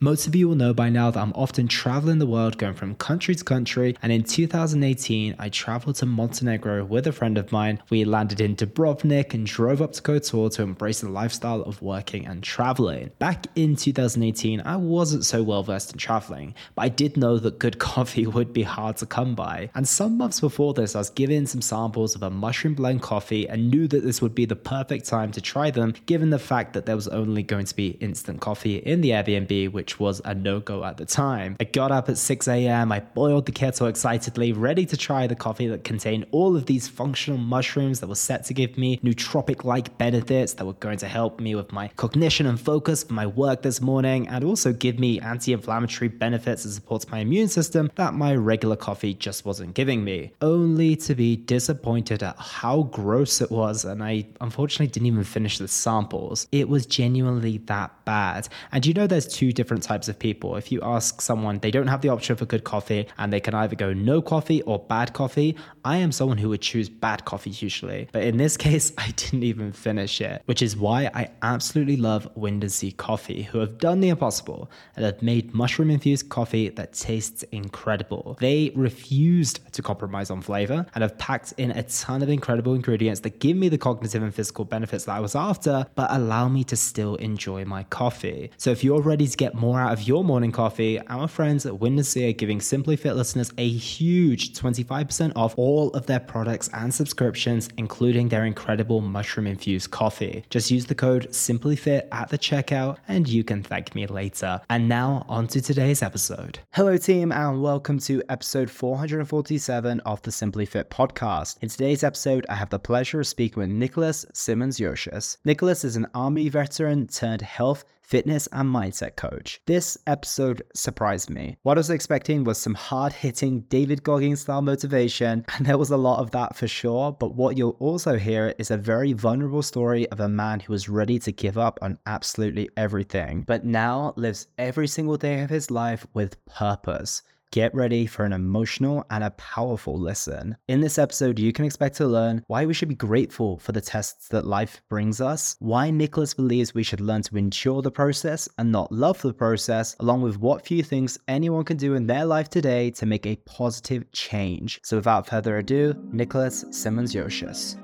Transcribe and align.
Most 0.00 0.28
of 0.28 0.36
you 0.36 0.46
will 0.46 0.54
know 0.54 0.72
by 0.72 0.90
now 0.90 1.10
that 1.10 1.20
I'm 1.20 1.32
often 1.34 1.66
traveling 1.66 2.20
the 2.20 2.26
world 2.26 2.56
going 2.56 2.74
from 2.74 2.94
country 2.94 3.34
to 3.34 3.42
country, 3.42 3.96
and 4.00 4.12
in 4.12 4.22
2018, 4.22 5.34
I 5.40 5.48
traveled 5.48 5.96
to 5.96 6.06
Montenegro 6.06 6.84
with 6.84 7.08
a 7.08 7.12
friend 7.12 7.36
of 7.36 7.50
mine. 7.50 7.82
We 7.90 8.04
landed 8.04 8.40
in 8.40 8.54
Dubrovnik 8.54 9.34
and 9.34 9.44
drove 9.44 9.82
up 9.82 9.94
to 9.94 10.02
Kotor 10.02 10.52
to 10.52 10.62
embrace 10.62 11.00
the 11.00 11.08
lifestyle 11.08 11.62
of 11.62 11.82
working 11.82 12.26
and 12.26 12.44
traveling. 12.44 13.10
Back 13.18 13.48
in 13.56 13.74
2018, 13.74 14.60
I 14.60 14.76
wasn't 14.76 15.24
so 15.24 15.42
well 15.42 15.64
versed 15.64 15.90
in 15.90 15.98
traveling, 15.98 16.54
but 16.76 16.82
I 16.82 16.90
did 16.90 17.16
know 17.16 17.36
that 17.38 17.58
good 17.58 17.78
coffee 17.80 18.28
would 18.28 18.52
be 18.52 18.62
hard 18.62 18.98
to 18.98 19.06
come 19.06 19.34
by. 19.34 19.68
And 19.74 19.88
some 19.88 20.16
months 20.16 20.38
before 20.38 20.74
this, 20.74 20.94
I 20.94 20.98
was 20.98 21.10
given 21.10 21.44
some 21.48 21.60
samples 21.60 22.14
of 22.14 22.22
a 22.22 22.30
mushroom 22.30 22.74
blend 22.74 23.02
coffee 23.02 23.48
and 23.48 23.68
knew 23.68 23.88
that 23.88 24.04
this 24.04 24.22
would 24.22 24.36
be 24.36 24.44
the 24.44 24.54
perfect 24.54 25.06
time 25.06 25.32
to 25.32 25.40
try 25.40 25.72
them, 25.72 25.94
given 26.06 26.30
the 26.30 26.38
fact 26.38 26.74
that 26.74 26.86
there 26.86 26.94
was 26.94 27.08
only 27.08 27.42
going 27.42 27.66
to 27.66 27.74
be 27.74 27.98
instant 27.98 28.40
coffee 28.40 28.76
in 28.76 29.00
the 29.00 29.10
Airbnb, 29.10 29.72
which 29.72 29.87
which 29.88 29.98
was 29.98 30.20
a 30.26 30.34
no 30.34 30.60
go 30.60 30.84
at 30.84 30.98
the 30.98 31.06
time. 31.06 31.56
I 31.58 31.64
got 31.64 31.90
up 31.90 32.10
at 32.10 32.18
6 32.18 32.46
a.m., 32.46 32.92
I 32.92 33.00
boiled 33.00 33.46
the 33.46 33.52
kettle 33.52 33.86
excitedly, 33.86 34.52
ready 34.52 34.84
to 34.84 34.98
try 34.98 35.26
the 35.26 35.34
coffee 35.34 35.66
that 35.68 35.82
contained 35.82 36.26
all 36.30 36.54
of 36.56 36.66
these 36.66 36.86
functional 36.86 37.38
mushrooms 37.38 38.00
that 38.00 38.06
were 38.06 38.14
set 38.14 38.44
to 38.44 38.52
give 38.52 38.76
me 38.76 38.98
nootropic 38.98 39.64
like 39.64 39.96
benefits 39.96 40.52
that 40.52 40.66
were 40.66 40.74
going 40.74 40.98
to 40.98 41.08
help 41.08 41.40
me 41.40 41.54
with 41.54 41.72
my 41.72 41.88
cognition 41.96 42.44
and 42.44 42.60
focus 42.60 43.02
for 43.02 43.14
my 43.14 43.26
work 43.26 43.62
this 43.62 43.80
morning, 43.80 44.28
and 44.28 44.44
also 44.44 44.74
give 44.74 44.98
me 44.98 45.20
anti 45.20 45.54
inflammatory 45.54 46.08
benefits 46.08 46.64
that 46.64 46.72
supports 46.72 47.08
my 47.08 47.20
immune 47.20 47.48
system 47.48 47.90
that 47.94 48.12
my 48.12 48.34
regular 48.34 48.76
coffee 48.76 49.14
just 49.14 49.46
wasn't 49.46 49.72
giving 49.72 50.04
me. 50.04 50.32
Only 50.42 50.96
to 50.96 51.14
be 51.14 51.36
disappointed 51.36 52.22
at 52.22 52.36
how 52.38 52.82
gross 52.82 53.40
it 53.40 53.50
was, 53.50 53.86
and 53.86 54.04
I 54.04 54.26
unfortunately 54.42 54.88
didn't 54.88 55.06
even 55.06 55.24
finish 55.24 55.56
the 55.56 55.66
samples. 55.66 56.46
It 56.52 56.68
was 56.68 56.84
genuinely 56.84 57.56
that 57.68 58.04
bad. 58.04 58.50
And 58.70 58.84
you 58.84 58.92
know, 58.92 59.06
there's 59.06 59.26
two 59.26 59.50
different 59.50 59.77
different 59.78 59.88
types 59.88 60.08
of 60.08 60.18
people. 60.18 60.56
If 60.56 60.72
you 60.72 60.80
ask 60.82 61.20
someone, 61.20 61.58
they 61.60 61.70
don't 61.70 61.86
have 61.86 62.00
the 62.00 62.08
option 62.08 62.36
for 62.36 62.46
good 62.46 62.64
coffee 62.64 63.06
and 63.18 63.32
they 63.32 63.40
can 63.40 63.54
either 63.54 63.76
go 63.76 63.92
no 63.92 64.20
coffee 64.20 64.62
or 64.62 64.78
bad 64.78 65.12
coffee. 65.12 65.56
I 65.84 65.98
am 65.98 66.12
someone 66.12 66.38
who 66.38 66.48
would 66.48 66.62
choose 66.62 66.88
bad 66.88 67.24
coffee 67.24 67.50
usually. 67.50 68.08
But 68.12 68.24
in 68.24 68.36
this 68.36 68.56
case, 68.68 68.92
I 68.98 69.10
didn't 69.12 69.44
even 69.44 69.72
finish 69.72 70.20
it, 70.20 70.42
which 70.46 70.62
is 70.62 70.76
why 70.76 71.10
I 71.14 71.30
absolutely 71.42 71.96
love 71.96 72.28
Windersea 72.34 72.96
Coffee, 72.96 73.42
who 73.42 73.58
have 73.58 73.78
done 73.78 74.00
the 74.00 74.08
impossible 74.08 74.70
and 74.96 75.04
have 75.04 75.22
made 75.22 75.54
mushroom 75.54 75.90
infused 75.90 76.28
coffee 76.28 76.68
that 76.70 76.92
tastes 76.92 77.44
incredible. 77.52 78.36
They 78.40 78.72
refused 78.74 79.60
to 79.72 79.82
compromise 79.82 80.30
on 80.30 80.40
flavor 80.42 80.86
and 80.94 81.02
have 81.02 81.16
packed 81.18 81.54
in 81.56 81.70
a 81.70 81.82
ton 81.84 82.22
of 82.22 82.28
incredible 82.28 82.74
ingredients 82.74 83.20
that 83.20 83.38
give 83.38 83.56
me 83.56 83.68
the 83.68 83.78
cognitive 83.78 84.22
and 84.22 84.34
physical 84.34 84.64
benefits 84.64 85.04
that 85.04 85.12
I 85.12 85.20
was 85.20 85.34
after, 85.34 85.86
but 85.94 86.08
allow 86.10 86.48
me 86.48 86.64
to 86.64 86.76
still 86.76 87.14
enjoy 87.16 87.64
my 87.64 87.84
coffee. 87.84 88.50
So 88.56 88.70
if 88.70 88.82
you're 88.82 89.02
ready 89.02 89.26
to 89.26 89.36
get 89.36 89.54
more 89.54 89.67
more 89.68 89.82
out 89.82 89.92
of 89.92 90.08
your 90.08 90.24
morning 90.24 90.50
coffee, 90.50 90.98
our 91.08 91.28
friends 91.28 91.66
at 91.66 91.74
Windersea 91.74 92.30
are 92.30 92.32
giving 92.32 92.58
Simply 92.58 92.96
Fit 92.96 93.16
listeners 93.16 93.52
a 93.58 93.68
huge 93.68 94.54
25% 94.54 95.30
off 95.36 95.58
all 95.58 95.90
of 95.90 96.06
their 96.06 96.20
products 96.20 96.70
and 96.72 96.94
subscriptions, 96.94 97.68
including 97.76 98.30
their 98.30 98.46
incredible 98.46 99.02
mushroom 99.02 99.46
infused 99.46 99.90
coffee. 99.90 100.42
Just 100.48 100.70
use 100.70 100.86
the 100.86 100.94
code 100.94 101.28
SimplyFit 101.32 102.08
at 102.12 102.30
the 102.30 102.38
checkout 102.38 102.96
and 103.08 103.28
you 103.28 103.44
can 103.44 103.62
thank 103.62 103.94
me 103.94 104.06
later. 104.06 104.58
And 104.70 104.88
now, 104.88 105.26
on 105.28 105.46
to 105.48 105.60
today's 105.60 106.02
episode. 106.02 106.60
Hello, 106.72 106.96
team, 106.96 107.30
and 107.30 107.62
welcome 107.62 107.98
to 107.98 108.22
episode 108.30 108.70
447 108.70 110.00
of 110.00 110.22
the 110.22 110.32
Simply 110.32 110.64
Fit 110.64 110.88
podcast. 110.88 111.58
In 111.60 111.68
today's 111.68 112.02
episode, 112.02 112.46
I 112.48 112.54
have 112.54 112.70
the 112.70 112.78
pleasure 112.78 113.20
of 113.20 113.26
speaking 113.26 113.60
with 113.60 113.68
Nicolaus 113.68 114.24
Simmons 114.32 114.78
Yocius. 114.78 115.36
Nicolaus 115.44 115.84
is 115.84 115.96
an 115.96 116.06
Army 116.14 116.48
veteran 116.48 117.06
turned 117.06 117.42
health 117.42 117.84
fitness 118.08 118.48
and 118.52 118.74
mindset 118.74 119.16
coach. 119.16 119.60
This 119.66 119.98
episode 120.06 120.62
surprised 120.74 121.28
me. 121.28 121.58
What 121.62 121.76
I 121.76 121.80
was 121.80 121.90
expecting 121.90 122.42
was 122.42 122.56
some 122.56 122.74
hard 122.74 123.12
hitting 123.12 123.60
David 123.68 124.02
Goggins 124.02 124.40
style 124.40 124.62
motivation, 124.62 125.44
and 125.56 125.66
there 125.66 125.76
was 125.76 125.90
a 125.90 125.96
lot 125.98 126.20
of 126.20 126.30
that 126.30 126.56
for 126.56 126.66
sure. 126.66 127.12
But 127.12 127.34
what 127.34 127.58
you'll 127.58 127.76
also 127.78 128.16
hear 128.16 128.54
is 128.58 128.70
a 128.70 128.78
very 128.78 129.12
vulnerable 129.12 129.62
story 129.62 130.08
of 130.08 130.20
a 130.20 130.28
man 130.28 130.60
who 130.60 130.72
was 130.72 130.88
ready 130.88 131.18
to 131.18 131.32
give 131.32 131.58
up 131.58 131.78
on 131.82 131.98
absolutely 132.06 132.70
everything, 132.78 133.42
but 133.46 133.66
now 133.66 134.14
lives 134.16 134.46
every 134.56 134.88
single 134.88 135.18
day 135.18 135.42
of 135.42 135.50
his 135.50 135.70
life 135.70 136.06
with 136.14 136.42
purpose. 136.46 137.22
Get 137.50 137.74
ready 137.74 138.04
for 138.04 138.26
an 138.26 138.34
emotional 138.34 139.06
and 139.08 139.24
a 139.24 139.30
powerful 139.30 139.98
listen. 139.98 140.54
In 140.68 140.82
this 140.82 140.98
episode, 140.98 141.38
you 141.38 141.50
can 141.50 141.64
expect 141.64 141.96
to 141.96 142.06
learn 142.06 142.44
why 142.46 142.66
we 142.66 142.74
should 142.74 142.90
be 142.90 142.94
grateful 142.94 143.58
for 143.58 143.72
the 143.72 143.80
tests 143.80 144.28
that 144.28 144.46
life 144.46 144.82
brings 144.90 145.22
us, 145.22 145.56
why 145.58 145.90
Nicolaus 145.90 146.34
believes 146.34 146.74
we 146.74 146.82
should 146.82 147.00
learn 147.00 147.22
to 147.22 147.38
endure 147.38 147.80
the 147.80 147.90
process 147.90 148.50
and 148.58 148.70
not 148.70 148.92
love 148.92 149.22
the 149.22 149.32
process, 149.32 149.96
along 150.00 150.20
with 150.20 150.38
what 150.38 150.66
few 150.66 150.82
things 150.82 151.18
anyone 151.26 151.64
can 151.64 151.78
do 151.78 151.94
in 151.94 152.06
their 152.06 152.26
life 152.26 152.50
today 152.50 152.90
to 152.90 153.06
make 153.06 153.24
a 153.24 153.36
positive 153.46 154.12
change. 154.12 154.78
So 154.84 154.98
without 154.98 155.26
further 155.26 155.56
ado, 155.56 155.94
Nicolaus 156.12 156.66
Simmons 156.70 157.14
Yocius. 157.14 157.76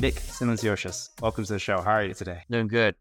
Nick 0.00 0.14
Yocius, 0.14 1.10
welcome 1.20 1.44
to 1.44 1.52
the 1.52 1.58
show. 1.58 1.82
How 1.82 1.90
are 1.90 2.04
you 2.04 2.14
today? 2.14 2.40
Doing 2.50 2.68
good. 2.68 2.94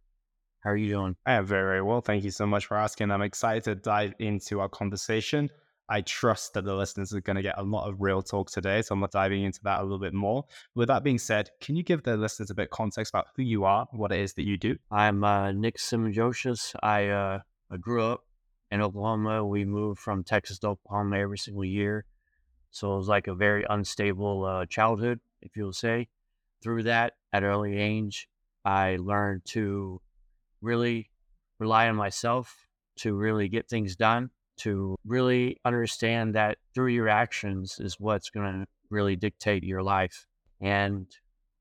How 0.60 0.72
are 0.72 0.76
you 0.76 0.90
doing? 0.90 1.16
I 1.26 1.36
am 1.36 1.46
very, 1.46 1.64
very 1.64 1.82
well. 1.82 2.02
Thank 2.02 2.26
you 2.26 2.32
so 2.32 2.46
much 2.46 2.66
for 2.66 2.76
asking. 2.76 3.10
I'm 3.10 3.22
excited 3.22 3.64
to 3.64 3.76
dive 3.76 4.14
into 4.20 4.60
our 4.60 4.68
conversation. 4.68 5.50
I 5.88 6.02
trust 6.02 6.56
that 6.56 6.66
the 6.66 6.76
listeners 6.76 7.14
are 7.14 7.22
going 7.22 7.38
to 7.38 7.42
get 7.42 7.58
a 7.58 7.64
lot 7.64 7.88
of 7.88 8.02
real 8.02 8.22
talk 8.22 8.52
today. 8.52 8.82
So 8.82 8.96
I'm 8.96 9.08
diving 9.14 9.44
into 9.44 9.62
that 9.64 9.80
a 9.80 9.84
little 9.84 9.98
bit 9.98 10.14
more. 10.14 10.44
With 10.76 10.90
that 10.90 11.06
being 11.06 11.20
said, 11.20 11.50
can 11.62 11.78
you 11.78 11.84
give 11.84 12.04
the 12.04 12.18
listeners 12.18 12.50
a 12.50 12.54
bit 12.54 12.64
of 12.64 12.72
context 12.72 13.14
about 13.14 13.28
who 13.34 13.44
you 13.44 13.64
are, 13.64 13.88
what 13.92 14.12
it 14.12 14.20
is 14.20 14.34
that 14.34 14.44
you 14.44 14.58
do? 14.58 14.76
I'm 14.92 15.24
uh, 15.24 15.54
Nick 15.54 15.80
Simmons 15.80 16.18
Yocius. 16.18 16.76
I, 16.84 17.08
uh, 17.08 17.40
I 17.72 17.78
grew 17.78 18.04
up 18.04 18.26
in 18.72 18.81
Oklahoma. 18.81 19.46
We 19.46 19.64
moved 19.64 20.02
from 20.02 20.26
Texas 20.26 20.60
to 20.60 20.68
Oklahoma 20.68 21.20
every 21.20 21.38
single 21.38 21.64
year. 21.64 22.04
So 22.72 22.94
it 22.94 22.98
was 22.98 23.08
like 23.08 23.28
a 23.28 23.36
very 23.36 23.66
unstable 23.70 24.44
uh, 24.44 24.66
childhood, 24.66 25.22
if 25.42 25.56
you'll 25.56 25.72
say 25.72 26.10
through 26.62 26.84
that 26.84 27.14
at 27.34 27.44
early 27.44 27.78
age, 27.78 28.28
I 28.66 28.97
learned 28.97 29.44
to 29.46 30.02
really 30.62 31.09
rely 31.59 31.88
on 31.88 31.96
myself 31.96 32.68
to 32.97 33.14
really 33.14 33.47
get 33.47 33.70
things 33.70 33.96
done, 33.96 34.30
to 34.58 34.98
really 35.06 35.58
understand 35.64 36.36
that 36.36 36.58
through 36.74 36.88
your 36.88 37.08
actions 37.08 37.78
is 37.80 38.00
what's 38.00 38.30
going 38.30 38.62
to 38.62 38.66
really 38.90 39.16
dictate 39.16 39.64
your 39.64 39.81
life. 39.81 40.28
And 40.62 41.08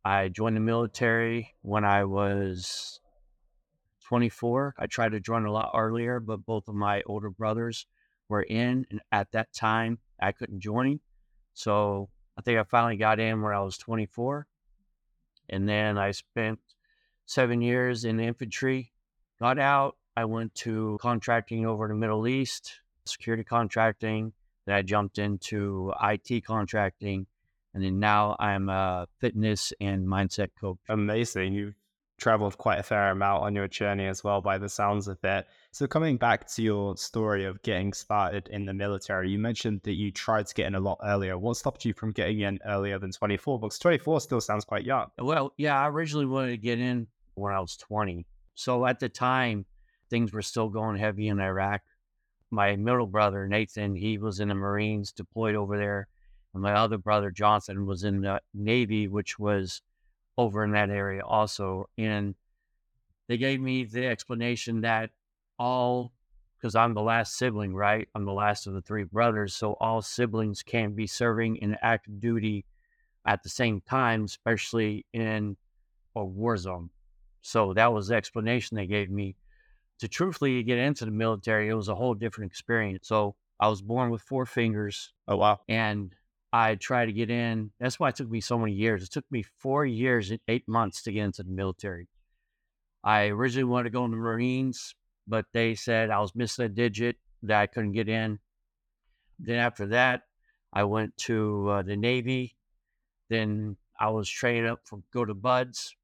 I 0.04 0.28
joined 0.28 0.56
the 0.56 0.60
military 0.60 1.54
when 1.62 1.84
I 1.84 2.04
was 2.04 3.00
24. 4.06 4.74
I 4.78 4.86
tried 4.86 5.12
to 5.12 5.20
join 5.20 5.44
a 5.44 5.52
lot 5.52 5.72
earlier, 5.76 6.18
but 6.18 6.44
both 6.44 6.66
of 6.66 6.74
my 6.74 7.02
older 7.06 7.30
brothers 7.30 7.86
were 8.28 8.42
in. 8.42 8.86
And 8.90 9.00
at 9.12 9.30
that 9.32 9.52
time, 9.52 9.98
I 10.20 10.32
couldn't 10.32 10.60
join. 10.60 11.00
So 11.54 12.08
I 12.36 12.42
think 12.42 12.58
I 12.58 12.64
finally 12.64 12.96
got 12.96 13.20
in 13.20 13.42
when 13.42 13.54
I 13.54 13.60
was 13.60 13.78
24. 13.78 14.46
And 15.48 15.68
then 15.68 15.98
I 15.98 16.10
spent 16.10 16.58
seven 17.26 17.62
years 17.62 18.04
in 18.04 18.20
infantry, 18.20 18.92
got 19.40 19.58
out. 19.58 19.96
I 20.16 20.24
went 20.24 20.54
to 20.56 20.98
contracting 21.00 21.64
over 21.64 21.84
in 21.84 21.90
the 21.90 21.96
Middle 21.96 22.26
East, 22.26 22.80
security 23.04 23.44
contracting. 23.44 24.32
Then 24.66 24.74
I 24.74 24.82
jumped 24.82 25.18
into 25.18 25.92
IT 26.02 26.44
contracting. 26.44 27.26
And 27.74 27.84
then 27.84 28.00
now 28.00 28.34
I'm 28.40 28.68
a 28.68 29.06
fitness 29.20 29.72
and 29.80 30.06
mindset 30.06 30.48
coach. 30.60 30.78
Amazing. 30.88 31.52
You've 31.54 31.74
traveled 32.18 32.58
quite 32.58 32.78
a 32.78 32.82
fair 32.82 33.10
amount 33.10 33.44
on 33.44 33.54
your 33.54 33.68
journey 33.68 34.06
as 34.06 34.22
well, 34.22 34.40
by 34.40 34.58
the 34.58 34.68
sounds 34.68 35.08
of 35.08 35.22
it. 35.24 35.46
So, 35.70 35.86
coming 35.86 36.16
back 36.16 36.46
to 36.48 36.62
your 36.62 36.96
story 36.96 37.44
of 37.44 37.62
getting 37.62 37.92
started 37.92 38.48
in 38.48 38.66
the 38.66 38.74
military, 38.74 39.30
you 39.30 39.38
mentioned 39.38 39.80
that 39.84 39.94
you 39.94 40.10
tried 40.10 40.46
to 40.48 40.54
get 40.54 40.66
in 40.66 40.74
a 40.74 40.80
lot 40.80 40.98
earlier. 41.04 41.38
What 41.38 41.56
stopped 41.56 41.84
you 41.84 41.94
from 41.94 42.12
getting 42.12 42.40
in 42.40 42.58
earlier 42.66 42.98
than 42.98 43.12
24? 43.12 43.60
Because 43.60 43.78
24 43.78 44.20
still 44.20 44.40
sounds 44.40 44.64
quite 44.64 44.84
young. 44.84 45.06
Well, 45.18 45.54
yeah, 45.56 45.80
I 45.80 45.88
originally 45.88 46.26
wanted 46.26 46.50
to 46.50 46.56
get 46.58 46.78
in 46.78 47.06
when 47.34 47.54
I 47.54 47.60
was 47.60 47.76
20. 47.76 48.26
So, 48.54 48.84
at 48.84 48.98
the 48.98 49.08
time, 49.08 49.64
things 50.10 50.32
were 50.32 50.42
still 50.42 50.68
going 50.68 50.96
heavy 50.96 51.28
in 51.28 51.40
Iraq. 51.40 51.82
My 52.50 52.76
middle 52.76 53.06
brother, 53.06 53.46
Nathan, 53.46 53.94
he 53.94 54.18
was 54.18 54.40
in 54.40 54.48
the 54.48 54.54
Marines 54.54 55.12
deployed 55.12 55.54
over 55.54 55.78
there. 55.78 56.08
And 56.54 56.62
my 56.62 56.72
other 56.72 56.98
brother, 56.98 57.30
Johnson, 57.30 57.86
was 57.86 58.04
in 58.04 58.22
the 58.22 58.40
Navy, 58.54 59.06
which 59.06 59.38
was 59.38 59.82
over 60.38 60.64
in 60.64 60.70
that 60.70 60.88
area 60.88 61.22
also. 61.22 61.90
And 61.98 62.34
they 63.28 63.36
gave 63.36 63.60
me 63.60 63.84
the 63.84 64.06
explanation 64.06 64.80
that 64.82 65.10
all 65.58 66.12
because 66.56 66.74
I'm 66.74 66.94
the 66.94 67.02
last 67.02 67.36
sibling, 67.36 67.74
right? 67.74 68.08
I'm 68.14 68.24
the 68.24 68.32
last 68.32 68.66
of 68.66 68.74
the 68.74 68.82
three 68.82 69.04
brothers. 69.04 69.54
So 69.54 69.76
all 69.80 70.02
siblings 70.02 70.62
can't 70.62 70.96
be 70.96 71.06
serving 71.06 71.56
in 71.56 71.76
active 71.82 72.20
duty 72.20 72.64
at 73.24 73.42
the 73.42 73.48
same 73.48 73.80
time, 73.82 74.24
especially 74.24 75.06
in 75.12 75.56
a 76.16 76.24
war 76.24 76.56
zone. 76.56 76.90
So 77.42 77.74
that 77.74 77.92
was 77.92 78.08
the 78.08 78.16
explanation 78.16 78.76
they 78.76 78.86
gave 78.86 79.10
me. 79.10 79.36
To 80.00 80.08
truthfully 80.08 80.62
get 80.62 80.78
into 80.78 81.04
the 81.04 81.10
military, 81.10 81.68
it 81.68 81.74
was 81.74 81.88
a 81.88 81.94
whole 81.94 82.14
different 82.14 82.50
experience. 82.50 83.08
So 83.08 83.34
I 83.60 83.68
was 83.68 83.82
born 83.82 84.10
with 84.10 84.22
four 84.22 84.46
fingers. 84.46 85.12
Oh 85.26 85.36
wow! 85.36 85.60
And 85.68 86.14
I 86.52 86.76
tried 86.76 87.06
to 87.06 87.12
get 87.12 87.30
in. 87.30 87.72
That's 87.78 88.00
why 88.00 88.08
it 88.08 88.16
took 88.16 88.30
me 88.30 88.40
so 88.40 88.58
many 88.58 88.72
years. 88.72 89.02
It 89.02 89.10
took 89.10 89.24
me 89.30 89.42
four 89.42 89.84
years 89.84 90.30
and 90.30 90.40
eight 90.48 90.66
months 90.66 91.02
to 91.02 91.12
get 91.12 91.24
into 91.24 91.42
the 91.42 91.50
military. 91.50 92.08
I 93.04 93.26
originally 93.26 93.64
wanted 93.64 93.84
to 93.84 93.90
go 93.90 94.04
in 94.04 94.10
the 94.10 94.16
Marines, 94.16 94.94
but 95.26 95.46
they 95.52 95.74
said 95.74 96.10
I 96.10 96.20
was 96.20 96.34
missing 96.34 96.64
a 96.64 96.68
digit 96.68 97.16
that 97.42 97.60
I 97.60 97.66
couldn't 97.66 97.92
get 97.92 98.08
in. 98.08 98.38
Then 99.38 99.58
after 99.58 99.86
that, 99.88 100.22
I 100.72 100.84
went 100.84 101.16
to 101.18 101.68
uh, 101.68 101.82
the 101.82 101.96
Navy. 101.96 102.56
Then 103.28 103.76
I 104.00 104.10
was 104.10 104.28
trained 104.28 104.66
up 104.66 104.80
for 104.84 105.00
go 105.12 105.24
to 105.24 105.34
BUD/S 105.34 105.94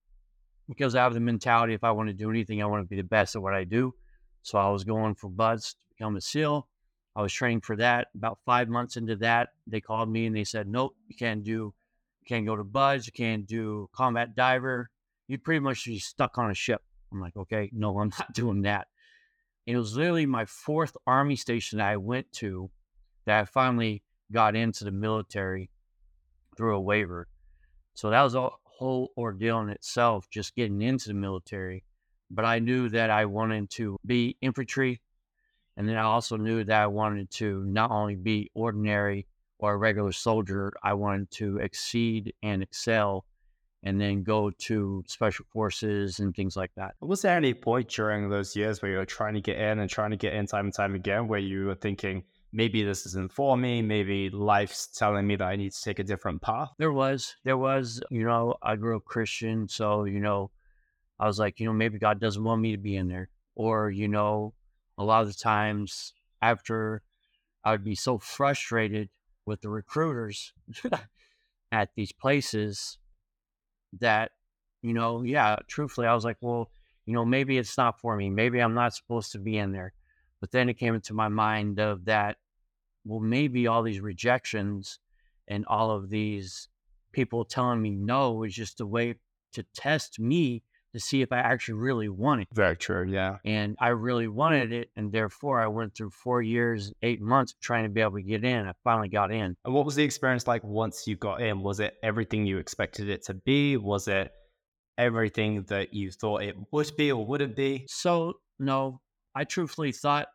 because 0.69 0.95
I 0.95 1.03
have 1.03 1.15
the 1.15 1.21
mentality 1.21 1.75
if 1.75 1.85
I 1.85 1.91
want 1.93 2.09
to 2.09 2.15
do 2.15 2.31
anything, 2.31 2.63
I 2.63 2.67
want 2.67 2.83
to 2.85 2.89
be 2.89 2.97
the 2.97 3.03
best 3.03 3.35
at 3.35 3.43
what 3.43 3.55
I 3.55 3.65
do. 3.65 3.95
So 4.43 4.59
I 4.59 4.69
was 4.71 4.85
going 4.85 5.15
for 5.15 5.31
BUD/S 5.31 5.73
to 5.73 5.79
become 5.97 6.17
a 6.17 6.21
SEAL. 6.21 6.69
I 7.17 7.23
was 7.23 7.33
training 7.33 7.61
for 7.61 7.77
that. 7.77 8.09
About 8.15 8.39
five 8.45 8.69
months 8.69 8.97
into 8.97 9.17
that, 9.17 9.51
they 9.67 9.81
called 9.81 10.09
me 10.09 10.27
and 10.27 10.37
they 10.37 10.45
said, 10.45 10.67
"Nope, 10.67 10.97
you 11.09 11.17
can't 11.17 11.45
do, 11.45 11.51
you 12.21 12.27
can't 12.27 12.47
go 12.47 12.57
to 12.57 12.65
BUD/S, 12.65 13.07
you 13.07 13.13
can't 13.13 13.47
do 13.47 13.89
combat 13.93 14.35
diver. 14.35 14.91
You 15.29 15.39
pretty 15.39 15.61
much 15.61 15.85
be 15.85 15.99
stuck 15.99 16.39
on 16.39 16.51
a 16.51 16.55
ship." 16.55 16.83
I'm 17.13 17.21
like, 17.21 17.37
"Okay, 17.37 17.71
no, 17.73 17.99
I'm 17.99 18.11
not 18.19 18.33
doing 18.35 18.63
that." 18.63 18.89
And 19.67 19.77
it 19.77 19.79
was 19.79 19.97
literally 19.97 20.27
my 20.27 20.45
fourth 20.45 20.97
army 21.07 21.37
station 21.37 21.81
I 21.81 21.97
went 21.97 22.31
to 22.35 22.71
that 23.25 23.41
I 23.41 23.45
finally 23.45 24.03
got 24.33 24.57
into 24.57 24.85
the 24.85 24.91
military 24.91 25.71
through 26.57 26.77
a 26.77 26.81
waiver. 26.81 27.29
So 27.95 28.11
that 28.11 28.23
was 28.23 28.35
a 28.35 28.51
whole 28.65 29.13
ordeal 29.17 29.61
in 29.61 29.71
itself, 29.71 30.29
just 30.31 30.55
getting 30.55 30.83
into 30.83 31.09
the 31.09 31.15
military. 31.15 31.85
But 32.31 32.45
I 32.45 32.59
knew 32.59 32.89
that 32.91 33.11
I 33.11 33.25
wanted 33.27 33.71
to 33.71 33.99
be 34.05 34.37
infantry. 34.41 35.01
And 35.77 35.89
then 35.89 35.97
I 35.97 36.03
also 36.03 36.37
knew 36.37 36.65
that 36.65 36.83
I 36.83 36.87
wanted 36.87 37.31
to 37.33 37.65
not 37.65 37.91
only 37.91 38.15
be 38.15 38.51
ordinary 38.55 39.27
or 39.59 39.75
a 39.75 39.77
regular 39.77 40.13
soldier, 40.13 40.73
I 40.83 40.95
wanted 40.95 41.31
to 41.33 41.59
exceed 41.59 42.33
and 42.43 42.63
excel 42.63 43.25
and 43.83 44.01
then 44.01 44.23
go 44.23 44.51
to 44.51 45.05
special 45.07 45.45
forces 45.53 46.19
and 46.19 46.35
things 46.35 46.57
like 46.57 46.71
that. 46.77 46.95
Was 47.01 47.23
there 47.23 47.37
any 47.37 47.53
point 47.53 47.89
during 47.89 48.31
those 48.31 48.57
years 48.57 48.81
where 48.81 48.91
you 48.91 48.97
were 48.99 49.05
trying 49.05 49.35
to 49.35 49.41
get 49.41 49.59
in 49.59 49.79
and 49.79 49.91
trying 49.91 50.11
to 50.11 50.17
get 50.17 50.33
in 50.33 50.47
time 50.47 50.67
and 50.67 50.75
time 50.75 50.95
again 50.95 51.29
where 51.29 51.41
you 51.41 51.67
were 51.67 51.75
thinking, 51.75 52.25
maybe 52.53 52.83
this 52.83 53.05
isn't 53.05 53.33
for 53.33 53.57
me. 53.57 53.83
Maybe 53.83 54.31
life's 54.31 54.87
telling 54.87 55.27
me 55.27 55.37
that 55.37 55.45
I 55.45 55.57
need 55.57 55.73
to 55.73 55.83
take 55.83 55.99
a 55.99 56.05
different 56.05 56.41
path. 56.41 56.71
There 56.79 56.93
was, 56.93 57.35
there 57.45 57.59
was, 57.59 58.01
you 58.11 58.25
know, 58.25 58.55
I 58.63 58.77
grew 58.77 58.97
up 58.97 59.05
Christian. 59.05 59.69
So, 59.69 60.05
you 60.05 60.21
know, 60.21 60.51
I 61.19 61.27
was 61.27 61.39
like, 61.39 61.61
you 61.61 61.67
know, 61.67 61.73
maybe 61.73 61.99
God 61.99 62.21
doesn't 62.21 62.43
want 62.43 62.63
me 62.63 62.73
to 62.73 62.79
be 62.79 62.97
in 62.97 63.09
there. 63.09 63.29
Or, 63.55 63.91
you 63.91 64.09
know, 64.09 64.55
a 64.99 65.05
lot 65.05 65.23
of 65.23 65.29
the 65.29 65.35
times 65.35 66.13
after 66.41 67.03
I 67.65 67.73
would 67.73 67.85
be 67.85 67.95
so 67.95 68.19
frustrated 68.19 69.09
with 69.47 69.61
the 69.61 69.69
recruiters 69.69 70.53
at 71.73 71.91
these 71.97 72.13
places 72.13 72.99
that, 74.01 74.33
you 74.83 74.93
know, 74.93 75.23
yeah, 75.23 75.57
truthfully, 75.67 76.07
I 76.07 76.15
was 76.15 76.25
like, 76.25 76.39
well, 76.41 76.71
you 77.07 77.15
know, 77.15 77.25
maybe 77.25 77.59
it's 77.59 77.77
not 77.77 78.01
for 78.01 78.17
me. 78.17 78.31
Maybe 78.31 78.61
I'm 78.61 78.75
not 78.75 78.95
supposed 78.95 79.33
to 79.33 79.39
be 79.39 79.59
in 79.59 79.73
there. 79.73 79.93
But 80.41 80.51
then 80.51 80.69
it 80.69 80.75
came 80.75 80.95
into 80.95 81.15
my 81.15 81.29
mind 81.29 81.79
of 81.79 82.05
that 82.07 82.37
well, 83.05 83.21
maybe 83.21 83.67
all 83.67 83.83
these 83.83 84.01
rejections 84.01 84.99
and 85.47 85.65
all 85.67 85.91
of 85.91 86.09
these 86.09 86.69
people 87.13 87.45
telling 87.45 87.83
me 87.83 87.91
no 87.91 88.43
is 88.45 88.55
just 88.55 88.81
a 88.81 88.87
way 88.87 89.17
to 89.53 89.63
test 89.75 90.19
me 90.19 90.63
to 90.95 91.01
see 91.01 91.23
if 91.23 91.33
I 91.33 91.39
actually 91.39 91.75
really 91.75 92.09
wanted. 92.09 92.43
it. 92.51 92.55
Very 92.55 92.77
true. 92.77 93.05
Yeah. 93.07 93.39
And 93.45 93.77
I 93.81 93.89
really 93.89 94.29
wanted 94.29 94.73
it. 94.73 94.91
And 94.97 95.13
therefore, 95.13 95.61
I 95.61 95.67
went 95.67 95.95
through 95.95 96.11
four 96.11 96.41
years, 96.41 96.93
eight 97.03 97.21
months 97.21 97.55
trying 97.61 97.83
to 97.83 97.91
be 97.91 98.01
able 98.01 98.17
to 98.17 98.23
get 98.23 98.45
in. 98.45 98.67
I 98.67 98.73
finally 98.85 99.09
got 99.09 99.33
in. 99.33 99.57
And 99.65 99.75
what 99.75 99.85
was 99.85 99.97
the 99.97 100.05
experience 100.05 100.47
like 100.47 100.63
once 100.65 101.07
you 101.07 101.17
got 101.17 101.43
in? 101.43 101.63
Was 101.63 101.81
it 101.81 101.95
everything 102.03 102.47
you 102.47 102.59
expected 102.59 103.09
it 103.09 103.25
to 103.27 103.35
be? 103.35 103.77
Was 103.77 104.09
it 104.09 104.33
everything 104.97 105.65
that 105.65 105.93
you 105.93 106.11
thought 106.13 106.43
it 106.43 106.57
would 106.71 106.91
be 106.97 107.11
or 107.11 107.27
wouldn't 107.27 107.57
be? 107.57 107.85
So, 107.89 108.35
no, 108.59 109.01
I 109.35 109.45
truthfully 109.45 109.93
thought 109.93 110.29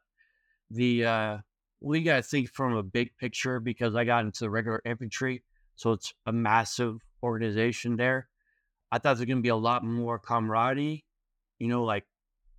the, 0.69 1.05
uh, 1.05 1.37
we 1.81 2.03
got 2.03 2.17
to 2.17 2.23
think 2.23 2.49
from 2.49 2.75
a 2.75 2.83
big 2.83 3.15
picture 3.17 3.61
because 3.61 3.95
I 3.95 4.03
got 4.03 4.25
into 4.25 4.41
the 4.41 4.49
regular 4.49 4.81
infantry. 4.85 5.43
So 5.77 5.93
it's 5.93 6.13
a 6.25 6.33
massive 6.33 6.97
organization 7.23 7.95
there. 7.95 8.27
I 8.91 8.97
thought 8.97 9.17
there's 9.17 9.27
going 9.27 9.37
to 9.37 9.43
be 9.43 9.49
a 9.49 9.55
lot 9.55 9.83
more 9.83 10.19
camaraderie, 10.19 11.05
you 11.59 11.67
know, 11.67 11.83
like 11.83 12.05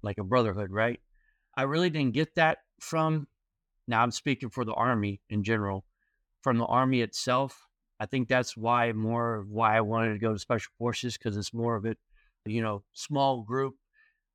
like 0.02 0.18
a 0.18 0.24
brotherhood, 0.24 0.70
right? 0.70 1.00
I 1.54 1.62
really 1.62 1.90
didn't 1.90 2.14
get 2.14 2.34
that 2.36 2.58
from. 2.80 3.26
Now 3.88 4.02
I'm 4.02 4.12
speaking 4.12 4.50
for 4.50 4.64
the 4.64 4.74
army 4.74 5.20
in 5.28 5.42
general. 5.42 5.84
From 6.42 6.58
the 6.58 6.66
army 6.66 7.02
itself, 7.02 7.66
I 7.98 8.06
think 8.06 8.28
that's 8.28 8.56
why 8.56 8.92
more 8.92 9.44
why 9.48 9.76
I 9.76 9.80
wanted 9.80 10.14
to 10.14 10.18
go 10.18 10.32
to 10.32 10.38
special 10.38 10.72
forces 10.78 11.18
because 11.18 11.36
it's 11.36 11.52
more 11.52 11.76
of 11.76 11.84
it, 11.84 11.98
you 12.46 12.62
know, 12.62 12.82
small 12.92 13.42
group 13.42 13.74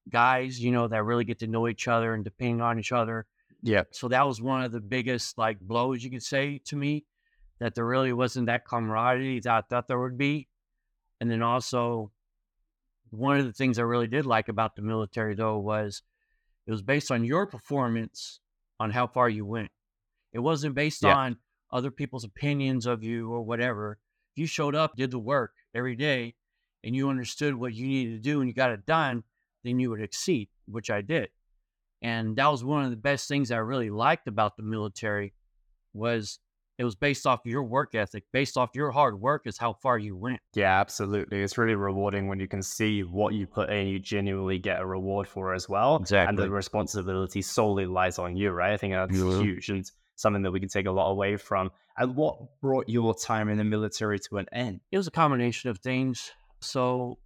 guys, 0.09 0.59
you 0.59 0.71
know, 0.71 0.87
that 0.87 1.03
really 1.03 1.23
get 1.23 1.39
to 1.39 1.47
know 1.47 1.67
each 1.67 1.87
other 1.87 2.13
and 2.13 2.23
depend 2.23 2.61
on 2.61 2.77
each 2.77 2.91
other 2.91 3.25
yeah. 3.65 3.83
So 3.89 4.07
that 4.09 4.27
was 4.27 4.39
one 4.39 4.63
of 4.63 4.71
the 4.71 4.79
biggest 4.79 5.39
like 5.39 5.59
blows 5.59 6.03
you 6.03 6.11
could 6.11 6.23
say 6.23 6.61
to 6.65 6.75
me 6.75 7.03
that 7.59 7.73
there 7.73 7.85
really 7.85 8.13
wasn't 8.13 8.45
that 8.45 8.63
camaraderie 8.63 9.39
that 9.39 9.51
I 9.51 9.61
thought 9.61 9.87
there 9.87 9.99
would 9.99 10.19
be. 10.19 10.47
And 11.19 11.29
then 11.29 11.41
also 11.41 12.11
one 13.09 13.39
of 13.39 13.45
the 13.45 13.53
things 13.53 13.79
I 13.79 13.83
really 13.83 14.07
did 14.07 14.25
like 14.25 14.49
about 14.49 14.75
the 14.75 14.81
military 14.81 15.35
though 15.35 15.57
was 15.57 16.01
it 16.67 16.71
was 16.71 16.81
based 16.81 17.11
on 17.11 17.23
your 17.23 17.45
performance 17.45 18.39
on 18.79 18.91
how 18.91 19.07
far 19.07 19.29
you 19.29 19.45
went. 19.45 19.69
It 20.33 20.39
wasn't 20.39 20.75
based 20.75 21.03
yeah. 21.03 21.15
on 21.15 21.37
other 21.71 21.91
people's 21.91 22.23
opinions 22.23 22.85
of 22.85 23.03
you 23.03 23.31
or 23.31 23.41
whatever. 23.41 23.97
If 24.33 24.41
you 24.41 24.47
showed 24.47 24.75
up, 24.75 24.95
did 24.95 25.11
the 25.11 25.19
work 25.19 25.53
every 25.73 25.95
day, 25.95 26.35
and 26.83 26.95
you 26.95 27.09
understood 27.09 27.55
what 27.55 27.73
you 27.73 27.87
needed 27.87 28.11
to 28.11 28.19
do 28.19 28.39
and 28.39 28.47
you 28.47 28.53
got 28.53 28.71
it 28.71 28.85
done, 28.85 29.23
then 29.63 29.79
you 29.79 29.89
would 29.89 30.01
exceed, 30.01 30.49
which 30.67 30.91
I 30.91 31.01
did. 31.01 31.29
And 32.01 32.35
that 32.35 32.47
was 32.47 32.63
one 32.63 32.83
of 32.85 32.91
the 32.91 32.97
best 32.97 33.27
things 33.27 33.49
I 33.49 33.57
really 33.57 33.89
liked 33.89 34.27
about 34.27 34.57
the 34.57 34.63
military 34.63 35.33
was 35.93 36.39
it 36.77 36.83
was 36.83 36.95
based 36.95 37.25
off 37.25 37.41
your 37.45 37.63
work 37.63 37.95
ethic, 37.95 38.25
based 38.33 38.57
off 38.57 38.71
your 38.73 38.91
hard 38.91 39.19
work 39.19 39.43
is 39.45 39.57
how 39.57 39.73
far 39.73 39.97
you 39.97 40.15
went. 40.15 40.39
Yeah, 40.53 40.79
absolutely. 40.79 41.41
It's 41.41 41.57
really 41.57 41.75
rewarding 41.75 42.27
when 42.27 42.39
you 42.39 42.47
can 42.47 42.61
see 42.61 43.01
what 43.01 43.33
you 43.33 43.47
put 43.47 43.69
in, 43.69 43.87
you 43.87 43.99
genuinely 43.99 44.59
get 44.59 44.81
a 44.81 44.85
reward 44.85 45.27
for 45.27 45.53
as 45.53 45.69
well. 45.69 45.97
Exactly. 45.97 46.29
And 46.29 46.37
the 46.37 46.49
responsibility 46.49 47.41
solely 47.41 47.85
lies 47.85 48.19
on 48.19 48.35
you, 48.35 48.51
right? 48.51 48.73
I 48.73 48.77
think 48.77 48.93
that's 48.93 49.15
mm-hmm. 49.15 49.41
huge 49.41 49.69
and 49.69 49.89
something 50.15 50.41
that 50.43 50.51
we 50.51 50.59
can 50.59 50.69
take 50.69 50.85
a 50.85 50.91
lot 50.91 51.11
away 51.11 51.37
from. 51.37 51.71
And 51.97 52.15
what 52.15 52.59
brought 52.59 52.89
your 52.89 53.13
time 53.15 53.47
in 53.49 53.57
the 53.57 53.63
military 53.63 54.19
to 54.19 54.37
an 54.37 54.47
end? 54.51 54.81
It 54.91 54.97
was 54.97 55.07
a 55.07 55.11
combination 55.11 55.69
of 55.69 55.79
things. 55.79 56.31
So, 56.59 57.19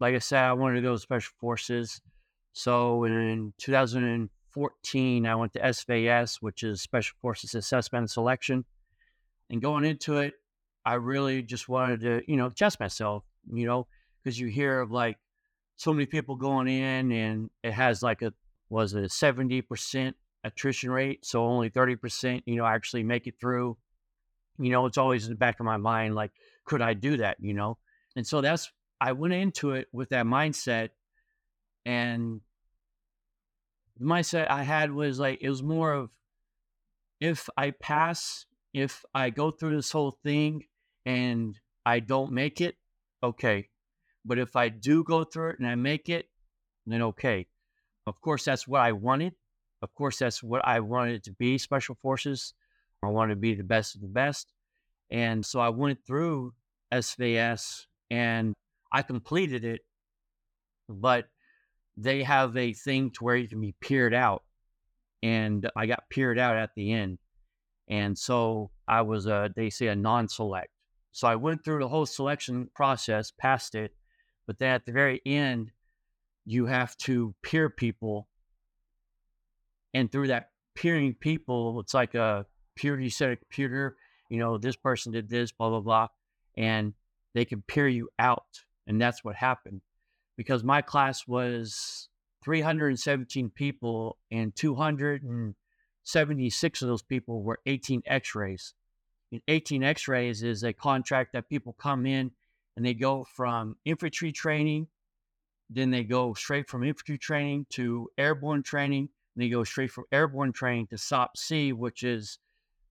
like 0.00 0.14
I 0.14 0.18
said, 0.18 0.42
I 0.42 0.52
wanted 0.54 0.76
to 0.76 0.82
go 0.82 0.94
to 0.94 0.98
special 0.98 1.34
forces. 1.38 2.00
So 2.52 3.04
in 3.04 3.52
2014, 3.58 5.26
I 5.26 5.34
went 5.36 5.52
to 5.52 5.60
SFAS, 5.60 6.38
which 6.40 6.64
is 6.64 6.80
Special 6.82 7.16
Forces 7.20 7.54
Assessment 7.54 8.02
and 8.02 8.10
Selection. 8.10 8.64
And 9.50 9.62
going 9.62 9.84
into 9.84 10.18
it, 10.18 10.34
I 10.84 10.94
really 10.94 11.42
just 11.42 11.68
wanted 11.68 12.00
to, 12.00 12.22
you 12.26 12.36
know, 12.36 12.50
test 12.50 12.80
myself, 12.80 13.24
you 13.52 13.66
know, 13.66 13.86
because 14.22 14.38
you 14.38 14.48
hear 14.48 14.80
of 14.80 14.90
like 14.90 15.18
so 15.76 15.92
many 15.92 16.06
people 16.06 16.36
going 16.36 16.68
in 16.68 17.12
and 17.12 17.50
it 17.62 17.72
has 17.72 18.02
like 18.02 18.22
a, 18.22 18.32
was 18.68 18.94
it 18.94 19.04
a 19.04 19.08
70% 19.08 20.14
attrition 20.44 20.90
rate? 20.90 21.24
So 21.24 21.44
only 21.44 21.70
30%, 21.70 22.42
you 22.46 22.56
know, 22.56 22.66
actually 22.66 23.02
make 23.02 23.26
it 23.26 23.34
through. 23.40 23.76
You 24.58 24.70
know, 24.70 24.86
it's 24.86 24.98
always 24.98 25.24
in 25.24 25.30
the 25.30 25.38
back 25.38 25.60
of 25.60 25.66
my 25.66 25.76
mind, 25.76 26.14
like, 26.14 26.32
could 26.64 26.82
I 26.82 26.94
do 26.94 27.18
that, 27.18 27.36
you 27.40 27.54
know? 27.54 27.78
And 28.16 28.26
so 28.26 28.40
that's, 28.40 28.70
I 29.00 29.12
went 29.12 29.34
into 29.34 29.72
it 29.72 29.88
with 29.92 30.08
that 30.08 30.26
mindset 30.26 30.90
and 31.86 32.40
the 33.98 34.04
mindset 34.04 34.50
I 34.50 34.62
had 34.62 34.92
was 34.92 35.18
like 35.18 35.38
it 35.40 35.48
was 35.48 35.62
more 35.62 35.92
of 35.92 36.10
if 37.20 37.48
I 37.56 37.70
pass, 37.72 38.46
if 38.72 39.04
I 39.14 39.30
go 39.30 39.50
through 39.50 39.76
this 39.76 39.90
whole 39.90 40.18
thing 40.22 40.64
and 41.06 41.58
I 41.86 42.00
don't 42.00 42.32
make 42.32 42.60
it, 42.60 42.76
okay. 43.22 43.68
But 44.24 44.38
if 44.38 44.56
I 44.56 44.68
do 44.68 45.04
go 45.04 45.24
through 45.24 45.50
it 45.50 45.58
and 45.58 45.68
I 45.68 45.74
make 45.74 46.08
it, 46.08 46.26
then 46.86 47.02
okay. 47.02 47.46
Of 48.06 48.20
course, 48.20 48.44
that's 48.44 48.66
what 48.66 48.80
I 48.80 48.92
wanted. 48.92 49.34
Of 49.82 49.94
course, 49.94 50.18
that's 50.18 50.42
what 50.42 50.66
I 50.66 50.80
wanted 50.80 51.24
to 51.24 51.32
be 51.32 51.58
special 51.58 51.94
forces. 51.94 52.54
I 53.02 53.08
wanted 53.08 53.34
to 53.34 53.40
be 53.40 53.54
the 53.54 53.62
best 53.64 53.94
of 53.94 54.00
the 54.00 54.08
best. 54.08 54.52
And 55.10 55.44
so 55.44 55.60
I 55.60 55.68
went 55.68 56.04
through 56.06 56.52
SFAS 56.92 57.86
and 58.10 58.54
I 58.92 59.02
completed 59.02 59.64
it. 59.64 59.82
But 60.88 61.28
they 61.96 62.22
have 62.22 62.56
a 62.56 62.72
thing 62.72 63.10
to 63.12 63.24
where 63.24 63.36
you 63.36 63.48
can 63.48 63.60
be 63.60 63.74
peered 63.80 64.14
out. 64.14 64.42
And 65.22 65.68
I 65.76 65.86
got 65.86 66.08
peered 66.10 66.38
out 66.38 66.56
at 66.56 66.70
the 66.74 66.92
end. 66.92 67.18
And 67.88 68.18
so 68.18 68.70
I 68.86 69.02
was 69.02 69.26
a, 69.26 69.50
they 69.54 69.70
say 69.70 69.88
a 69.88 69.96
non 69.96 70.28
select. 70.28 70.70
So 71.12 71.26
I 71.26 71.36
went 71.36 71.64
through 71.64 71.80
the 71.80 71.88
whole 71.88 72.06
selection 72.06 72.68
process, 72.74 73.30
passed 73.30 73.74
it. 73.74 73.94
But 74.46 74.58
then 74.58 74.74
at 74.74 74.86
the 74.86 74.92
very 74.92 75.20
end, 75.26 75.72
you 76.44 76.66
have 76.66 76.96
to 76.98 77.34
peer 77.42 77.70
people. 77.70 78.28
And 79.94 80.12
through 80.12 80.28
that 80.28 80.50
peering 80.78 81.14
people. 81.14 81.80
It's 81.80 81.94
like 81.94 82.14
a 82.14 82.46
peer, 82.76 82.98
you 82.98 83.10
set 83.10 83.32
a 83.32 83.36
computer. 83.36 83.96
You 84.30 84.38
know, 84.38 84.58
this 84.58 84.76
person 84.76 85.12
did 85.12 85.28
this, 85.28 85.50
blah 85.52 85.70
blah 85.70 85.80
blah, 85.80 86.08
and 86.56 86.94
they 87.34 87.44
can 87.44 87.62
peer 87.62 87.88
you 87.88 88.08
out, 88.18 88.64
and 88.86 89.00
that's 89.00 89.24
what 89.24 89.34
happened. 89.34 89.80
Because 90.36 90.62
my 90.62 90.82
class 90.82 91.26
was 91.26 92.08
317 92.44 93.50
people, 93.50 94.18
and 94.30 94.54
200 94.54 95.22
and 95.24 95.54
276 96.08 96.82
of 96.82 96.88
those 96.88 97.02
people 97.02 97.42
were 97.42 97.60
18 97.66 98.02
X-rays. 98.06 98.74
And 99.30 99.42
18 99.46 99.82
X-rays 99.82 100.42
is 100.42 100.64
a 100.64 100.72
contract 100.72 101.34
that 101.34 101.50
people 101.50 101.74
come 101.78 102.06
in 102.06 102.30
and 102.76 102.86
they 102.86 102.94
go 102.94 103.26
from 103.34 103.76
infantry 103.84 104.32
training, 104.32 104.86
then 105.68 105.90
they 105.90 106.04
go 106.04 106.32
straight 106.32 106.68
from 106.68 106.82
infantry 106.82 107.18
training 107.18 107.66
to 107.70 108.08
airborne 108.16 108.62
training, 108.62 109.08
and 109.34 109.44
they 109.44 109.48
go 109.48 109.64
straight 109.64 109.90
from 109.90 110.04
airborne 110.12 110.52
training 110.52 110.86
to 110.86 110.96
SOPC, 110.96 111.74
which 111.74 112.02
is 112.02 112.38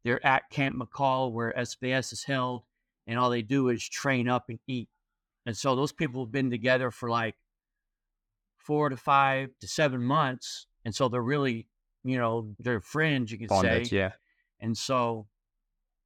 they're 0.03 0.24
at 0.25 0.50
Camp 0.51 0.75
Mackall 0.75 1.31
where 1.31 1.53
SFAS 1.57 2.13
is 2.13 2.24
held, 2.24 2.63
and 3.07 3.17
all 3.17 3.29
they 3.29 3.41
do 3.41 3.69
is 3.69 3.88
train 3.88 4.29
up 4.29 4.50
and 4.50 4.59
eat. 4.67 4.89
And 5.45 5.57
so 5.57 5.75
those 5.75 5.93
people 5.93 6.25
have 6.25 6.31
been 6.31 6.51
together 6.51 6.91
for 6.91 7.09
like 7.09 7.36
four 8.57 8.89
to 8.89 8.97
five 8.97 9.50
to 9.62 9.67
seven 9.67 10.03
months, 10.03 10.67
and 10.86 10.93
so 10.93 11.09
they're 11.09 11.21
really, 11.21 11.67
you 12.08 12.18
know, 12.18 12.54
they're 12.60 12.82
friends, 12.82 13.32
you 13.32 13.38
can 13.38 13.48
Bonded, 13.48 13.88
say. 13.88 13.96
yeah. 13.96 14.12
And 14.60 14.78
so 14.78 15.28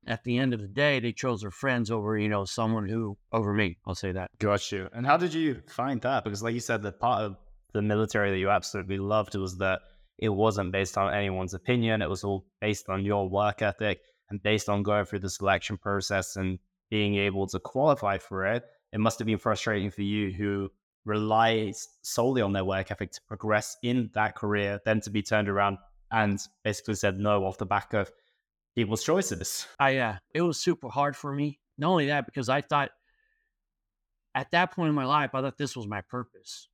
at 0.07 0.23
the 0.23 0.37
end 0.37 0.53
of 0.53 0.61
the 0.61 0.67
day, 0.67 0.99
they 0.99 1.11
chose 1.11 1.41
their 1.41 1.51
friends 1.51 1.91
over, 1.91 2.17
you 2.17 2.29
know, 2.29 2.45
someone 2.45 2.87
who 2.87 3.17
over 3.31 3.53
me. 3.53 3.77
I'll 3.85 3.95
say 3.95 4.11
that. 4.11 4.31
Got 4.39 4.71
you. 4.71 4.89
And 4.93 5.05
how 5.05 5.17
did 5.17 5.33
you 5.33 5.61
find 5.67 6.01
that? 6.01 6.23
Because, 6.23 6.41
like 6.41 6.53
you 6.53 6.59
said, 6.59 6.81
the 6.81 6.91
part 6.91 7.23
of 7.23 7.37
the 7.73 7.81
military 7.81 8.31
that 8.31 8.39
you 8.39 8.49
absolutely 8.49 8.97
loved 8.97 9.35
was 9.35 9.57
that 9.57 9.81
it 10.17 10.29
wasn't 10.29 10.71
based 10.71 10.97
on 10.97 11.13
anyone's 11.13 11.53
opinion. 11.53 12.01
It 12.01 12.09
was 12.09 12.23
all 12.23 12.45
based 12.59 12.89
on 12.89 13.05
your 13.05 13.29
work 13.29 13.61
ethic 13.61 13.99
and 14.29 14.41
based 14.41 14.69
on 14.69 14.83
going 14.83 15.05
through 15.05 15.19
the 15.19 15.29
selection 15.29 15.77
process 15.77 16.35
and 16.35 16.59
being 16.89 17.15
able 17.15 17.47
to 17.47 17.59
qualify 17.59 18.17
for 18.17 18.45
it. 18.45 18.63
It 18.91 18.99
must 18.99 19.19
have 19.19 19.25
been 19.25 19.37
frustrating 19.37 19.89
for 19.89 20.01
you 20.01 20.31
who 20.31 20.69
relies 21.05 21.87
solely 22.01 22.41
on 22.41 22.53
their 22.53 22.65
work 22.65 22.91
ethic 22.91 23.11
to 23.11 23.21
progress 23.27 23.77
in 23.81 24.09
that 24.13 24.35
career, 24.35 24.79
then 24.85 25.01
to 25.01 25.09
be 25.09 25.21
turned 25.21 25.49
around 25.49 25.77
and 26.11 26.39
basically 26.63 26.95
said 26.95 27.17
no 27.19 27.45
off 27.45 27.57
the 27.57 27.65
back 27.65 27.93
of 27.93 28.11
people's 28.75 29.03
choices. 29.03 29.67
I 29.79 29.97
uh, 29.97 30.17
it 30.33 30.41
was 30.41 30.59
super 30.59 30.89
hard 30.89 31.15
for 31.15 31.33
me. 31.33 31.59
Not 31.77 31.91
only 31.91 32.07
that, 32.07 32.25
because 32.25 32.49
I 32.49 32.61
thought 32.61 32.91
at 34.35 34.51
that 34.51 34.71
point 34.71 34.89
in 34.89 34.95
my 34.95 35.05
life, 35.05 35.31
I 35.33 35.41
thought 35.41 35.57
this 35.57 35.75
was 35.75 35.87
my 35.87 36.01
purpose. 36.01 36.67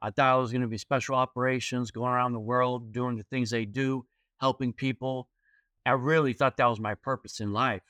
I 0.00 0.10
thought 0.10 0.32
I 0.32 0.36
was 0.36 0.50
going 0.50 0.62
to 0.62 0.68
be 0.68 0.78
special 0.78 1.14
operations, 1.14 1.90
going 1.90 2.12
around 2.12 2.32
the 2.32 2.40
world, 2.40 2.92
doing 2.92 3.16
the 3.16 3.22
things 3.22 3.50
they 3.50 3.64
do, 3.64 4.04
helping 4.40 4.72
people. 4.72 5.28
I 5.86 5.92
really 5.92 6.32
thought 6.32 6.56
that 6.56 6.66
was 6.66 6.80
my 6.80 6.94
purpose 6.94 7.40
in 7.40 7.52
life. 7.52 7.82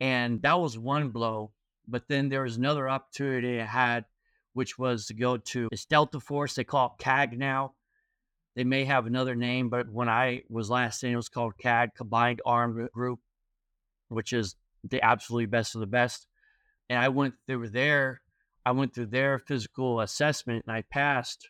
And 0.00 0.40
that 0.42 0.58
was 0.58 0.78
one 0.78 1.10
blow. 1.10 1.52
But 1.86 2.08
then 2.08 2.30
there 2.30 2.42
was 2.42 2.56
another 2.56 2.88
opportunity 2.88 3.60
I 3.60 3.66
had, 3.66 4.06
which 4.54 4.78
was 4.78 5.06
to 5.06 5.14
go 5.14 5.36
to 5.36 5.68
it's 5.70 5.84
Delta 5.84 6.20
Force. 6.20 6.54
They 6.54 6.64
call 6.64 6.94
it 6.98 7.02
CAG 7.02 7.38
now. 7.38 7.74
They 8.56 8.64
may 8.64 8.84
have 8.84 9.06
another 9.06 9.34
name, 9.34 9.68
but 9.68 9.90
when 9.90 10.08
I 10.08 10.42
was 10.48 10.70
last 10.70 11.04
in, 11.04 11.12
it 11.12 11.16
was 11.16 11.28
called 11.28 11.56
CAG 11.58 11.90
Combined 11.96 12.42
Armed 12.44 12.90
Group, 12.92 13.20
which 14.08 14.32
is 14.32 14.56
the 14.82 15.02
absolutely 15.02 15.46
best 15.46 15.74
of 15.74 15.80
the 15.80 15.86
best. 15.86 16.26
And 16.88 16.98
I 16.98 17.08
went 17.08 17.34
through 17.46 17.68
there. 17.70 18.20
I 18.66 18.72
went 18.72 18.94
through 18.94 19.06
their 19.06 19.38
physical 19.38 20.00
assessment 20.00 20.64
and 20.66 20.74
I 20.74 20.82
passed. 20.90 21.48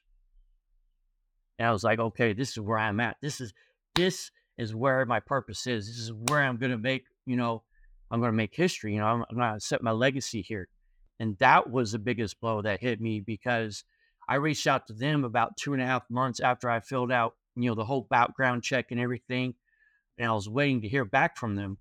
And 1.59 1.66
I 1.69 1.73
was 1.73 1.85
like, 1.85 1.99
okay, 1.99 2.33
this 2.33 2.50
is 2.50 2.61
where 2.61 2.78
I'm 2.78 3.00
at. 3.00 3.16
This 3.23 3.40
is 3.40 3.52
this 3.95 4.30
is 4.59 4.75
where 4.75 5.04
my 5.07 5.21
purpose 5.21 5.66
is. 5.66 5.87
This 5.87 5.99
is 5.99 6.12
where 6.12 6.42
I'm 6.42 6.59
gonna 6.59 6.78
make, 6.78 7.04
you 7.26 7.37
know, 7.37 7.62
I'm 8.11 8.21
gonna 8.21 8.33
make 8.33 8.54
history. 8.54 8.95
You 8.95 9.00
know, 9.00 9.07
I'm, 9.07 9.25
I'm 9.30 9.37
gonna 9.37 9.61
set 9.61 9.83
my 9.83 9.90
legacy 9.90 10.42
here. 10.42 10.69
And 11.19 11.37
that 11.38 11.71
was 11.71 11.92
the 11.92 11.99
biggest 11.99 12.40
blow 12.40 12.62
that 12.62 12.80
hit 12.80 13.00
me 13.00 13.21
because 13.21 13.85
I 14.31 14.37
reached 14.37 14.69
out 14.69 14.87
to 14.87 14.93
them 14.93 15.25
about 15.25 15.57
two 15.57 15.73
and 15.73 15.83
a 15.83 15.87
half 15.87 16.09
months 16.09 16.39
after 16.39 16.71
I 16.71 16.79
filled 16.79 17.11
out, 17.11 17.35
you 17.57 17.69
know, 17.69 17.75
the 17.75 17.85
whole 17.85 18.07
background 18.09 18.63
check 18.63 18.93
and 18.93 19.01
everything. 19.01 19.55
And 20.19 20.31
I 20.31 20.33
was 20.33 20.49
waiting 20.49 20.83
to 20.83 20.89
hear 20.89 21.05
back 21.05 21.37
from 21.37 21.57
them 21.57 21.79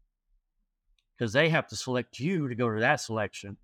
because 1.16 1.32
they 1.32 1.50
have 1.50 1.68
to 1.68 1.76
select 1.76 2.20
you 2.20 2.48
to 2.48 2.56
go 2.56 2.74
to 2.74 2.80
that 2.80 3.02
selection. 3.02 3.58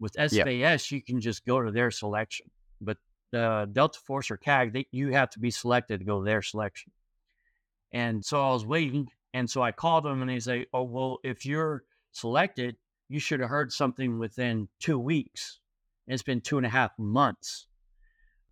With 0.00 0.14
SFAS, 0.14 0.90
you 0.90 1.00
can 1.00 1.20
just 1.20 1.46
go 1.46 1.62
to 1.62 1.70
their 1.70 1.92
selection. 1.92 2.50
But 2.80 2.96
uh, 3.32 3.66
Delta 3.66 4.00
Force 4.00 4.32
or 4.32 4.38
CAG, 4.38 4.72
they, 4.72 4.86
you 4.90 5.12
have 5.12 5.30
to 5.30 5.38
be 5.38 5.52
selected 5.52 6.00
to 6.00 6.04
go 6.04 6.18
to 6.18 6.24
their 6.24 6.42
selection. 6.42 6.90
And 7.92 8.24
so 8.24 8.42
I 8.42 8.52
was 8.52 8.66
waiting. 8.66 9.06
And 9.32 9.48
so 9.48 9.62
I 9.62 9.70
called 9.70 10.04
them 10.04 10.20
and 10.20 10.28
they 10.28 10.40
say, 10.40 10.66
oh, 10.72 10.82
well, 10.82 11.18
if 11.22 11.46
you're 11.46 11.84
selected, 12.10 12.74
you 13.08 13.20
should 13.20 13.38
have 13.38 13.50
heard 13.50 13.70
something 13.70 14.18
within 14.18 14.68
two 14.80 14.98
weeks. 14.98 15.60
And 16.08 16.14
it's 16.14 16.24
been 16.24 16.40
two 16.40 16.56
and 16.56 16.66
a 16.66 16.70
half 16.70 16.90
months. 16.98 17.68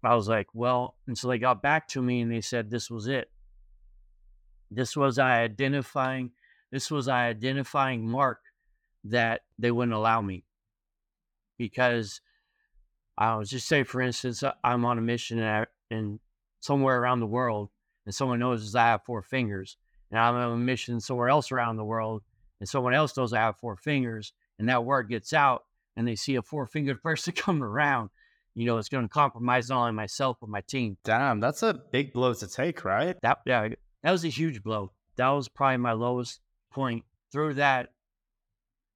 I 0.02 0.14
was 0.14 0.28
like, 0.28 0.48
well, 0.54 0.94
and 1.06 1.18
so 1.18 1.28
they 1.28 1.38
got 1.38 1.62
back 1.62 1.88
to 1.88 2.02
me 2.02 2.20
and 2.20 2.30
they 2.30 2.40
said 2.40 2.70
this 2.70 2.90
was 2.90 3.08
it. 3.08 3.30
This 4.70 4.96
was 4.96 5.18
I 5.18 5.40
identifying, 5.42 6.30
this 6.70 6.90
was 6.90 7.08
I 7.08 7.26
identifying 7.26 8.08
mark 8.08 8.40
that 9.04 9.42
they 9.58 9.70
wouldn't 9.70 9.96
allow 9.96 10.20
me. 10.20 10.44
Because 11.56 12.20
I 13.16 13.34
was 13.34 13.50
just 13.50 13.66
say, 13.66 13.82
for 13.82 14.00
instance, 14.00 14.42
uh, 14.42 14.52
I'm 14.62 14.84
on 14.84 14.98
a 14.98 15.00
mission 15.00 15.40
and, 15.40 15.48
I, 15.48 15.94
and 15.94 16.20
somewhere 16.60 17.00
around 17.00 17.18
the 17.18 17.26
world, 17.26 17.70
and 18.06 18.14
someone 18.14 18.38
knows 18.38 18.74
I 18.76 18.86
have 18.86 19.02
four 19.02 19.22
fingers, 19.22 19.76
and 20.10 20.20
I'm 20.20 20.36
on 20.36 20.52
a 20.52 20.56
mission 20.56 21.00
somewhere 21.00 21.28
else 21.28 21.50
around 21.50 21.76
the 21.76 21.84
world, 21.84 22.22
and 22.60 22.68
someone 22.68 22.94
else 22.94 23.16
knows 23.16 23.32
I 23.32 23.38
have 23.38 23.56
four 23.56 23.76
fingers, 23.76 24.32
and 24.60 24.68
that 24.68 24.84
word 24.84 25.08
gets 25.08 25.32
out, 25.32 25.64
and 25.96 26.06
they 26.06 26.14
see 26.14 26.36
a 26.36 26.42
four 26.42 26.66
fingered 26.66 27.02
person 27.02 27.32
coming 27.32 27.62
around 27.62 28.10
you 28.54 28.66
know, 28.66 28.78
it's 28.78 28.88
going 28.88 29.04
to 29.04 29.08
compromise 29.08 29.68
not 29.68 29.80
only 29.82 29.92
myself 29.92 30.38
but 30.40 30.48
my 30.48 30.60
team. 30.62 30.96
Damn, 31.04 31.40
that's 31.40 31.62
a 31.62 31.74
big 31.92 32.12
blow 32.12 32.34
to 32.34 32.46
take, 32.48 32.84
right? 32.84 33.16
That 33.22 33.38
yeah, 33.46 33.68
that 34.02 34.10
was 34.10 34.24
a 34.24 34.28
huge 34.28 34.62
blow. 34.62 34.92
That 35.16 35.28
was 35.28 35.48
probably 35.48 35.78
my 35.78 35.92
lowest 35.92 36.40
point. 36.70 37.04
Through 37.30 37.54
that 37.54 37.90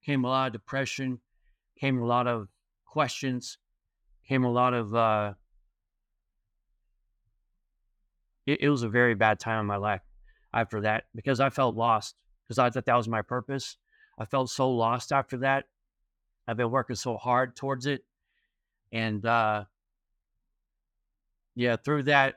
came 0.05 0.25
a 0.25 0.27
lot 0.27 0.47
of 0.47 0.53
depression, 0.53 1.19
came 1.79 2.01
a 2.01 2.05
lot 2.05 2.27
of 2.27 2.47
questions, 2.85 3.57
came 4.27 4.43
a 4.43 4.51
lot 4.51 4.73
of. 4.73 4.93
uh 4.93 5.33
it, 8.45 8.61
it 8.61 8.69
was 8.69 8.83
a 8.83 8.89
very 8.89 9.15
bad 9.15 9.39
time 9.39 9.61
in 9.61 9.65
my 9.65 9.77
life 9.77 10.01
after 10.53 10.81
that 10.81 11.05
because 11.15 11.39
I 11.39 11.49
felt 11.49 11.75
lost 11.75 12.15
because 12.43 12.59
I 12.59 12.69
thought 12.69 12.85
that 12.85 12.95
was 12.95 13.07
my 13.07 13.21
purpose. 13.21 13.77
I 14.19 14.25
felt 14.25 14.49
so 14.49 14.69
lost 14.69 15.11
after 15.11 15.37
that. 15.37 15.65
I've 16.47 16.57
been 16.57 16.71
working 16.71 16.95
so 16.95 17.15
hard 17.17 17.55
towards 17.55 17.85
it 17.85 18.03
and 18.93 19.25
uh, 19.25 19.65
yeah, 21.55 21.75
through 21.75 22.03
that 22.03 22.35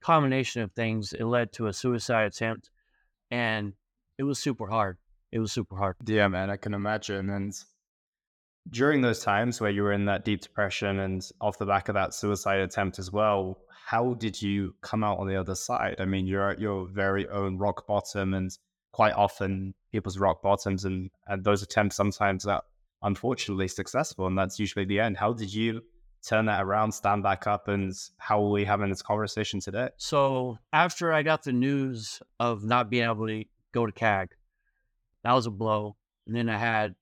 combination 0.00 0.62
of 0.62 0.72
things, 0.72 1.12
it 1.12 1.24
led 1.24 1.52
to 1.54 1.66
a 1.66 1.72
suicide 1.72 2.26
attempt, 2.26 2.70
and 3.30 3.72
it 4.16 4.22
was 4.22 4.38
super 4.38 4.68
hard. 4.68 4.96
It 5.32 5.40
was 5.40 5.50
super 5.50 5.76
hard. 5.76 5.96
Yeah, 6.06 6.28
man, 6.28 6.50
I 6.50 6.56
can 6.56 6.72
imagine. 6.72 7.28
And 7.30 7.52
during 8.70 9.00
those 9.00 9.24
times 9.24 9.60
where 9.60 9.70
you 9.70 9.82
were 9.82 9.92
in 9.92 10.04
that 10.04 10.24
deep 10.24 10.40
depression 10.40 11.00
and 11.00 11.28
off 11.40 11.58
the 11.58 11.66
back 11.66 11.88
of 11.88 11.94
that 11.94 12.14
suicide 12.14 12.60
attempt 12.60 13.00
as 13.00 13.10
well, 13.10 13.58
how 13.86 14.14
did 14.14 14.40
you 14.40 14.76
come 14.82 15.02
out 15.02 15.18
on 15.18 15.26
the 15.26 15.36
other 15.36 15.56
side? 15.56 15.96
I 15.98 16.04
mean, 16.04 16.28
you're 16.28 16.50
at 16.50 16.60
your 16.60 16.86
very 16.86 17.28
own 17.28 17.58
rock 17.58 17.88
bottom, 17.88 18.34
and 18.34 18.56
quite 18.92 19.14
often 19.14 19.74
people's 19.90 20.18
rock 20.18 20.40
bottoms 20.40 20.84
and, 20.84 21.10
and 21.26 21.42
those 21.42 21.62
attempts 21.62 21.96
sometimes 21.96 22.44
that 22.44 22.62
unfortunately 23.04 23.68
successful, 23.68 24.26
and 24.26 24.36
that's 24.36 24.58
usually 24.58 24.84
the 24.84 24.98
end. 24.98 25.16
How 25.16 25.32
did 25.32 25.52
you 25.52 25.82
turn 26.26 26.46
that 26.46 26.62
around, 26.62 26.92
stand 26.92 27.22
back 27.22 27.46
up, 27.46 27.68
and 27.68 27.94
how 28.18 28.42
are 28.42 28.50
we 28.50 28.64
having 28.64 28.88
this 28.88 29.02
conversation 29.02 29.60
today? 29.60 29.90
So 29.98 30.58
after 30.72 31.12
I 31.12 31.22
got 31.22 31.44
the 31.44 31.52
news 31.52 32.20
of 32.40 32.64
not 32.64 32.90
being 32.90 33.04
able 33.04 33.26
to 33.28 33.44
go 33.72 33.86
to 33.86 33.92
CAG, 33.92 34.34
that 35.22 35.32
was 35.32 35.46
a 35.46 35.50
blow. 35.50 35.96
And 36.26 36.34
then 36.34 36.48
I 36.48 36.56
had 36.56 36.90
a 36.92 36.94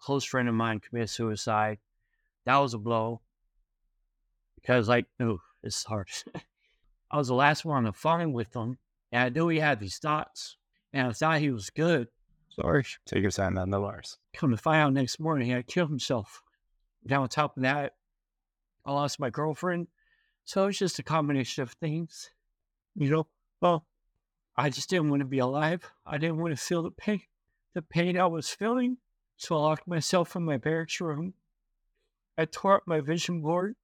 close 0.00 0.24
friend 0.24 0.48
of 0.48 0.54
mine 0.54 0.80
commit 0.80 1.10
suicide. 1.10 1.78
That 2.46 2.58
was 2.58 2.74
a 2.74 2.78
blow 2.78 3.20
because, 4.54 4.88
like, 4.88 5.06
oh, 5.20 5.40
it's 5.62 5.84
hard. 5.84 6.08
I 7.10 7.18
was 7.18 7.28
the 7.28 7.34
last 7.34 7.64
one 7.64 7.78
on 7.78 7.84
the 7.84 7.92
phone 7.92 8.32
with 8.32 8.54
him, 8.54 8.78
and 9.10 9.24
I 9.24 9.28
knew 9.28 9.48
he 9.48 9.58
had 9.58 9.80
these 9.80 9.98
thoughts, 9.98 10.56
and 10.92 11.08
I 11.08 11.12
thought 11.12 11.40
he 11.40 11.50
was 11.50 11.68
good. 11.68 12.08
Sorry. 12.56 12.84
Take 13.06 13.22
your 13.22 13.30
time, 13.30 13.54
worries. 13.54 14.18
Come 14.34 14.50
to 14.50 14.56
find 14.56 14.82
out 14.82 14.92
next 14.92 15.18
morning, 15.18 15.46
he 15.46 15.52
had 15.52 15.66
killed 15.66 15.88
himself. 15.88 16.42
And 17.04 17.12
on 17.12 17.28
top 17.28 17.56
of 17.56 17.62
that, 17.62 17.94
I 18.84 18.92
lost 18.92 19.20
my 19.20 19.30
girlfriend. 19.30 19.88
So 20.44 20.66
it's 20.66 20.78
just 20.78 20.98
a 20.98 21.02
combination 21.02 21.62
of 21.62 21.72
things. 21.72 22.30
You 22.94 23.10
know, 23.10 23.26
well, 23.60 23.86
I 24.56 24.68
just 24.68 24.90
didn't 24.90 25.08
want 25.08 25.20
to 25.20 25.26
be 25.26 25.38
alive. 25.38 25.90
I 26.04 26.18
didn't 26.18 26.38
want 26.38 26.56
to 26.56 26.62
feel 26.62 26.82
the 26.82 26.90
pain, 26.90 27.22
the 27.74 27.82
pain 27.82 28.18
I 28.18 28.26
was 28.26 28.50
feeling. 28.50 28.98
So 29.36 29.56
I 29.56 29.60
locked 29.60 29.88
myself 29.88 30.36
in 30.36 30.44
my 30.44 30.58
barracks 30.58 31.00
room. 31.00 31.34
I 32.36 32.44
tore 32.44 32.76
up 32.76 32.82
my 32.86 33.00
vision 33.00 33.40
board. 33.40 33.76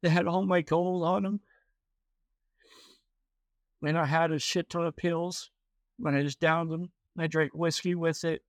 They 0.00 0.08
had 0.08 0.26
all 0.26 0.46
my 0.46 0.62
gold 0.62 1.04
on 1.04 1.24
them. 1.24 1.40
And 3.82 3.98
I 3.98 4.06
had 4.06 4.32
a 4.32 4.38
shit 4.38 4.70
ton 4.70 4.86
of 4.86 4.96
pills. 4.96 5.50
When 5.98 6.14
I 6.14 6.22
just 6.22 6.40
downed 6.40 6.70
them, 6.70 6.90
I 7.18 7.26
drank 7.26 7.52
whiskey 7.54 7.94
with 7.94 8.24
it. 8.24 8.42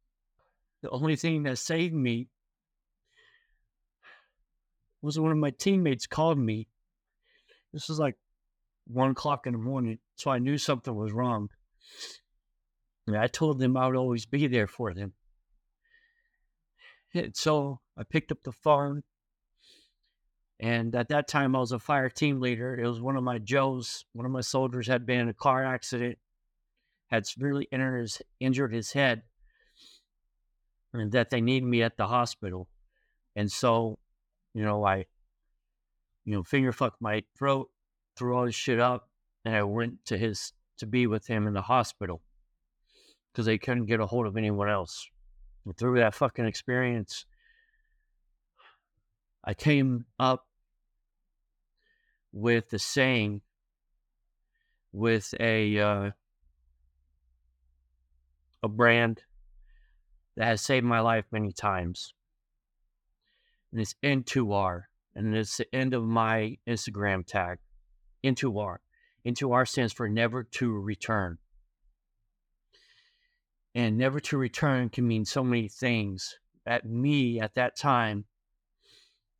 The 0.81 0.89
only 0.89 1.15
thing 1.15 1.43
that 1.43 1.57
saved 1.57 1.93
me 1.93 2.27
was 5.01 5.19
one 5.19 5.31
of 5.31 5.37
my 5.37 5.51
teammates 5.51 6.07
called 6.07 6.37
me. 6.37 6.67
This 7.73 7.89
was 7.89 7.99
like 7.99 8.15
one 8.87 9.11
o'clock 9.11 9.45
in 9.47 9.53
the 9.53 9.59
morning, 9.59 9.99
so 10.15 10.31
I 10.31 10.39
knew 10.39 10.57
something 10.57 10.93
was 10.93 11.11
wrong. 11.11 11.49
And 13.07 13.17
I 13.17 13.27
told 13.27 13.59
them 13.59 13.75
I 13.75 13.87
would 13.87 13.95
always 13.95 14.25
be 14.25 14.47
there 14.47 14.67
for 14.67 14.93
them. 14.93 15.13
And 17.13 17.35
so 17.35 17.79
I 17.97 18.03
picked 18.03 18.31
up 18.31 18.43
the 18.43 18.51
phone. 18.51 19.03
And 20.59 20.93
at 20.93 21.09
that 21.09 21.27
time, 21.27 21.55
I 21.55 21.59
was 21.59 21.71
a 21.71 21.79
fire 21.79 22.09
team 22.09 22.41
leader. 22.41 22.75
It 22.77 22.87
was 22.87 23.01
one 23.01 23.15
of 23.15 23.23
my 23.23 23.37
Joes, 23.39 24.05
one 24.13 24.25
of 24.25 24.31
my 24.31 24.41
soldiers 24.41 24.87
had 24.87 25.05
been 25.05 25.21
in 25.21 25.29
a 25.29 25.33
car 25.33 25.63
accident, 25.65 26.19
had 27.09 27.25
severely 27.25 27.67
injured 28.39 28.73
his, 28.73 28.91
head, 28.91 29.23
and 30.93 31.11
that 31.11 31.29
they 31.29 31.41
needed 31.41 31.65
me 31.65 31.81
at 31.81 31.97
the 31.97 32.07
hospital. 32.07 32.67
And 33.35 33.51
so, 33.51 33.99
you 34.53 34.63
know, 34.63 34.85
I, 34.85 35.05
you 36.25 36.35
know, 36.35 36.43
finger 36.43 36.71
fucked 36.71 37.01
my 37.01 37.23
throat, 37.37 37.69
threw 38.15 38.35
all 38.35 38.45
his 38.45 38.55
shit 38.55 38.79
up, 38.79 39.09
and 39.43 39.55
I 39.55 39.63
went 39.63 40.05
to 40.05 40.17
his 40.17 40.53
to 40.77 40.85
be 40.85 41.07
with 41.07 41.27
him 41.27 41.45
in 41.47 41.53
the 41.53 41.61
hospital 41.61 42.21
because 43.31 43.45
they 43.45 43.57
couldn't 43.57 43.85
get 43.85 43.99
a 43.99 44.05
hold 44.05 44.25
of 44.25 44.37
anyone 44.37 44.69
else. 44.69 45.07
And 45.65 45.75
through 45.77 45.99
that 45.99 46.15
fucking 46.15 46.45
experience, 46.45 47.25
I 49.43 49.53
came 49.53 50.05
up 50.19 50.45
with 52.31 52.69
the 52.69 52.79
saying 52.79 53.41
with 54.91 55.33
a 55.39 55.79
uh, 55.79 56.11
a 58.63 58.67
brand 58.67 59.23
that 60.35 60.45
has 60.45 60.61
saved 60.61 60.85
my 60.85 60.99
life 60.99 61.25
many 61.31 61.51
times. 61.51 62.13
And 63.71 63.81
it's 63.81 63.95
N2R. 64.03 64.83
And 65.15 65.35
it's 65.35 65.57
the 65.57 65.73
end 65.75 65.93
of 65.93 66.03
my 66.03 66.57
Instagram 66.67 67.25
tag. 67.25 67.59
N2R. 68.23 68.77
N2R 69.25 69.67
stands 69.67 69.93
for 69.93 70.07
never 70.07 70.43
to 70.43 70.71
return. 70.71 71.37
And 73.75 73.97
never 73.97 74.19
to 74.21 74.37
return 74.37 74.89
can 74.89 75.07
mean 75.07 75.25
so 75.25 75.43
many 75.43 75.67
things. 75.67 76.37
At 76.65 76.85
me, 76.85 77.39
at 77.39 77.55
that 77.55 77.75
time, 77.75 78.25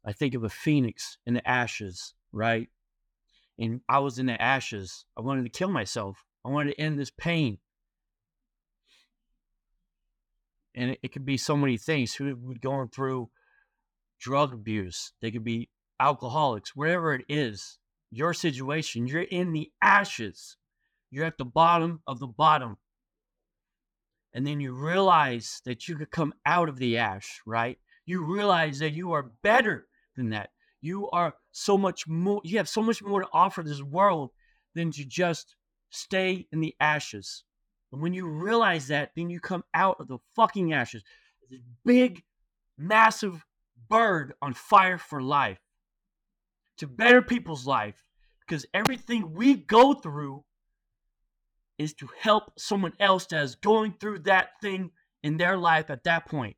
I 0.06 0.14
think 0.14 0.34
of 0.34 0.44
a 0.44 0.50
phoenix 0.50 1.18
in 1.26 1.34
the 1.34 1.48
ashes, 1.48 2.14
right? 2.32 2.68
And 3.58 3.82
I 3.90 4.00
was 4.00 4.20
in 4.20 4.28
the 4.28 4.42
ashes. 4.42 5.06
I 5.18 5.22
wanted 5.22 5.44
to 5.44 5.50
kill 5.50 5.70
myself. 5.70 6.26
I 6.46 6.50
wanted 6.50 6.72
to 6.72 6.82
end 6.82 6.98
this 6.98 7.12
pain. 7.12 7.58
And 10.80 10.92
it, 10.92 11.00
it 11.04 11.12
could 11.12 11.26
be 11.26 11.36
so 11.36 11.58
many 11.58 11.78
things. 11.78 12.16
Who 12.16 12.34
would 12.44 12.62
going 12.62 12.88
through 12.88 13.30
drug 14.18 14.54
abuse? 14.54 15.12
They 15.22 15.30
could 15.30 15.44
be 15.44 15.70
alcoholics, 16.00 16.74
wherever 16.74 17.14
it 17.14 17.26
is. 17.28 17.78
Your 18.12 18.34
situation, 18.34 19.06
you're 19.06 19.22
in 19.24 19.52
the 19.52 19.70
ashes. 19.82 20.56
You're 21.12 21.26
at 21.26 21.38
the 21.38 21.46
bottom 21.46 22.02
of 22.08 22.20
the 22.20 22.28
bottom. 22.28 22.78
And 24.34 24.48
then 24.48 24.62
you 24.62 24.74
realize 24.74 25.62
that 25.66 25.88
you 25.88 25.98
could 25.98 26.12
come 26.12 26.34
out 26.46 26.70
of 26.70 26.78
the 26.78 26.98
ash, 26.98 27.42
right? 27.46 27.78
You 28.06 28.24
realize 28.24 28.80
that 28.80 28.94
you 28.94 29.12
are 29.12 29.32
better 29.44 29.88
than 30.16 30.30
that. 30.30 30.52
You 30.80 31.10
are 31.10 31.34
so 31.52 31.78
much 31.78 32.08
more, 32.08 32.40
you 32.46 32.58
have 32.58 32.70
so 32.70 32.82
much 32.82 33.04
more 33.04 33.22
to 33.22 33.28
offer 33.34 33.64
this 33.64 33.84
world 33.84 34.32
than 34.76 34.92
to 34.92 35.04
just 35.04 35.58
stay 35.90 36.48
in 36.54 36.62
the 36.62 36.74
ashes. 36.80 37.44
And 37.92 38.02
when 38.02 38.14
you 38.14 38.28
realize 38.28 38.88
that, 38.88 39.12
then 39.16 39.30
you 39.30 39.40
come 39.40 39.64
out 39.74 40.00
of 40.00 40.08
the 40.08 40.20
fucking 40.36 40.74
ashes. 40.74 41.04
This 41.50 41.60
big, 41.84 42.24
massive 42.78 43.46
bird 43.90 44.34
on 44.42 44.54
fire 44.54 44.98
for 44.98 45.22
life 45.22 45.60
to 46.78 46.88
better 46.88 47.22
people's 47.22 47.66
life 47.66 48.08
because 48.40 48.66
everything 48.74 49.34
we 49.34 49.56
go 49.56 49.94
through 49.94 50.44
is 51.78 51.94
to 51.94 52.10
help 52.20 52.52
someone 52.58 52.94
else 53.00 53.26
that 53.28 53.44
is 53.44 53.56
going 53.56 53.94
through 54.00 54.20
that 54.20 54.50
thing 54.62 54.92
in 55.24 55.38
their 55.38 55.58
life 55.58 55.90
at 55.90 56.04
that 56.04 56.26
point. 56.26 56.56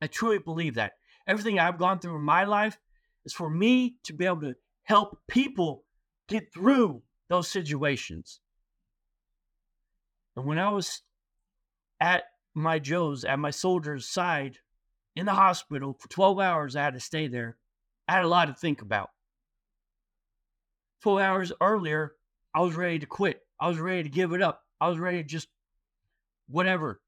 I 0.00 0.06
truly 0.06 0.38
believe 0.38 0.74
that. 0.74 0.92
Everything 1.26 1.58
I've 1.58 1.78
gone 1.78 1.98
through 1.98 2.16
in 2.16 2.22
my 2.22 2.44
life 2.44 2.78
is 3.24 3.32
for 3.32 3.50
me 3.50 3.96
to 4.04 4.12
be 4.12 4.24
able 4.24 4.40
to 4.42 4.54
help 4.84 5.18
people 5.28 5.84
get 6.28 6.52
through 6.52 7.02
those 7.28 7.48
situations. 7.48 8.40
And 10.38 10.46
when 10.46 10.60
I 10.60 10.68
was 10.68 11.02
at 11.98 12.22
my 12.54 12.78
Joe's, 12.78 13.24
at 13.24 13.40
my 13.40 13.50
soldier's 13.50 14.08
side 14.08 14.58
in 15.16 15.26
the 15.26 15.32
hospital 15.32 15.96
for 15.98 16.08
12 16.08 16.38
hours, 16.38 16.76
I 16.76 16.84
had 16.84 16.94
to 16.94 17.00
stay 17.00 17.26
there. 17.26 17.56
I 18.06 18.12
had 18.12 18.24
a 18.24 18.28
lot 18.28 18.44
to 18.44 18.54
think 18.54 18.80
about. 18.80 19.10
12 21.02 21.18
hours 21.18 21.52
earlier, 21.60 22.14
I 22.54 22.60
was 22.60 22.76
ready 22.76 23.00
to 23.00 23.06
quit. 23.06 23.44
I 23.60 23.66
was 23.66 23.80
ready 23.80 24.04
to 24.04 24.08
give 24.08 24.32
it 24.32 24.40
up. 24.40 24.62
I 24.80 24.88
was 24.88 25.00
ready 25.00 25.24
to 25.24 25.28
just 25.28 25.48
whatever. 26.48 27.00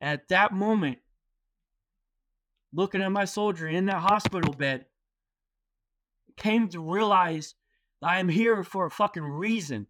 At 0.00 0.26
that 0.30 0.52
moment, 0.52 0.98
looking 2.72 3.00
at 3.00 3.12
my 3.12 3.26
soldier 3.26 3.68
in 3.68 3.86
that 3.86 4.00
hospital 4.00 4.52
bed, 4.52 4.86
came 6.36 6.66
to 6.70 6.80
realize 6.80 7.54
I 8.02 8.18
am 8.18 8.28
here 8.28 8.64
for 8.64 8.86
a 8.86 8.90
fucking 8.90 9.22
reason. 9.22 9.86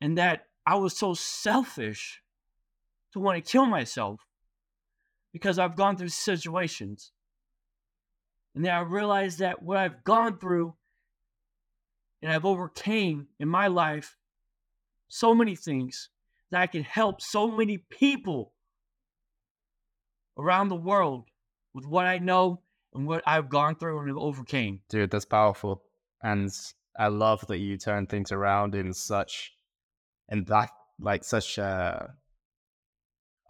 And 0.00 0.18
that 0.18 0.46
I 0.66 0.76
was 0.76 0.96
so 0.96 1.14
selfish 1.14 2.22
to 3.12 3.20
want 3.20 3.42
to 3.42 3.50
kill 3.50 3.66
myself 3.66 4.20
because 5.32 5.58
I've 5.58 5.76
gone 5.76 5.96
through 5.96 6.08
situations. 6.08 7.12
And 8.54 8.64
then 8.64 8.72
I 8.72 8.80
realized 8.80 9.40
that 9.40 9.62
what 9.62 9.78
I've 9.78 10.04
gone 10.04 10.38
through 10.38 10.74
and 12.22 12.32
I've 12.32 12.44
overcame 12.44 13.28
in 13.38 13.48
my 13.48 13.66
life 13.66 14.16
so 15.08 15.34
many 15.34 15.56
things 15.56 16.08
that 16.50 16.60
I 16.60 16.66
can 16.66 16.82
help 16.82 17.20
so 17.20 17.50
many 17.50 17.78
people 17.78 18.52
around 20.38 20.68
the 20.68 20.76
world 20.76 21.24
with 21.74 21.86
what 21.86 22.06
I 22.06 22.18
know 22.18 22.60
and 22.94 23.06
what 23.06 23.22
I've 23.26 23.48
gone 23.48 23.74
through 23.74 24.00
and 24.00 24.16
overcame. 24.16 24.80
Dude, 24.88 25.10
that's 25.10 25.24
powerful. 25.24 25.82
And 26.22 26.50
I 26.98 27.08
love 27.08 27.46
that 27.48 27.58
you 27.58 27.76
turn 27.76 28.06
things 28.06 28.32
around 28.32 28.74
in 28.74 28.94
such 28.94 29.53
in 30.28 30.44
that 30.44 30.70
like 31.00 31.24
such 31.24 31.58
a 31.58 32.14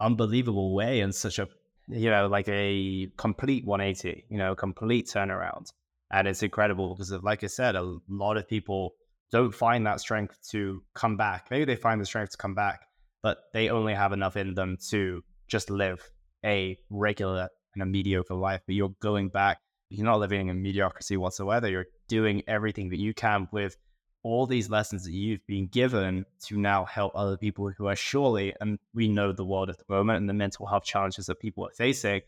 unbelievable 0.01 0.73
way 0.73 0.99
and 0.99 1.13
such 1.13 1.39
a 1.39 1.47
you 1.87 2.09
know 2.09 2.27
like 2.27 2.47
a 2.49 3.07
complete 3.17 3.65
180 3.65 4.25
you 4.29 4.37
know 4.37 4.55
complete 4.55 5.07
turnaround 5.07 5.71
and 6.11 6.27
it's 6.27 6.43
incredible 6.43 6.95
because 6.95 7.11
like 7.23 7.43
i 7.43 7.47
said 7.47 7.75
a 7.75 7.97
lot 8.09 8.35
of 8.37 8.47
people 8.47 8.95
don't 9.31 9.53
find 9.53 9.85
that 9.85 9.99
strength 9.99 10.37
to 10.49 10.81
come 10.95 11.15
back 11.15 11.47
maybe 11.49 11.65
they 11.65 11.75
find 11.75 12.01
the 12.01 12.05
strength 12.05 12.31
to 12.31 12.37
come 12.37 12.55
back 12.55 12.81
but 13.21 13.37
they 13.53 13.69
only 13.69 13.93
have 13.93 14.11
enough 14.11 14.35
in 14.35 14.53
them 14.53 14.77
to 14.89 15.23
just 15.47 15.69
live 15.69 16.11
a 16.45 16.77
regular 16.89 17.49
and 17.73 17.83
a 17.83 17.85
mediocre 17.85 18.35
life, 18.35 18.61
but 18.65 18.75
you're 18.75 18.95
going 19.01 19.29
back. 19.29 19.59
You're 19.89 20.05
not 20.05 20.19
living 20.19 20.47
in 20.47 20.61
mediocrity 20.61 21.17
whatsoever. 21.17 21.67
You're 21.67 21.87
doing 22.07 22.43
everything 22.47 22.89
that 22.89 22.99
you 22.99 23.13
can 23.13 23.47
with 23.51 23.77
all 24.25 24.47
these 24.47 24.71
lessons 24.71 25.03
that 25.03 25.11
you've 25.11 25.45
been 25.45 25.67
given 25.67 26.25
to 26.47 26.57
now 26.57 26.83
help 26.85 27.11
other 27.13 27.37
people 27.37 27.69
who 27.77 27.85
are 27.85 27.95
surely, 27.95 28.53
and 28.59 28.79
we 28.93 29.07
know 29.07 29.31
the 29.31 29.45
world 29.45 29.69
at 29.69 29.77
the 29.77 29.85
moment 29.87 30.17
and 30.17 30.27
the 30.27 30.33
mental 30.33 30.65
health 30.65 30.83
challenges 30.83 31.27
that 31.27 31.39
people 31.39 31.65
are 31.65 31.73
facing, 31.77 32.21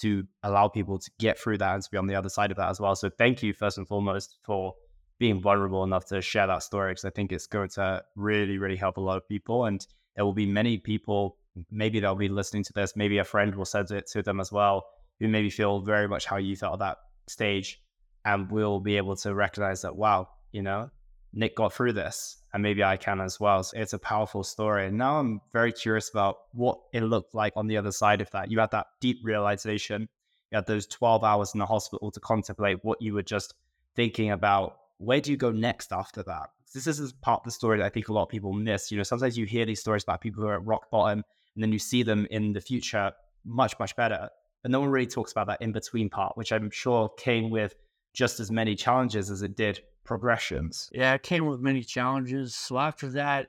to 0.00 0.26
allow 0.42 0.66
people 0.66 0.98
to 0.98 1.10
get 1.18 1.38
through 1.38 1.58
that 1.58 1.74
and 1.74 1.82
to 1.82 1.90
be 1.90 1.98
on 1.98 2.06
the 2.06 2.14
other 2.14 2.30
side 2.30 2.50
of 2.50 2.56
that 2.56 2.70
as 2.70 2.80
well. 2.80 2.96
So 2.96 3.10
thank 3.10 3.42
you 3.42 3.52
first 3.52 3.76
and 3.76 3.86
foremost 3.86 4.38
for 4.42 4.72
being 5.18 5.42
vulnerable 5.42 5.84
enough 5.84 6.06
to 6.06 6.22
share 6.22 6.46
that 6.46 6.62
story 6.62 6.92
because 6.92 7.04
I 7.04 7.10
think 7.10 7.30
it's 7.30 7.46
going 7.46 7.68
to 7.70 8.02
really, 8.16 8.56
really 8.56 8.76
help 8.76 8.96
a 8.96 9.02
lot 9.02 9.18
of 9.18 9.28
people. 9.28 9.66
And 9.66 9.86
there 10.16 10.24
will 10.24 10.32
be 10.32 10.46
many 10.46 10.78
people 10.78 11.36
maybe 11.70 12.00
they'll 12.00 12.14
be 12.14 12.28
listening 12.28 12.64
to 12.64 12.72
this. 12.72 12.96
Maybe 12.96 13.18
a 13.18 13.24
friend 13.24 13.54
will 13.54 13.66
send 13.66 13.90
it 13.90 14.06
to 14.12 14.22
them 14.22 14.40
as 14.40 14.50
well, 14.50 14.86
who 15.20 15.28
maybe 15.28 15.50
feel 15.50 15.80
very 15.80 16.08
much 16.08 16.24
how 16.24 16.36
you 16.36 16.56
felt 16.56 16.74
at 16.74 16.78
that 16.80 16.98
stage, 17.28 17.80
and 18.24 18.50
we'll 18.50 18.80
be 18.80 18.96
able 18.96 19.16
to 19.16 19.34
recognize 19.34 19.82
that. 19.82 19.94
Wow, 19.94 20.28
you 20.52 20.62
know, 20.62 20.90
Nick 21.32 21.56
got 21.56 21.72
through 21.72 21.92
this, 21.94 22.38
and 22.52 22.62
maybe 22.62 22.84
I 22.84 22.96
can 22.96 23.20
as 23.20 23.40
well. 23.40 23.62
So 23.62 23.78
it's 23.78 23.92
a 23.92 23.98
powerful 23.98 24.44
story. 24.44 24.86
And 24.86 24.98
now 24.98 25.18
I'm 25.18 25.40
very 25.52 25.72
curious 25.72 26.10
about 26.10 26.36
what 26.52 26.78
it 26.92 27.02
looked 27.02 27.34
like 27.34 27.54
on 27.56 27.66
the 27.66 27.76
other 27.76 27.92
side 27.92 28.20
of 28.20 28.30
that. 28.32 28.50
You 28.50 28.60
had 28.60 28.70
that 28.72 28.86
deep 29.00 29.18
realization. 29.22 30.08
You 30.50 30.56
had 30.56 30.66
those 30.66 30.86
12 30.86 31.24
hours 31.24 31.54
in 31.54 31.58
the 31.58 31.66
hospital 31.66 32.10
to 32.10 32.20
contemplate 32.20 32.78
what 32.82 33.00
you 33.00 33.14
were 33.14 33.22
just 33.22 33.54
thinking 33.96 34.30
about. 34.30 34.76
Where 34.98 35.20
do 35.20 35.30
you 35.30 35.36
go 35.36 35.50
next 35.50 35.92
after 35.92 36.22
that? 36.24 36.50
This 36.74 36.86
is 36.86 37.12
part 37.12 37.40
of 37.40 37.44
the 37.44 37.50
story 37.50 37.78
that 37.78 37.84
I 37.84 37.90
think 37.90 38.08
a 38.08 38.12
lot 38.12 38.24
of 38.24 38.28
people 38.28 38.52
miss. 38.52 38.90
You 38.90 38.96
know, 38.96 39.02
sometimes 39.02 39.36
you 39.36 39.46
hear 39.46 39.66
these 39.66 39.80
stories 39.80 40.04
about 40.04 40.20
people 40.20 40.42
who 40.42 40.48
are 40.48 40.54
at 40.54 40.66
rock 40.66 40.90
bottom 40.90 41.24
and 41.54 41.62
then 41.62 41.72
you 41.72 41.78
see 41.78 42.02
them 42.02 42.26
in 42.30 42.52
the 42.52 42.60
future 42.60 43.12
much 43.44 43.78
much 43.78 43.96
better 43.96 44.30
but 44.62 44.70
no 44.70 44.80
one 44.80 44.90
really 44.90 45.06
talks 45.06 45.32
about 45.32 45.48
that 45.48 45.60
in 45.60 45.72
between 45.72 46.08
part, 46.08 46.36
which 46.36 46.52
I'm 46.52 46.70
sure 46.70 47.08
came 47.18 47.50
with 47.50 47.74
just 48.14 48.40
as 48.40 48.50
many 48.50 48.74
challenges 48.76 49.30
as 49.30 49.42
it 49.42 49.56
did 49.56 49.80
progressions. 50.04 50.90
Yeah, 50.92 51.14
it 51.14 51.22
came 51.22 51.46
with 51.46 51.60
many 51.60 51.82
challenges. 51.82 52.54
So 52.54 52.78
after 52.78 53.10
that, 53.10 53.48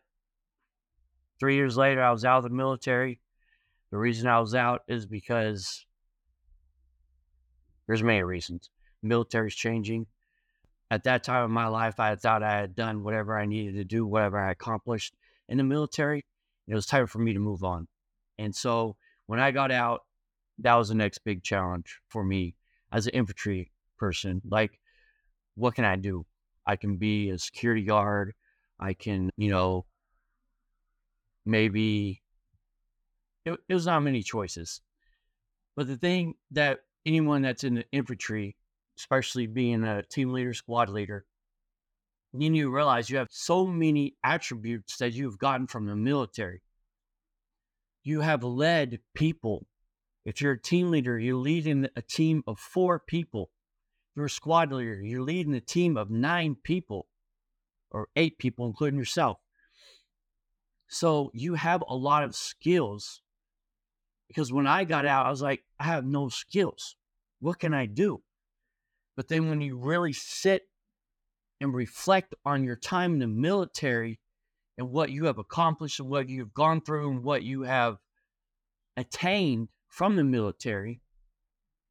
three 1.39 1.55
years 1.55 1.77
later, 1.77 2.01
I 2.01 2.11
was 2.11 2.25
out 2.25 2.37
of 2.37 2.43
the 2.43 2.49
military. 2.49 3.19
The 3.91 3.97
reason 3.97 4.27
I 4.27 4.39
was 4.39 4.55
out 4.55 4.81
is 4.87 5.05
because 5.05 5.85
there's 7.87 8.03
many 8.03 8.23
reasons. 8.23 8.69
military's 9.01 9.55
changing. 9.55 10.07
At 10.89 11.03
that 11.03 11.23
time 11.23 11.43
of 11.43 11.49
my 11.49 11.67
life, 11.67 11.99
I 11.99 12.15
thought 12.15 12.43
I 12.43 12.59
had 12.59 12.75
done 12.75 13.03
whatever 13.03 13.37
I 13.37 13.45
needed 13.45 13.75
to 13.75 13.83
do, 13.83 14.05
whatever 14.05 14.39
I 14.39 14.51
accomplished 14.51 15.15
in 15.49 15.57
the 15.57 15.63
military. 15.63 16.25
It 16.67 16.75
was 16.75 16.85
time 16.85 17.07
for 17.07 17.19
me 17.19 17.33
to 17.33 17.39
move 17.39 17.63
on. 17.63 17.87
And 18.37 18.55
so 18.55 18.95
when 19.25 19.39
I 19.39 19.51
got 19.51 19.71
out, 19.71 20.03
that 20.59 20.75
was 20.75 20.89
the 20.89 20.95
next 20.95 21.19
big 21.19 21.43
challenge 21.43 21.99
for 22.07 22.23
me 22.23 22.55
as 22.91 23.07
an 23.07 23.13
infantry 23.13 23.71
person. 23.97 24.41
Like, 24.45 24.79
what 25.55 25.75
can 25.75 25.85
I 25.85 25.95
do? 25.95 26.25
I 26.65 26.75
can 26.75 26.97
be 26.97 27.29
a 27.29 27.37
security 27.37 27.83
guard. 27.83 28.33
I 28.79 28.93
can, 28.93 29.31
you 29.37 29.49
know, 29.49 29.85
maybe 31.45 32.21
it, 33.45 33.59
it 33.67 33.73
was 33.73 33.85
not 33.85 34.01
many 34.01 34.23
choices. 34.23 34.81
But 35.75 35.87
the 35.87 35.97
thing 35.97 36.35
that 36.51 36.79
anyone 37.05 37.41
that's 37.41 37.63
in 37.63 37.75
the 37.75 37.85
infantry, 37.91 38.55
especially 38.97 39.47
being 39.47 39.83
a 39.83 40.03
team 40.03 40.31
leader, 40.31 40.53
squad 40.53 40.89
leader, 40.89 41.25
then 42.33 42.55
you 42.55 42.73
realize 42.73 43.09
you 43.09 43.17
have 43.17 43.29
so 43.31 43.65
many 43.65 44.15
attributes 44.23 44.97
that 44.97 45.13
you've 45.13 45.37
gotten 45.37 45.67
from 45.67 45.85
the 45.85 45.95
military. 45.95 46.61
You 48.03 48.21
have 48.21 48.43
led 48.43 48.99
people. 49.13 49.67
If 50.25 50.41
you're 50.41 50.53
a 50.53 50.61
team 50.61 50.89
leader, 50.89 51.19
you're 51.19 51.35
leading 51.35 51.87
a 51.95 52.01
team 52.01 52.43
of 52.47 52.57
four 52.59 52.99
people. 52.99 53.51
You're 54.15 54.25
a 54.25 54.29
squad 54.29 54.71
leader, 54.71 55.01
you're 55.01 55.21
leading 55.21 55.55
a 55.55 55.61
team 55.61 55.97
of 55.97 56.09
nine 56.09 56.55
people 56.63 57.07
or 57.89 58.09
eight 58.15 58.37
people, 58.37 58.65
including 58.65 58.99
yourself. 58.99 59.37
So 60.87 61.31
you 61.33 61.55
have 61.55 61.83
a 61.87 61.95
lot 61.95 62.23
of 62.23 62.35
skills 62.35 63.21
because 64.27 64.51
when 64.51 64.67
I 64.67 64.83
got 64.83 65.05
out, 65.05 65.25
I 65.25 65.29
was 65.29 65.41
like, 65.41 65.63
I 65.79 65.85
have 65.85 66.05
no 66.05 66.29
skills. 66.29 66.95
What 67.39 67.59
can 67.59 67.73
I 67.73 67.85
do? 67.85 68.21
But 69.15 69.27
then 69.27 69.49
when 69.49 69.61
you 69.61 69.77
really 69.77 70.13
sit 70.13 70.63
and 71.61 71.73
reflect 71.73 72.33
on 72.45 72.63
your 72.63 72.75
time 72.75 73.13
in 73.13 73.19
the 73.19 73.27
military 73.27 74.19
and 74.77 74.89
what 74.89 75.11
you 75.11 75.25
have 75.25 75.37
accomplished 75.37 75.99
and 75.99 76.09
what 76.09 76.29
you've 76.29 76.53
gone 76.53 76.81
through 76.81 77.11
and 77.11 77.23
what 77.23 77.43
you 77.43 77.61
have 77.61 77.97
attained 78.97 79.69
from 79.87 80.15
the 80.15 80.23
military 80.23 81.01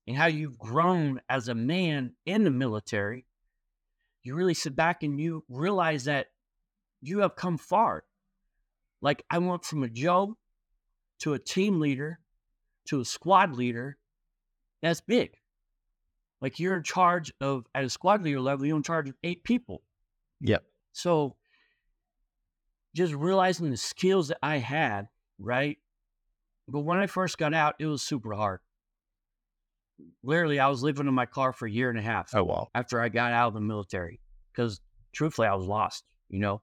and 0.07 0.17
how 0.17 0.27
you've 0.27 0.59
grown 0.59 1.21
as 1.29 1.49
a 1.49 1.55
man 1.55 2.13
in 2.27 2.45
the 2.45 2.51
military, 2.51 3.27
you 4.23 4.35
really 4.35 4.55
sit 4.55 4.75
back 4.75 5.03
and 5.03 5.21
you 5.21 5.45
realize 5.49 6.05
that 6.05 6.29
you 7.01 7.21
have 7.21 7.37
come 7.37 7.59
far. 7.59 8.05
Like 9.01 9.25
I 9.31 9.39
went 9.39 9.65
from 9.65 9.83
a 9.83 9.89
Joe 9.89 10.37
to 11.21 11.35
a 11.35 11.39
team 11.39 11.81
leader 11.81 12.21
to 12.87 13.01
a 13.01 13.05
squad 13.05 13.55
leader. 13.55 13.97
That's 14.83 15.01
big. 15.01 15.37
Like 16.41 16.59
you're 16.59 16.77
in 16.77 16.83
charge 16.83 17.33
of 17.41 17.67
at 17.75 17.85
a 17.85 17.91
squad 17.91 18.23
leader 18.23 18.41
level, 18.41 18.67
you're 18.67 18.77
in 18.77 18.83
charge 18.83 19.09
of 19.09 19.15
eight 19.23 19.45
people. 19.45 19.83
Yep. 20.41 20.65
So 20.93 21.37
just 22.95 23.15
realizing 23.15 23.71
the 23.71 23.77
skills 23.77 24.29
that 24.29 24.39
I 24.43 24.59
had, 24.59 25.09
right? 25.39 25.79
But 26.69 26.81
when 26.81 26.99
I 26.99 27.07
first 27.07 27.39
got 27.39 27.55
out, 27.55 27.77
it 27.79 27.87
was 27.87 28.03
super 28.03 28.35
hard. 28.35 28.61
Literally, 30.23 30.61
I 30.61 30.69
was 30.69 30.83
living 30.83 31.07
in 31.07 31.15
my 31.15 31.27
car 31.27 31.53
for 31.53 31.67
a 31.67 31.71
year 31.71 31.91
and 31.91 31.99
a 31.99 32.03
half. 32.03 32.35
Oh 32.35 32.45
wow. 32.45 32.69
After 32.75 33.01
I 33.01 33.09
got 33.09 33.33
out 33.33 33.49
of 33.49 33.55
the 33.55 33.61
military. 33.61 34.21
Because 34.53 34.81
truthfully, 35.13 35.49
I 35.49 35.55
was 35.55 35.67
lost, 35.67 36.05
you 36.29 36.39
know. 36.39 36.63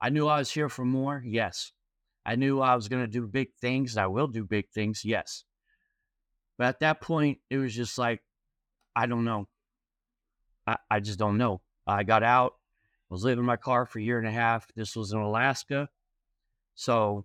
I 0.00 0.10
knew 0.10 0.28
I 0.28 0.38
was 0.38 0.50
here 0.50 0.68
for 0.68 0.84
more, 0.84 1.22
yes. 1.24 1.72
I 2.26 2.36
knew 2.36 2.60
I 2.60 2.74
was 2.74 2.88
gonna 2.88 3.06
do 3.06 3.26
big 3.26 3.54
things. 3.60 3.96
I 3.96 4.06
will 4.06 4.26
do 4.26 4.44
big 4.44 4.68
things, 4.70 5.04
yes. 5.04 5.44
But 6.58 6.68
at 6.68 6.80
that 6.80 7.00
point, 7.00 7.38
it 7.50 7.58
was 7.58 7.74
just 7.74 7.98
like, 7.98 8.22
I 8.94 9.06
don't 9.06 9.24
know. 9.24 9.48
I, 10.66 10.76
I 10.90 11.00
just 11.00 11.18
don't 11.18 11.36
know. 11.36 11.60
I 11.86 12.04
got 12.04 12.22
out, 12.22 12.54
was 13.10 13.24
living 13.24 13.40
in 13.40 13.46
my 13.46 13.56
car 13.56 13.86
for 13.86 13.98
a 13.98 14.02
year 14.02 14.18
and 14.18 14.28
a 14.28 14.32
half. 14.32 14.66
This 14.74 14.96
was 14.96 15.12
in 15.12 15.18
Alaska. 15.18 15.88
So 16.74 17.24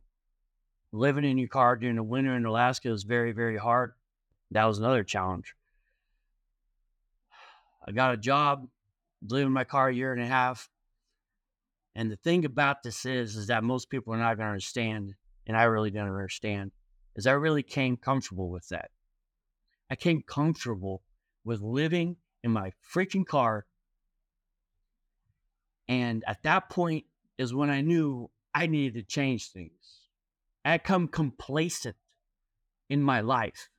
living 0.92 1.26
in 1.26 1.38
your 1.38 1.48
car 1.48 1.76
during 1.76 1.96
the 1.96 2.04
winter 2.04 2.36
in 2.36 2.46
Alaska 2.46 2.92
is 2.92 3.04
very, 3.04 3.32
very 3.32 3.58
hard. 3.58 3.94
That 4.52 4.66
was 4.66 4.80
another 4.80 5.04
challenge. 5.04 5.56
I 7.88 7.92
got 7.92 8.14
a 8.14 8.18
job, 8.18 8.68
living 9.28 9.48
in 9.48 9.54
my 9.54 9.64
car 9.64 9.90
a 9.90 9.94
year 9.94 10.14
and 10.14 10.22
a 10.22 10.28
half. 10.28 10.70
And 11.96 12.12
the 12.12 12.18
thing 12.18 12.46
about 12.46 12.84
this 12.84 13.06
is, 13.06 13.36
is 13.36 13.48
that 13.48 13.64
most 13.64 13.90
people 13.90 14.14
are 14.14 14.18
not 14.18 14.38
going 14.38 14.48
to 14.48 14.52
understand, 14.52 15.16
and 15.48 15.58
I 15.58 15.64
really 15.64 15.92
didn't 15.92 16.08
understand, 16.08 16.72
is 17.16 17.28
I 17.28 17.32
really 17.32 17.64
came 17.64 17.98
comfortable 17.98 18.50
with 18.50 18.68
that. 18.70 18.92
I 19.90 19.96
came 19.96 20.22
comfortable 20.22 21.04
with 21.44 21.62
living 21.62 22.18
in 22.44 22.52
my 22.52 22.72
freaking 22.94 23.26
car. 23.26 23.66
And 25.88 26.24
at 26.28 26.44
that 26.44 26.70
point 26.70 27.06
is 27.38 27.54
when 27.54 27.70
I 27.70 27.82
knew 27.82 28.30
I 28.54 28.68
needed 28.68 28.94
to 28.96 29.04
change 29.04 29.52
things. 29.52 30.02
I 30.64 30.72
had 30.72 30.84
come 30.84 31.08
complacent 31.08 31.96
in 32.90 33.02
my 33.02 33.22
life. 33.22 33.70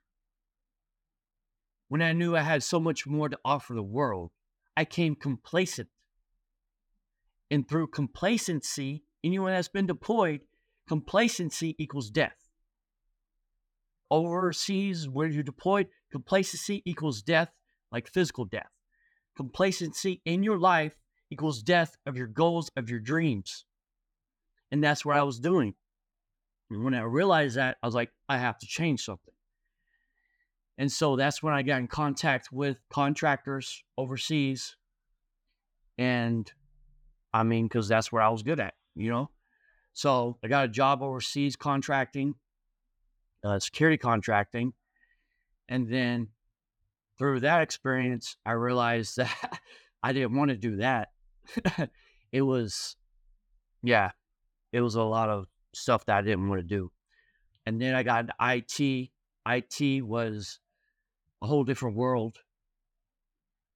When 1.90 2.02
I 2.02 2.12
knew 2.12 2.36
I 2.36 2.42
had 2.42 2.62
so 2.62 2.78
much 2.78 3.04
more 3.04 3.28
to 3.28 3.38
offer 3.44 3.74
the 3.74 3.82
world, 3.82 4.30
I 4.76 4.84
came 4.84 5.16
complacent. 5.16 5.88
And 7.50 7.68
through 7.68 7.88
complacency, 7.88 9.02
anyone 9.24 9.50
that's 9.50 9.66
been 9.66 9.88
deployed, 9.88 10.42
complacency 10.86 11.74
equals 11.80 12.08
death. 12.08 12.36
Overseas, 14.08 15.08
where 15.08 15.26
you're 15.26 15.42
deployed, 15.42 15.88
complacency 16.12 16.80
equals 16.84 17.22
death, 17.22 17.50
like 17.90 18.06
physical 18.06 18.44
death. 18.44 18.70
Complacency 19.36 20.22
in 20.24 20.44
your 20.44 20.60
life 20.60 20.94
equals 21.28 21.60
death 21.60 21.96
of 22.06 22.16
your 22.16 22.28
goals, 22.28 22.70
of 22.76 22.88
your 22.88 23.00
dreams. 23.00 23.64
And 24.70 24.82
that's 24.82 25.04
what 25.04 25.16
I 25.16 25.24
was 25.24 25.40
doing. 25.40 25.74
And 26.70 26.84
when 26.84 26.94
I 26.94 27.00
realized 27.00 27.56
that, 27.56 27.78
I 27.82 27.86
was 27.88 27.96
like, 27.96 28.12
I 28.28 28.38
have 28.38 28.58
to 28.60 28.66
change 28.68 29.02
something. 29.02 29.34
And 30.80 30.90
so 30.90 31.14
that's 31.14 31.42
when 31.42 31.52
I 31.52 31.60
got 31.60 31.78
in 31.78 31.88
contact 31.88 32.50
with 32.50 32.78
contractors 32.88 33.84
overseas. 33.98 34.76
And 35.98 36.50
I 37.34 37.42
mean, 37.42 37.66
because 37.66 37.86
that's 37.86 38.10
where 38.10 38.22
I 38.22 38.30
was 38.30 38.42
good 38.42 38.58
at, 38.60 38.72
you 38.94 39.10
know? 39.10 39.28
So 39.92 40.38
I 40.42 40.48
got 40.48 40.64
a 40.64 40.68
job 40.68 41.02
overseas 41.02 41.54
contracting, 41.54 42.34
uh, 43.44 43.58
security 43.58 43.98
contracting. 43.98 44.72
And 45.68 45.86
then 45.86 46.28
through 47.18 47.40
that 47.40 47.60
experience, 47.60 48.38
I 48.46 48.52
realized 48.52 49.16
that 49.18 49.60
I 50.02 50.14
didn't 50.14 50.34
want 50.34 50.48
to 50.50 50.56
do 50.56 50.76
that. 50.76 51.08
it 52.32 52.40
was, 52.40 52.96
yeah, 53.82 54.12
it 54.72 54.80
was 54.80 54.94
a 54.94 55.02
lot 55.02 55.28
of 55.28 55.44
stuff 55.74 56.06
that 56.06 56.16
I 56.16 56.22
didn't 56.22 56.48
want 56.48 56.62
to 56.62 56.66
do. 56.66 56.90
And 57.66 57.78
then 57.78 57.94
I 57.94 58.02
got 58.02 58.30
IT. 58.40 59.10
IT 59.46 60.06
was 60.06 60.58
a 61.42 61.46
whole 61.46 61.64
different 61.64 61.96
world. 61.96 62.38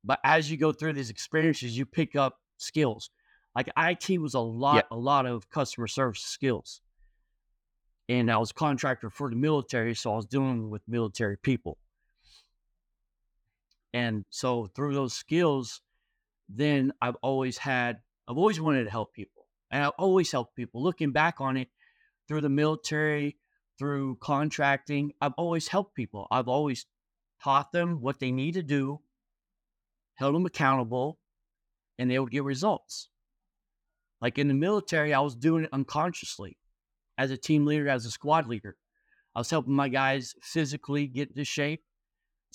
But 0.02 0.20
as 0.22 0.50
you 0.50 0.56
go 0.56 0.72
through 0.72 0.92
these 0.94 1.10
experiences, 1.10 1.76
you 1.76 1.86
pick 1.86 2.14
up 2.14 2.38
skills. 2.58 3.10
Like 3.56 3.70
IT 3.76 4.20
was 4.20 4.34
a 4.34 4.40
lot, 4.40 4.76
yeah. 4.76 4.96
a 4.96 4.96
lot 4.96 5.26
of 5.26 5.48
customer 5.48 5.86
service 5.86 6.20
skills. 6.20 6.80
And 8.08 8.30
I 8.30 8.36
was 8.36 8.52
contractor 8.52 9.08
for 9.08 9.30
the 9.30 9.36
military, 9.36 9.94
so 9.94 10.12
I 10.12 10.16
was 10.16 10.26
dealing 10.26 10.68
with 10.68 10.82
military 10.86 11.38
people. 11.38 11.78
And 13.94 14.24
so 14.28 14.68
through 14.74 14.94
those 14.94 15.14
skills, 15.14 15.80
then 16.48 16.92
I've 17.00 17.16
always 17.22 17.56
had, 17.56 18.00
I've 18.28 18.36
always 18.36 18.60
wanted 18.60 18.84
to 18.84 18.90
help 18.90 19.14
people. 19.14 19.46
And 19.70 19.84
I've 19.84 19.92
always 19.96 20.30
helped 20.30 20.54
people. 20.56 20.82
Looking 20.82 21.12
back 21.12 21.40
on 21.40 21.56
it, 21.56 21.68
through 22.28 22.40
the 22.40 22.48
military, 22.48 23.36
through 23.78 24.16
contracting, 24.16 25.12
I've 25.20 25.34
always 25.36 25.68
helped 25.68 25.94
people. 25.94 26.26
I've 26.30 26.48
always 26.48 26.86
taught 27.44 27.72
them 27.72 28.00
what 28.00 28.18
they 28.20 28.32
need 28.32 28.54
to 28.54 28.62
do, 28.62 28.98
held 30.14 30.34
them 30.34 30.46
accountable, 30.46 31.18
and 31.98 32.10
they 32.10 32.18
would 32.18 32.30
get 32.30 32.42
results. 32.42 33.10
Like 34.22 34.38
in 34.38 34.48
the 34.48 34.54
military, 34.54 35.12
I 35.12 35.20
was 35.20 35.34
doing 35.36 35.64
it 35.64 35.70
unconsciously 35.72 36.56
as 37.18 37.30
a 37.30 37.36
team 37.36 37.66
leader, 37.66 37.88
as 37.88 38.06
a 38.06 38.10
squad 38.10 38.48
leader. 38.48 38.76
I 39.34 39.40
was 39.40 39.50
helping 39.50 39.74
my 39.74 39.88
guys 39.88 40.34
physically 40.42 41.06
get 41.06 41.28
into 41.28 41.44
shape, 41.44 41.82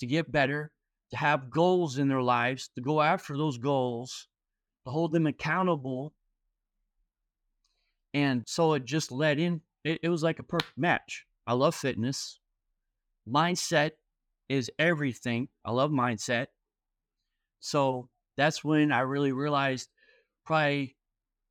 to 0.00 0.06
get 0.06 0.32
better, 0.32 0.72
to 1.10 1.16
have 1.16 1.50
goals 1.50 1.98
in 1.98 2.08
their 2.08 2.22
lives, 2.22 2.70
to 2.74 2.80
go 2.80 3.00
after 3.00 3.36
those 3.36 3.58
goals, 3.58 4.26
to 4.84 4.90
hold 4.90 5.12
them 5.12 5.26
accountable. 5.26 6.14
And 8.12 8.42
so 8.46 8.74
it 8.74 8.84
just 8.84 9.12
led 9.12 9.38
in, 9.38 9.60
it, 9.84 10.00
it 10.02 10.08
was 10.08 10.24
like 10.24 10.40
a 10.40 10.44
perfect 10.44 10.76
match. 10.76 11.26
I 11.46 11.52
love 11.52 11.76
fitness, 11.76 12.40
mindset, 13.28 13.92
is 14.50 14.70
everything. 14.80 15.48
I 15.64 15.70
love 15.70 15.92
mindset. 15.92 16.48
So 17.60 18.08
that's 18.36 18.64
when 18.64 18.90
I 18.90 19.00
really 19.00 19.30
realized, 19.30 19.88
probably 20.44 20.96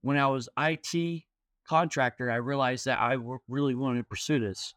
when 0.02 0.18
I 0.18 0.28
was 0.28 0.50
IT 0.60 1.24
contractor, 1.66 2.30
I 2.30 2.36
realized 2.36 2.86
that 2.86 3.00
I 3.00 3.16
really 3.48 3.74
wanted 3.74 4.00
to 4.00 4.04
pursue 4.04 4.40
this. 4.40 4.74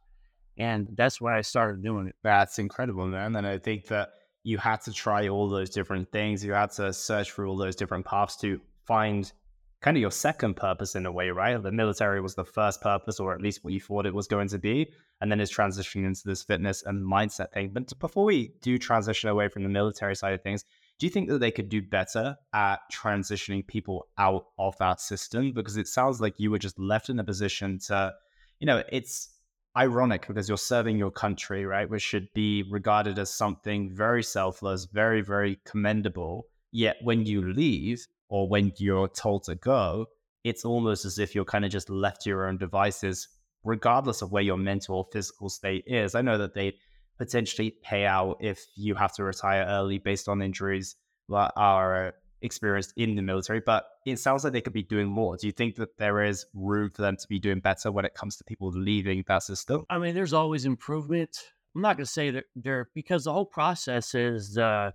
And 0.57 0.89
that's 0.97 1.21
why 1.21 1.37
I 1.37 1.41
started 1.41 1.83
doing 1.83 2.07
it. 2.07 2.15
That's 2.23 2.61
incredible, 2.61 3.07
man. 3.07 3.35
And 3.35 3.47
I 3.47 3.59
think 3.59 3.89
that 3.89 4.11
you 4.45 4.57
had 4.59 4.83
to 4.83 4.93
try 4.93 5.29
all 5.29 5.49
those 5.49 5.71
different 5.71 6.13
things. 6.13 6.45
You 6.45 6.53
had 6.53 6.71
to 6.73 6.93
search 6.93 7.33
through 7.33 7.49
all 7.49 7.57
those 7.57 7.75
different 7.75 8.05
paths 8.05 8.37
to 8.37 8.61
find 8.87 9.33
kind 9.81 9.97
of 9.97 10.01
your 10.01 10.13
second 10.13 10.55
purpose 10.55 10.95
in 10.95 11.07
a 11.07 11.13
way, 11.13 11.31
right? 11.31 11.61
The 11.61 11.73
military 11.73 12.21
was 12.21 12.37
the 12.37 12.45
first 12.45 12.81
purpose, 12.83 13.19
or 13.19 13.35
at 13.35 13.41
least 13.41 13.65
what 13.65 13.73
you 13.73 13.81
thought 13.81 14.07
it 14.07 14.15
was 14.15 14.29
going 14.29 14.49
to 14.49 14.59
be. 14.59 14.93
And 15.23 15.31
then 15.31 15.41
is 15.41 15.53
transitioning 15.53 16.05
into 16.05 16.23
this 16.25 16.43
fitness 16.43 16.83
and 16.83 17.01
mindset 17.01 17.53
thing. 17.53 17.71
But 17.73 17.97
before 18.01 18.25
we 18.25 18.55
do 18.61 18.77
transition 18.77 19.31
away 19.31 19.47
from 19.47 19.63
the 19.63 19.69
military 19.69 20.17
side 20.17 20.35
of 20.35 20.43
things, 20.43 20.65
do 20.99 21.07
you 21.07 21.11
think 21.11 21.29
that 21.29 21.39
they 21.39 21.53
could 21.53 21.69
do 21.69 21.81
better 21.81 22.37
at 22.53 22.81
transitioning 22.93 23.65
people 23.65 24.09
out 24.19 24.47
of 24.59 24.77
that 24.79 25.01
system? 25.01 25.53
Because 25.53 25.77
it 25.77 25.87
sounds 25.87 26.21
like 26.21 26.41
you 26.41 26.51
were 26.51 26.59
just 26.59 26.77
left 26.77 27.09
in 27.09 27.21
a 27.21 27.25
position 27.25 27.79
to, 27.87 28.13
you 28.59 28.67
know, 28.67 28.83
it's 28.91 29.29
ironic 29.77 30.27
because 30.27 30.49
you're 30.49 30.59
serving 30.59 30.99
your 30.99 31.13
country, 31.13 31.65
right? 31.65 31.89
Which 31.89 32.03
should 32.03 32.27
be 32.35 32.65
regarded 32.69 33.17
as 33.21 33.33
something 33.33 33.95
very 33.95 34.25
selfless, 34.25 34.87
very, 34.87 35.21
very 35.21 35.61
commendable. 35.65 36.49
Yet 36.73 36.97
when 37.01 37.27
you 37.27 37.53
leave, 37.53 38.09
or 38.29 38.49
when 38.49 38.73
you're 38.77 39.09
told 39.09 39.45
to 39.45 39.55
go, 39.55 40.07
it's 40.43 40.65
almost 40.65 41.05
as 41.05 41.21
if 41.21 41.33
you're 41.33 41.45
kind 41.45 41.65
of 41.65 41.71
just 41.71 41.91
left 41.91 42.23
to 42.23 42.31
your 42.31 42.49
own 42.49 42.59
devices, 42.59 43.29
regardless 43.64 44.22
of 44.22 44.33
where 44.33 44.42
your 44.42 44.57
mental 44.57 44.96
or 44.96 45.07
physical 45.12 45.48
state 45.48 45.85
is. 45.87 46.14
I 46.14 46.22
know 46.22 46.38
that 46.38 46.55
they 46.55 46.75
potentially 47.18 47.77
pay 47.83 48.05
out 48.05 48.38
if 48.40 48.64
you 48.75 48.94
have 48.94 49.12
to 49.14 49.25
retire 49.25 49.64
early 49.68 49.98
based 49.98 50.29
on 50.29 50.42
injuries 50.42 50.96
that 51.29 51.53
are 51.57 52.14
experienced 52.40 52.92
in 52.96 53.14
the 53.14 53.22
military, 53.22 53.61
but 53.61 53.85
it 54.05 54.18
sounds 54.18 54.42
like 54.42 54.53
they 54.53 54.61
could 54.61 54.72
be 54.72 54.83
doing 54.83 55.07
more. 55.07 55.37
Do 55.37 55.46
you 55.46 55.53
think 55.53 55.77
that 55.77 55.96
there 55.96 56.22
is 56.22 56.44
room 56.55 56.90
for 56.90 57.03
them 57.03 57.16
to 57.16 57.29
be 57.29 57.38
doing 57.38 57.61
better 57.61 57.92
when 57.92 58.05
it 58.05 58.14
comes 58.14 58.37
to 58.37 58.44
people 58.44 58.70
leaving 58.70 59.25
that 59.29 59.44
system? 59.44 59.87
I 59.88 59.98
mean, 59.98 60.14
there's 60.14 60.33
always 60.33 60.64
improvement. 60.64 61.38
I'm 61.77 61.83
not 61.83 61.96
going 61.96 62.07
to 62.07 62.11
say 62.11 62.31
that 62.31 62.44
there 62.57 62.88
because 62.94 63.25
the 63.25 63.33
whole 63.33 63.46
process 63.46 64.14
is, 64.14 64.59
uh, 64.59 64.90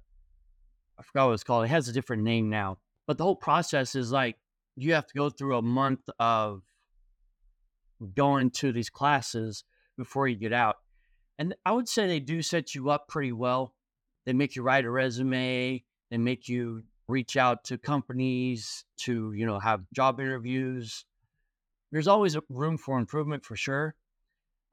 I 0.99 1.03
forgot 1.03 1.27
what 1.27 1.34
it's 1.34 1.43
called. 1.43 1.65
It 1.65 1.69
has 1.69 1.88
a 1.88 1.93
different 1.93 2.23
name 2.23 2.49
now 2.49 2.80
but 3.08 3.17
the 3.17 3.23
whole 3.23 3.36
process 3.36 3.95
is 3.95 4.12
like 4.12 4.38
you 4.75 4.93
have 4.93 5.08
to 5.08 5.13
go 5.15 5.30
through 5.32 5.58
a 5.58 5.62
month 5.62 6.08
of 6.19 6.62
going 8.16 8.52
to 8.52 8.72
these 8.72 8.90
classes 8.90 9.64
before 9.98 10.28
you 10.28 10.36
get 10.36 10.54
out. 10.54 10.76
And 11.40 11.56
I 11.66 11.72
would 11.72 11.88
say 11.88 12.08
they 12.08 12.20
do 12.20 12.42
set 12.42 12.76
you 12.76 12.90
up 12.90 13.08
pretty 13.08 13.32
well. 13.32 13.74
They 14.26 14.34
make 14.34 14.56
you 14.56 14.62
write 14.62 14.86
a 14.86 14.90
resume, 14.90 15.84
they 16.10 16.18
make 16.18 16.50
you 16.50 16.84
reach 17.08 17.38
out 17.38 17.64
to 17.66 17.78
companies 17.78 18.84
to, 18.98 19.32
you 19.34 19.46
know, 19.46 19.60
have 19.60 19.86
job 19.94 20.20
interviews. 20.20 21.06
There's 21.92 22.08
always 22.08 22.38
room 22.50 22.78
for 22.78 23.00
improvement 23.00 23.46
for 23.46 23.56
sure. 23.56 23.96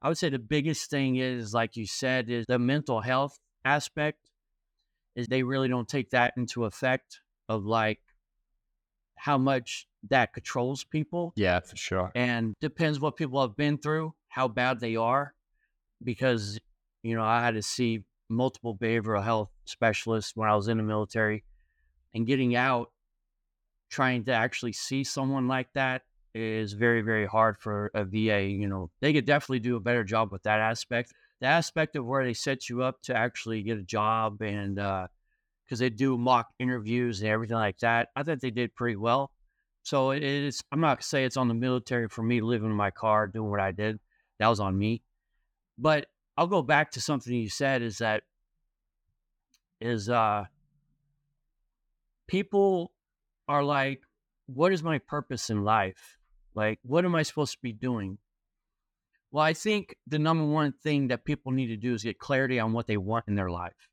I 0.01 0.09
would 0.09 0.17
say 0.17 0.29
the 0.29 0.39
biggest 0.39 0.89
thing 0.89 1.15
is, 1.15 1.53
like 1.53 1.77
you 1.77 1.87
said, 1.87 2.29
is 2.29 2.45
the 2.47 2.59
mental 2.59 3.01
health 3.01 3.37
aspect. 3.63 4.19
Is 5.15 5.27
they 5.27 5.43
really 5.43 5.69
don't 5.69 5.87
take 5.87 6.09
that 6.09 6.33
into 6.35 6.65
effect 6.65 7.21
of 7.47 7.65
like 7.65 7.99
how 9.25 9.39
much 9.39 9.87
that 10.07 10.33
controls 10.33 10.83
people. 10.83 11.33
Yeah, 11.35 11.59
for 11.59 11.75
sure. 11.75 12.11
And 12.13 12.53
depends 12.61 12.99
what 12.99 13.15
people 13.15 13.41
have 13.41 13.57
been 13.57 13.79
through, 13.79 14.13
how 14.27 14.47
bad 14.47 14.79
they 14.79 14.97
are. 14.97 15.33
Because, 16.03 16.59
you 17.01 17.15
know, 17.15 17.23
I 17.23 17.43
had 17.43 17.55
to 17.55 17.63
see 17.63 18.03
multiple 18.29 18.77
behavioral 18.77 19.23
health 19.23 19.49
specialists 19.65 20.33
when 20.35 20.47
I 20.47 20.55
was 20.55 20.67
in 20.67 20.77
the 20.77 20.83
military 20.83 21.43
and 22.13 22.27
getting 22.27 22.55
out, 22.55 22.91
trying 23.89 24.25
to 24.25 24.31
actually 24.31 24.73
see 24.73 25.03
someone 25.03 25.47
like 25.47 25.73
that 25.73 26.03
is 26.35 26.73
very, 26.73 27.01
very 27.01 27.25
hard 27.25 27.57
for 27.57 27.89
a 27.95 28.05
VA. 28.05 28.43
You 28.43 28.67
know, 28.67 28.91
they 29.01 29.11
could 29.11 29.25
definitely 29.25 29.61
do 29.61 29.75
a 29.75 29.79
better 29.79 30.03
job 30.03 30.31
with 30.31 30.43
that 30.43 30.59
aspect. 30.59 31.13
The 31.41 31.47
aspect 31.47 31.95
of 31.95 32.05
where 32.05 32.23
they 32.23 32.35
set 32.35 32.69
you 32.69 32.83
up 32.83 33.01
to 33.03 33.17
actually 33.17 33.63
get 33.63 33.79
a 33.79 33.83
job 33.83 34.43
and 34.43 34.77
uh, 34.77 35.07
because 35.65 35.79
they 35.79 35.89
do 35.89 36.17
mock 36.17 36.49
interviews 36.59 37.21
and 37.21 37.29
everything 37.29 37.57
like 37.57 37.79
that. 37.79 38.09
I 38.15 38.23
think 38.23 38.41
they 38.41 38.51
did 38.51 38.75
pretty 38.75 38.95
well. 38.95 39.31
So 39.83 40.11
it 40.11 40.23
is. 40.23 40.61
I'm 40.71 40.79
not 40.79 40.97
gonna 40.97 41.03
say 41.03 41.25
it's 41.25 41.37
on 41.37 41.47
the 41.47 41.53
military 41.53 42.07
for 42.07 42.23
me 42.23 42.41
living 42.41 42.69
in 42.69 42.75
my 42.75 42.91
car 42.91 43.27
doing 43.27 43.49
what 43.49 43.59
I 43.59 43.71
did. 43.71 43.99
That 44.39 44.47
was 44.47 44.59
on 44.59 44.77
me. 44.77 45.03
But 45.77 46.07
I'll 46.37 46.47
go 46.47 46.61
back 46.61 46.91
to 46.91 47.01
something 47.01 47.33
you 47.33 47.49
said. 47.49 47.81
Is 47.81 47.99
that 47.99 48.23
is 49.79 50.09
uh 50.09 50.45
people 52.27 52.91
are 53.47 53.63
like, 53.63 54.01
what 54.47 54.71
is 54.71 54.83
my 54.83 54.97
purpose 54.99 55.49
in 55.49 55.63
life? 55.63 56.17
Like, 56.55 56.79
what 56.83 57.05
am 57.05 57.15
I 57.15 57.23
supposed 57.23 57.53
to 57.53 57.59
be 57.61 57.73
doing? 57.73 58.17
Well, 59.31 59.43
I 59.43 59.53
think 59.53 59.95
the 60.07 60.17
number 60.17 60.45
one 60.45 60.73
thing 60.83 61.09
that 61.09 61.25
people 61.25 61.51
need 61.51 61.67
to 61.67 61.77
do 61.77 61.93
is 61.93 62.03
get 62.03 62.17
clarity 62.17 62.59
on 62.59 62.73
what 62.73 62.87
they 62.87 62.97
want 62.97 63.25
in 63.27 63.35
their 63.35 63.51
life. 63.51 63.89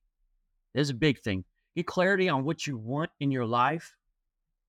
This 0.72 0.82
is 0.82 0.90
a 0.90 0.94
big 0.94 1.20
thing. 1.20 1.44
Get 1.74 1.86
clarity 1.86 2.28
on 2.28 2.44
what 2.44 2.66
you 2.66 2.76
want 2.76 3.10
in 3.20 3.30
your 3.30 3.46
life, 3.46 3.94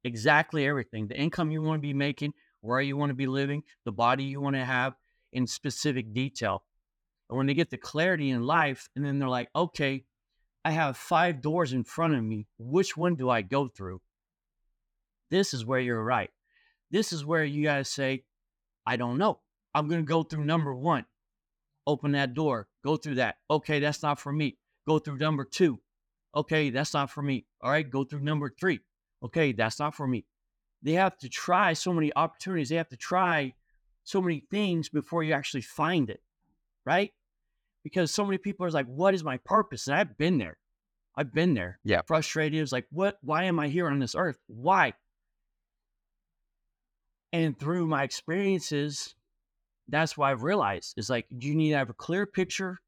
exactly 0.04 0.66
everything 0.66 1.08
the 1.08 1.20
income 1.20 1.52
you 1.52 1.62
want 1.62 1.82
to 1.82 1.88
be 1.88 1.94
making, 1.94 2.34
where 2.62 2.82
you 2.82 2.96
want 2.96 3.10
to 3.10 3.16
be 3.16 3.28
living, 3.28 3.64
the 3.86 3.92
body 3.92 4.24
you 4.24 4.40
want 4.40 4.56
to 4.56 4.64
have 4.64 4.94
in 5.34 5.48
specific 5.48 6.14
detail. 6.14 6.64
And 7.30 7.38
when 7.38 7.48
they 7.48 7.54
get 7.54 7.70
the 7.70 7.78
clarity 7.78 8.30
in 8.30 8.44
life, 8.44 8.90
and 8.96 9.04
then 9.06 9.20
they're 9.20 9.28
like, 9.30 9.50
okay, 9.56 10.06
I 10.64 10.72
have 10.72 10.96
five 10.96 11.42
doors 11.42 11.74
in 11.74 11.84
front 11.84 12.16
of 12.16 12.24
me. 12.24 12.48
Which 12.58 12.96
one 12.96 13.16
do 13.16 13.30
I 13.30 13.42
go 13.42 13.68
through? 13.68 14.02
This 15.30 15.54
is 15.54 15.66
where 15.66 15.80
you're 15.80 16.04
right. 16.04 16.30
This 16.92 17.12
is 17.12 17.26
where 17.26 17.44
you 17.44 17.64
got 17.64 17.78
to 17.78 17.86
say, 17.86 18.24
I 18.86 18.96
don't 18.96 19.18
know. 19.18 19.40
I'm 19.74 19.88
going 19.88 20.02
to 20.02 20.08
go 20.08 20.24
through 20.24 20.46
number 20.46 20.74
one. 20.74 21.06
Open 21.88 22.12
that 22.12 22.34
door. 22.34 22.68
Go 22.84 22.96
through 22.96 23.16
that. 23.16 23.38
Okay, 23.50 23.80
that's 23.80 24.04
not 24.04 24.20
for 24.20 24.32
me. 24.32 24.58
Go 24.88 25.00
through 25.00 25.18
number 25.18 25.44
two. 25.44 25.80
Okay, 26.36 26.70
that's 26.70 26.94
not 26.94 27.12
for 27.12 27.22
me. 27.22 27.46
All 27.62 27.72
right, 27.72 27.88
go 27.88 28.04
through 28.04 28.22
number 28.22 28.52
three. 28.60 28.80
Okay, 29.24 29.52
that's 29.52 29.80
not 29.80 29.96
for 29.96 30.08
me. 30.08 30.26
They 30.82 30.94
have 30.94 31.18
to 31.20 31.30
try 31.30 31.74
so 31.74 31.94
many 31.94 32.12
opportunities. 32.16 32.70
They 32.70 32.76
have 32.76 32.90
to 32.90 32.98
try 32.98 33.54
so 34.04 34.22
many 34.22 34.44
things 34.52 34.90
before 34.90 35.24
you 35.24 35.34
actually 35.34 35.62
find 35.62 36.10
it, 36.10 36.22
right? 36.86 37.14
Because 37.84 38.12
so 38.12 38.26
many 38.26 38.38
people 38.38 38.66
are 38.66 38.72
like, 38.72 38.88
what 38.88 39.14
is 39.14 39.24
my 39.24 39.38
purpose? 39.38 39.88
And 39.88 39.96
I've 39.96 40.18
been 40.18 40.38
there. 40.38 40.58
I've 41.16 41.34
been 41.34 41.54
there. 41.54 41.80
Yeah. 41.84 42.02
Frustrated. 42.06 42.62
It's 42.62 42.72
like, 42.72 42.88
what? 42.92 43.18
Why 43.22 43.44
am 43.44 43.60
I 43.60 43.68
here 43.68 43.88
on 43.88 44.00
this 44.00 44.16
earth? 44.16 44.40
Why? 44.48 44.94
And 47.32 47.58
through 47.58 47.88
my 47.88 48.04
experiences, 48.04 49.16
that's 49.88 50.18
why 50.18 50.32
I've 50.32 50.44
realized 50.44 50.96
is 50.98 51.10
like 51.10 51.28
you 51.30 51.56
need 51.56 51.72
to 51.72 51.78
have 51.78 51.90
a 51.90 51.94
clear 51.94 52.26
picture 52.26 52.80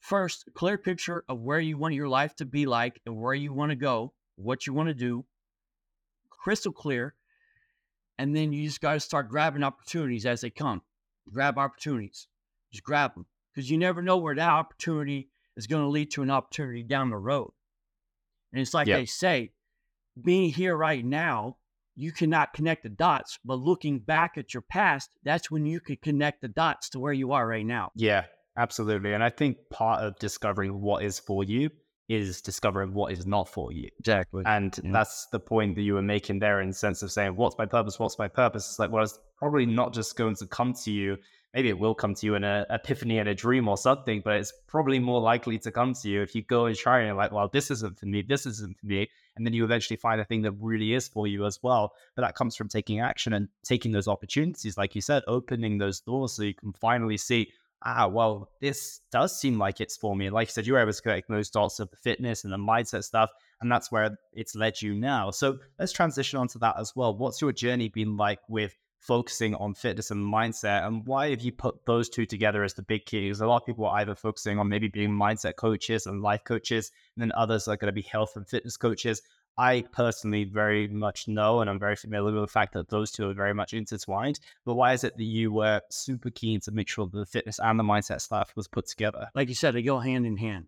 First, 0.00 0.44
a 0.46 0.50
clear 0.50 0.78
picture 0.78 1.24
of 1.28 1.40
where 1.40 1.60
you 1.60 1.76
want 1.76 1.94
your 1.94 2.08
life 2.08 2.34
to 2.36 2.44
be 2.44 2.66
like 2.66 3.00
and 3.04 3.16
where 3.16 3.34
you 3.34 3.52
want 3.52 3.70
to 3.70 3.76
go, 3.76 4.12
what 4.36 4.66
you 4.66 4.72
want 4.72 4.88
to 4.88 4.94
do, 4.94 5.24
crystal 6.30 6.72
clear. 6.72 7.14
And 8.18 8.34
then 8.34 8.52
you 8.52 8.66
just 8.66 8.80
got 8.80 8.94
to 8.94 9.00
start 9.00 9.28
grabbing 9.28 9.62
opportunities 9.62 10.26
as 10.26 10.40
they 10.40 10.50
come. 10.50 10.82
Grab 11.30 11.58
opportunities, 11.58 12.26
just 12.72 12.84
grab 12.84 13.14
them 13.14 13.26
because 13.52 13.70
you 13.70 13.76
never 13.76 14.00
know 14.00 14.16
where 14.16 14.34
that 14.34 14.50
opportunity 14.50 15.28
is 15.56 15.66
going 15.66 15.82
to 15.82 15.88
lead 15.88 16.10
to 16.12 16.22
an 16.22 16.30
opportunity 16.30 16.82
down 16.82 17.10
the 17.10 17.16
road. 17.16 17.50
And 18.52 18.62
it's 18.62 18.72
like 18.72 18.86
yep. 18.86 18.98
they 18.98 19.04
say, 19.04 19.52
being 20.20 20.50
here 20.50 20.76
right 20.76 21.04
now, 21.04 21.56
you 21.96 22.12
cannot 22.12 22.52
connect 22.52 22.84
the 22.84 22.88
dots, 22.88 23.38
but 23.44 23.56
looking 23.56 23.98
back 23.98 24.38
at 24.38 24.54
your 24.54 24.62
past, 24.62 25.10
that's 25.24 25.50
when 25.50 25.66
you 25.66 25.80
could 25.80 26.00
connect 26.00 26.40
the 26.40 26.48
dots 26.48 26.88
to 26.90 27.00
where 27.00 27.12
you 27.12 27.32
are 27.32 27.46
right 27.46 27.66
now. 27.66 27.90
Yeah, 27.96 28.24
Absolutely. 28.58 29.14
And 29.14 29.22
I 29.22 29.30
think 29.30 29.56
part 29.70 30.02
of 30.02 30.18
discovering 30.18 30.80
what 30.80 31.04
is 31.04 31.18
for 31.18 31.44
you 31.44 31.70
is 32.08 32.40
discovering 32.40 32.92
what 32.92 33.12
is 33.12 33.26
not 33.26 33.48
for 33.48 33.70
you. 33.70 33.88
Exactly. 34.00 34.42
And 34.46 34.78
yeah. 34.82 34.90
that's 34.92 35.26
the 35.26 35.38
point 35.38 35.76
that 35.76 35.82
you 35.82 35.94
were 35.94 36.02
making 36.02 36.38
there 36.38 36.60
in 36.60 36.68
the 36.68 36.74
sense 36.74 37.02
of 37.02 37.12
saying, 37.12 37.36
what's 37.36 37.56
my 37.58 37.66
purpose? 37.66 37.98
What's 37.98 38.18
my 38.18 38.28
purpose? 38.28 38.68
It's 38.68 38.78
like, 38.78 38.90
well, 38.90 39.04
it's 39.04 39.18
probably 39.36 39.66
not 39.66 39.94
just 39.94 40.16
going 40.16 40.34
to 40.36 40.46
come 40.46 40.72
to 40.84 40.90
you. 40.90 41.18
Maybe 41.54 41.68
it 41.68 41.78
will 41.78 41.94
come 41.94 42.14
to 42.14 42.26
you 42.26 42.34
in 42.34 42.44
an 42.44 42.66
epiphany 42.70 43.18
and 43.18 43.28
a 43.28 43.34
dream 43.34 43.68
or 43.68 43.76
something, 43.76 44.22
but 44.24 44.36
it's 44.36 44.52
probably 44.66 44.98
more 44.98 45.20
likely 45.20 45.58
to 45.60 45.70
come 45.70 45.94
to 45.94 46.08
you 46.08 46.22
if 46.22 46.34
you 46.34 46.42
go 46.42 46.66
and 46.66 46.76
try 46.76 47.00
and 47.00 47.16
like, 47.16 47.32
well, 47.32 47.48
this 47.48 47.70
isn't 47.70 47.98
for 47.98 48.06
me, 48.06 48.22
this 48.22 48.44
isn't 48.44 48.78
for 48.78 48.86
me. 48.86 49.08
And 49.36 49.46
then 49.46 49.54
you 49.54 49.64
eventually 49.64 49.96
find 49.96 50.20
a 50.20 50.24
thing 50.24 50.42
that 50.42 50.52
really 50.52 50.94
is 50.94 51.08
for 51.08 51.26
you 51.26 51.46
as 51.46 51.58
well. 51.62 51.92
But 52.16 52.22
that 52.22 52.34
comes 52.34 52.56
from 52.56 52.68
taking 52.68 53.00
action 53.00 53.32
and 53.32 53.48
taking 53.64 53.92
those 53.92 54.08
opportunities, 54.08 54.76
like 54.76 54.94
you 54.94 55.00
said, 55.00 55.22
opening 55.26 55.78
those 55.78 56.00
doors 56.00 56.32
so 56.32 56.42
you 56.42 56.54
can 56.54 56.72
finally 56.72 57.16
see, 57.16 57.52
ah, 57.82 58.08
well, 58.08 58.50
this 58.60 59.00
does 59.10 59.38
seem 59.38 59.58
like 59.58 59.80
it's 59.80 59.96
for 59.96 60.16
me. 60.16 60.30
Like 60.30 60.48
you 60.48 60.52
said, 60.52 60.66
you 60.66 60.72
were 60.72 60.80
able 60.80 60.92
to 60.92 61.02
connect 61.02 61.28
those 61.28 61.50
dots 61.50 61.80
of 61.80 61.90
the 61.90 61.96
fitness 61.96 62.44
and 62.44 62.52
the 62.52 62.58
mindset 62.58 63.04
stuff, 63.04 63.30
and 63.60 63.70
that's 63.70 63.90
where 63.90 64.16
it's 64.32 64.54
led 64.54 64.80
you 64.80 64.94
now. 64.94 65.30
So 65.30 65.58
let's 65.78 65.92
transition 65.92 66.38
onto 66.38 66.58
that 66.60 66.76
as 66.78 66.94
well. 66.94 67.16
What's 67.16 67.40
your 67.40 67.52
journey 67.52 67.88
been 67.88 68.16
like 68.16 68.40
with 68.48 68.74
focusing 69.00 69.54
on 69.54 69.74
fitness 69.74 70.10
and 70.10 70.20
mindset. 70.22 70.86
And 70.86 71.06
why 71.06 71.30
have 71.30 71.40
you 71.40 71.52
put 71.52 71.84
those 71.86 72.08
two 72.08 72.26
together 72.26 72.64
as 72.64 72.74
the 72.74 72.82
big 72.82 73.06
key? 73.06 73.22
Because 73.22 73.40
a 73.40 73.46
lot 73.46 73.62
of 73.62 73.66
people 73.66 73.86
are 73.86 73.98
either 73.98 74.14
focusing 74.14 74.58
on 74.58 74.68
maybe 74.68 74.88
being 74.88 75.10
mindset 75.10 75.56
coaches 75.56 76.06
and 76.06 76.22
life 76.22 76.44
coaches, 76.44 76.90
and 77.16 77.22
then 77.22 77.32
others 77.36 77.68
are 77.68 77.76
going 77.76 77.88
to 77.88 77.92
be 77.92 78.02
health 78.02 78.32
and 78.36 78.48
fitness 78.48 78.76
coaches. 78.76 79.22
I 79.58 79.82
personally 79.90 80.44
very 80.44 80.86
much 80.86 81.26
know, 81.26 81.60
and 81.60 81.68
I'm 81.68 81.80
very 81.80 81.96
familiar 81.96 82.32
with 82.32 82.44
the 82.44 82.52
fact 82.52 82.74
that 82.74 82.88
those 82.88 83.10
two 83.10 83.28
are 83.28 83.34
very 83.34 83.52
much 83.52 83.74
intertwined. 83.74 84.38
But 84.64 84.74
why 84.74 84.92
is 84.92 85.02
it 85.02 85.16
that 85.16 85.24
you 85.24 85.52
were 85.52 85.80
super 85.90 86.30
keen 86.30 86.60
to 86.60 86.70
make 86.70 86.88
sure 86.88 87.06
that 87.06 87.18
the 87.18 87.26
fitness 87.26 87.58
and 87.58 87.78
the 87.78 87.82
mindset 87.84 88.20
stuff 88.20 88.52
was 88.54 88.68
put 88.68 88.86
together? 88.86 89.28
Like 89.34 89.48
you 89.48 89.56
said, 89.56 89.74
they 89.74 89.82
go 89.82 89.98
hand 89.98 90.26
in 90.26 90.36
hand. 90.36 90.66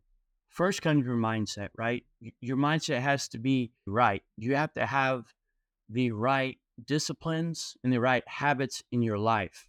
First 0.48 0.83
comes 0.83 1.07
your 1.07 1.16
mindset, 1.16 1.68
right? 1.79 2.05
Your 2.40 2.57
mindset 2.57 3.00
has 3.00 3.29
to 3.29 3.38
be 3.38 3.70
right. 3.87 4.24
You 4.37 4.57
have 4.57 4.74
to 4.74 4.85
have 4.85 5.33
the 5.88 6.11
right 6.11 6.59
disciplines 6.85 7.76
and 7.85 7.92
the 7.92 8.00
right 8.00 8.26
habits 8.26 8.83
in 8.90 9.03
your 9.03 9.18
life. 9.18 9.68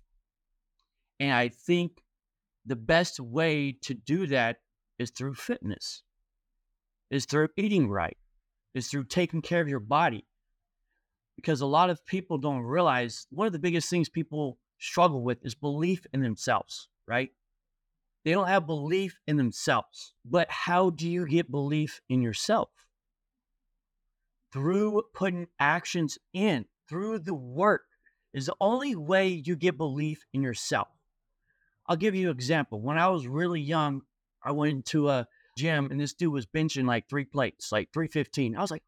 And 1.19 1.31
I 1.31 1.49
think 1.49 2.01
the 2.65 2.75
best 2.75 3.19
way 3.19 3.77
to 3.84 3.93
do 3.93 4.25
that 4.27 4.57
is 4.97 5.12
through 5.12 5.36
fitness, 5.36 6.01
is 7.12 7.25
through 7.25 7.49
eating 7.57 7.88
right, 7.88 8.17
is 8.73 8.88
through 8.88 9.05
taking 9.05 9.41
care 9.41 9.62
of 9.62 9.67
your 9.67 9.79
body. 9.79 10.25
Because 11.36 11.62
a 11.62 11.65
lot 11.65 11.89
of 11.89 12.05
people 12.05 12.38
don't 12.38 12.62
realize 12.62 13.27
one 13.29 13.47
of 13.47 13.53
the 13.53 13.60
biggest 13.60 13.89
things 13.89 14.10
people 14.10 14.60
struggle 14.79 15.23
with 15.23 15.45
is 15.45 15.55
belief 15.55 16.05
in 16.13 16.21
themselves, 16.21 16.88
right? 17.07 17.29
They 18.23 18.31
don't 18.31 18.47
have 18.47 18.67
belief 18.67 19.19
in 19.27 19.38
themselves. 19.38 20.13
But 20.23 20.49
how 20.51 20.91
do 20.91 21.10
you 21.10 21.25
get 21.25 21.49
belief 21.49 22.01
in 22.10 22.21
yourself? 22.21 22.69
Through 24.53 25.03
putting 25.13 25.47
actions 25.60 26.17
in 26.34 26.65
through 26.88 27.19
the 27.19 27.34
work 27.34 27.84
is 28.34 28.47
the 28.47 28.55
only 28.60 28.95
way 28.95 29.29
you 29.29 29.55
get 29.55 29.77
belief 29.77 30.25
in 30.34 30.43
yourself. 30.43 30.89
I'll 31.88 31.95
give 31.95 32.15
you 32.15 32.29
an 32.29 32.36
example. 32.36 32.81
When 32.81 32.97
I 32.97 33.07
was 33.07 33.27
really 33.27 33.62
young, 33.62 34.01
I 34.43 34.51
went 34.51 34.73
into 34.73 35.10
a 35.10 35.27
gym 35.55 35.87
and 35.91 35.99
this 35.99 36.13
dude 36.13 36.33
was 36.33 36.45
benching 36.45 36.85
like 36.85 37.07
three 37.09 37.25
plates, 37.25 37.71
like 37.71 37.89
315. 37.93 38.55
I 38.55 38.61
was 38.61 38.71
like, 38.71 38.83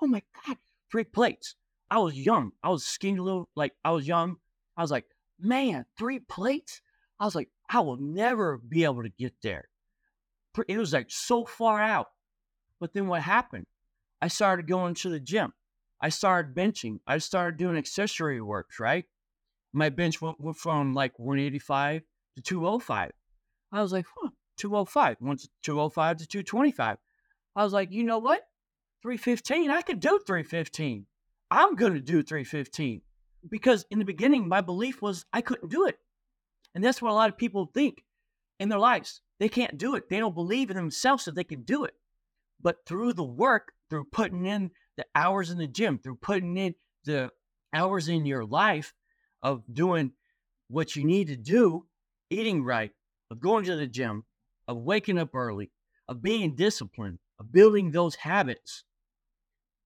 oh 0.00 0.06
my 0.06 0.22
God, 0.46 0.56
three 0.90 1.04
plates. 1.04 1.56
I 1.90 1.98
was 1.98 2.14
young. 2.14 2.52
I 2.62 2.70
was 2.70 2.84
skinny 2.84 3.18
little, 3.18 3.48
like 3.54 3.72
I 3.84 3.90
was 3.90 4.06
young. 4.06 4.36
I 4.76 4.82
was 4.82 4.90
like, 4.90 5.04
man, 5.38 5.84
three 5.98 6.20
plates? 6.20 6.80
I 7.20 7.24
was 7.24 7.34
like, 7.34 7.50
I 7.68 7.80
will 7.80 7.98
never 7.98 8.58
be 8.58 8.84
able 8.84 9.02
to 9.02 9.08
get 9.08 9.34
there. 9.42 9.68
It 10.68 10.78
was 10.78 10.92
like 10.92 11.10
so 11.10 11.44
far 11.44 11.80
out. 11.80 12.08
But 12.80 12.92
then 12.92 13.06
what 13.06 13.22
happened? 13.22 13.66
I 14.20 14.28
started 14.28 14.66
going 14.66 14.94
to 14.94 15.08
the 15.08 15.20
gym. 15.20 15.52
I 16.00 16.08
started 16.08 16.54
benching. 16.54 16.98
I 17.06 17.18
started 17.18 17.58
doing 17.58 17.76
accessory 17.76 18.40
works, 18.40 18.80
right? 18.80 19.04
My 19.72 19.88
bench 19.88 20.20
went, 20.20 20.40
went 20.40 20.56
from 20.56 20.94
like 20.94 21.18
185 21.18 22.02
to 22.36 22.42
205. 22.42 23.12
I 23.70 23.82
was 23.82 23.92
like, 23.92 24.06
huh, 24.16 24.30
205. 24.62 25.16
Went 25.20 25.40
to 25.40 25.48
205 25.64 26.18
to 26.18 26.26
225. 26.26 26.96
I 27.56 27.64
was 27.64 27.72
like, 27.72 27.90
you 27.90 28.04
know 28.04 28.18
what? 28.18 28.42
315. 29.02 29.70
I 29.70 29.82
could 29.82 29.98
do 29.98 30.20
315. 30.24 31.06
I'm 31.50 31.74
going 31.74 31.94
to 31.94 32.00
do 32.00 32.22
315. 32.22 33.02
Because 33.50 33.84
in 33.90 33.98
the 33.98 34.04
beginning, 34.04 34.48
my 34.48 34.60
belief 34.60 35.02
was 35.02 35.26
I 35.32 35.40
couldn't 35.40 35.70
do 35.70 35.86
it. 35.86 35.98
And 36.74 36.82
that's 36.82 37.02
what 37.02 37.10
a 37.10 37.14
lot 37.14 37.28
of 37.28 37.36
people 37.36 37.70
think 37.74 38.04
in 38.60 38.68
their 38.68 38.78
lives. 38.78 39.20
They 39.40 39.48
can't 39.48 39.76
do 39.76 39.96
it. 39.96 40.08
They 40.08 40.20
don't 40.20 40.34
believe 40.34 40.70
in 40.70 40.76
themselves 40.76 41.24
that 41.24 41.34
they 41.34 41.44
can 41.44 41.62
do 41.62 41.84
it. 41.84 41.94
But 42.60 42.86
through 42.86 43.14
the 43.14 43.24
work, 43.24 43.72
through 43.90 44.04
putting 44.12 44.46
in 44.46 44.70
the 44.96 45.04
hours 45.16 45.50
in 45.50 45.58
the 45.58 45.66
gym, 45.66 45.98
through 45.98 46.16
putting 46.22 46.56
in 46.56 46.76
the 47.04 47.30
hours 47.74 48.08
in 48.08 48.24
your 48.24 48.44
life 48.44 48.94
of 49.42 49.64
doing 49.72 50.12
what 50.68 50.94
you 50.94 51.04
need 51.04 51.26
to 51.26 51.36
do, 51.36 51.86
eating 52.30 52.62
right, 52.62 52.92
of 53.30 53.40
going 53.40 53.64
to 53.64 53.74
the 53.74 53.88
gym, 53.88 54.24
of 54.68 54.78
waking 54.78 55.18
up 55.18 55.34
early, 55.34 55.70
of 56.08 56.22
being 56.22 56.54
disciplined, 56.54 57.18
of 57.38 57.52
building 57.52 57.90
those 57.90 58.16
habits. 58.16 58.84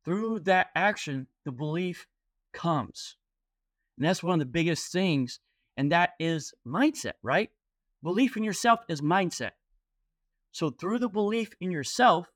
Through 0.04 0.40
that 0.40 0.68
action, 0.74 1.26
the 1.44 1.52
belief 1.52 2.06
comes. 2.52 3.16
And 3.98 4.06
that's 4.06 4.22
one 4.22 4.34
of 4.34 4.46
the 4.46 4.52
biggest 4.52 4.92
things. 4.92 5.40
And 5.76 5.92
that 5.92 6.10
is 6.18 6.54
mindset, 6.66 7.14
right? 7.22 7.50
Belief 8.02 8.36
in 8.36 8.44
yourself 8.44 8.80
is 8.88 9.00
mindset. 9.00 9.52
So, 10.52 10.70
through 10.70 11.00
the 11.00 11.08
belief 11.08 11.50
in 11.60 11.70
yourself, 11.70 12.28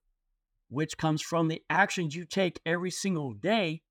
which 0.68 0.98
comes 0.98 1.22
from 1.22 1.48
the 1.48 1.62
actions 1.70 2.14
you 2.14 2.24
take 2.24 2.60
every 2.66 2.90
single 2.90 3.32
day, 3.32 3.82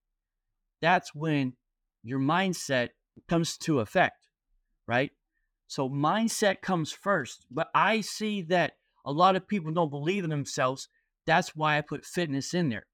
that's 0.82 1.16
when 1.16 1.54
your 2.04 2.20
mindset 2.20 2.90
comes 3.28 3.58
to 3.60 3.80
effect, 3.80 4.28
right? 4.88 5.12
So 5.70 5.88
mindset 5.88 6.62
comes 6.62 6.92
first. 6.92 7.46
But 7.52 7.68
I 7.76 8.02
see 8.02 8.42
that 8.44 8.74
a 9.06 9.12
lot 9.12 9.36
of 9.36 9.48
people 9.48 9.72
don't 9.72 9.92
believe 9.92 10.24
in 10.24 10.32
themselves. 10.32 10.90
That's 11.28 11.56
why 11.56 11.78
I 11.78 11.82
put 11.82 12.04
fitness 12.04 12.56
in 12.56 12.70
there. 12.70 12.88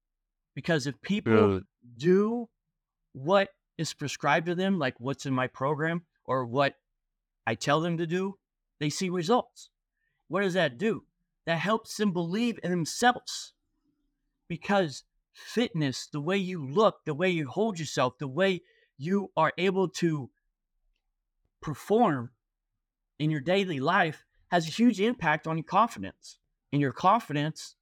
Because 0.54 0.86
if 0.86 1.00
people 1.00 1.62
do 1.96 2.48
what 3.12 3.48
is 3.78 3.94
prescribed 3.94 4.46
to 4.46 4.54
them, 4.54 4.78
like 4.78 4.94
what's 4.98 5.24
in 5.24 5.32
my 5.32 5.46
program 5.46 6.02
or 6.26 6.44
what 6.44 6.74
I 7.46 7.54
tell 7.54 7.80
them 7.80 7.96
to 7.96 8.06
do, 8.06 8.34
they 8.78 8.90
see 8.90 9.08
results. 9.08 9.70
What 10.28 10.42
does 10.42 10.54
that 10.54 10.76
do? 10.76 11.04
That 11.46 11.58
helps 11.58 11.96
them 11.96 12.12
believe 12.12 12.58
in 12.62 12.70
themselves 12.70 13.54
because 14.48 15.04
fitness, 15.32 16.08
the 16.12 16.20
way 16.20 16.36
you 16.36 16.62
look, 16.62 17.06
the 17.06 17.14
way 17.14 17.30
you 17.30 17.48
hold 17.48 17.78
yourself, 17.78 18.18
the 18.18 18.28
way 18.28 18.60
you 18.98 19.30
are 19.34 19.52
able 19.56 19.88
to 19.88 20.28
perform 21.62 22.32
in 23.18 23.30
your 23.30 23.40
daily 23.40 23.80
life 23.80 24.24
has 24.50 24.66
a 24.66 24.70
huge 24.70 25.00
impact 25.00 25.46
on 25.46 25.56
your 25.56 25.64
confidence. 25.64 26.38
And 26.72 26.80
your 26.80 26.92
confidence 26.92 27.76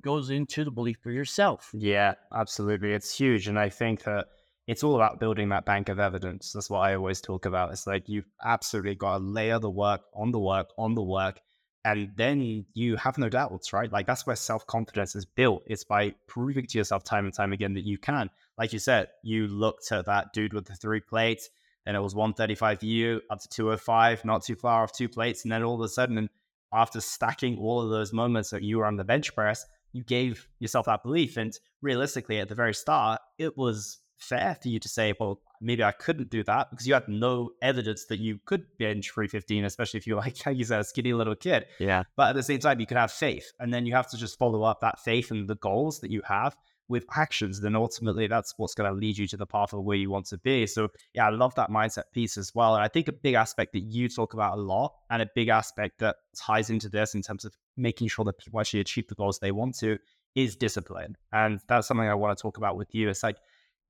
goes 0.00 0.30
into 0.30 0.64
the 0.64 0.70
belief 0.70 0.98
for 1.02 1.10
yourself. 1.10 1.70
Yeah, 1.72 2.14
absolutely. 2.34 2.92
It's 2.92 3.16
huge. 3.16 3.48
And 3.48 3.58
I 3.58 3.68
think 3.68 4.04
that 4.04 4.26
it's 4.66 4.84
all 4.84 4.96
about 4.96 5.20
building 5.20 5.48
that 5.50 5.64
bank 5.64 5.88
of 5.88 5.98
evidence. 5.98 6.52
That's 6.52 6.70
what 6.70 6.80
I 6.80 6.94
always 6.94 7.20
talk 7.20 7.46
about. 7.46 7.72
It's 7.72 7.86
like 7.86 8.08
you've 8.08 8.28
absolutely 8.44 8.94
got 8.94 9.18
to 9.18 9.24
layer 9.24 9.58
the 9.58 9.70
work 9.70 10.02
on 10.14 10.30
the 10.30 10.38
work 10.38 10.70
on 10.76 10.94
the 10.94 11.02
work 11.02 11.40
and 11.84 12.10
then 12.16 12.66
you 12.74 12.96
have 12.96 13.18
no 13.18 13.28
doubts, 13.28 13.72
right? 13.72 13.90
Like 13.90 14.06
that's 14.06 14.26
where 14.26 14.36
self 14.36 14.66
confidence 14.66 15.14
is 15.16 15.24
built. 15.24 15.62
It's 15.66 15.84
by 15.84 16.14
proving 16.26 16.66
to 16.66 16.78
yourself 16.78 17.04
time 17.04 17.24
and 17.24 17.32
time 17.32 17.52
again 17.52 17.74
that 17.74 17.84
you 17.84 17.98
can. 17.98 18.30
Like 18.58 18.72
you 18.72 18.78
said, 18.78 19.08
you 19.22 19.46
looked 19.46 19.90
at 19.92 20.06
that 20.06 20.32
dude 20.32 20.52
with 20.52 20.66
the 20.66 20.74
three 20.74 21.00
plates, 21.00 21.48
then 21.88 21.96
it 21.96 22.02
was 22.02 22.14
135 22.14 22.80
for 22.80 22.84
you, 22.84 23.22
up 23.30 23.40
to 23.40 23.48
205, 23.48 24.22
not 24.26 24.44
too 24.44 24.54
far 24.54 24.82
off 24.82 24.92
two 24.92 25.08
plates. 25.08 25.44
And 25.44 25.50
then 25.50 25.62
all 25.62 25.76
of 25.76 25.80
a 25.80 25.88
sudden, 25.88 26.28
after 26.70 27.00
stacking 27.00 27.56
all 27.56 27.80
of 27.80 27.88
those 27.88 28.12
moments 28.12 28.50
that 28.50 28.62
you 28.62 28.76
were 28.76 28.84
on 28.84 28.96
the 28.96 29.04
bench 29.04 29.34
press, 29.34 29.64
you 29.92 30.04
gave 30.04 30.46
yourself 30.58 30.84
that 30.84 31.02
belief. 31.02 31.38
And 31.38 31.58
realistically, 31.80 32.40
at 32.40 32.50
the 32.50 32.54
very 32.54 32.74
start, 32.74 33.22
it 33.38 33.56
was 33.56 34.00
fair 34.18 34.58
for 34.60 34.68
you 34.68 34.78
to 34.80 34.88
say, 34.88 35.14
well, 35.18 35.40
maybe 35.62 35.82
I 35.82 35.92
couldn't 35.92 36.28
do 36.28 36.44
that 36.44 36.68
because 36.68 36.86
you 36.86 36.92
had 36.92 37.08
no 37.08 37.52
evidence 37.62 38.04
that 38.06 38.18
you 38.18 38.38
could 38.44 38.66
bench 38.78 39.10
315, 39.10 39.64
especially 39.64 39.96
if 39.96 40.06
you're 40.06 40.16
like, 40.18 40.44
you 40.44 40.64
said, 40.64 40.80
a 40.80 40.84
skinny 40.84 41.14
little 41.14 41.36
kid. 41.36 41.64
Yeah. 41.80 42.02
But 42.16 42.28
at 42.28 42.34
the 42.34 42.42
same 42.42 42.58
time, 42.58 42.80
you 42.80 42.86
could 42.86 42.98
have 42.98 43.12
faith. 43.12 43.50
And 43.58 43.72
then 43.72 43.86
you 43.86 43.94
have 43.94 44.10
to 44.10 44.18
just 44.18 44.38
follow 44.38 44.62
up 44.62 44.80
that 44.80 45.00
faith 45.00 45.30
and 45.30 45.48
the 45.48 45.56
goals 45.56 46.00
that 46.00 46.10
you 46.10 46.20
have 46.26 46.54
with 46.88 47.04
actions. 47.16 47.60
Then 47.60 47.76
ultimately, 47.76 48.26
that's 48.26 48.54
what's 48.56 48.74
going 48.74 48.90
to 48.90 48.98
lead 48.98 49.18
you 49.18 49.26
to 49.28 49.36
the 49.36 49.46
path 49.46 49.72
of 49.72 49.84
where 49.84 49.96
you 49.96 50.10
want 50.10 50.26
to 50.26 50.38
be. 50.38 50.66
So, 50.66 50.88
yeah, 51.14 51.26
I 51.26 51.30
love 51.30 51.54
that 51.56 51.70
mindset 51.70 52.04
piece 52.12 52.36
as 52.36 52.54
well. 52.54 52.74
And 52.74 52.82
I 52.82 52.88
think 52.88 53.08
a 53.08 53.12
big 53.12 53.34
aspect 53.34 53.72
that 53.72 53.80
you 53.80 54.08
talk 54.08 54.34
about 54.34 54.58
a 54.58 54.60
lot 54.60 54.94
and 55.10 55.22
a 55.22 55.28
big 55.34 55.48
aspect 55.48 55.98
that 56.00 56.16
ties 56.36 56.70
into 56.70 56.88
this 56.88 57.14
in 57.14 57.22
terms 57.22 57.44
of 57.44 57.54
making 57.76 58.08
sure 58.08 58.24
that 58.24 58.38
people 58.38 58.60
actually 58.60 58.80
achieve 58.80 59.08
the 59.08 59.14
goals 59.14 59.38
they 59.38 59.52
want 59.52 59.78
to 59.78 59.98
is 60.34 60.56
discipline. 60.56 61.16
And 61.32 61.60
that's 61.68 61.88
something 61.88 62.08
I 62.08 62.14
want 62.14 62.36
to 62.36 62.42
talk 62.42 62.56
about 62.56 62.76
with 62.76 62.94
you. 62.94 63.08
It's 63.08 63.22
like, 63.22 63.36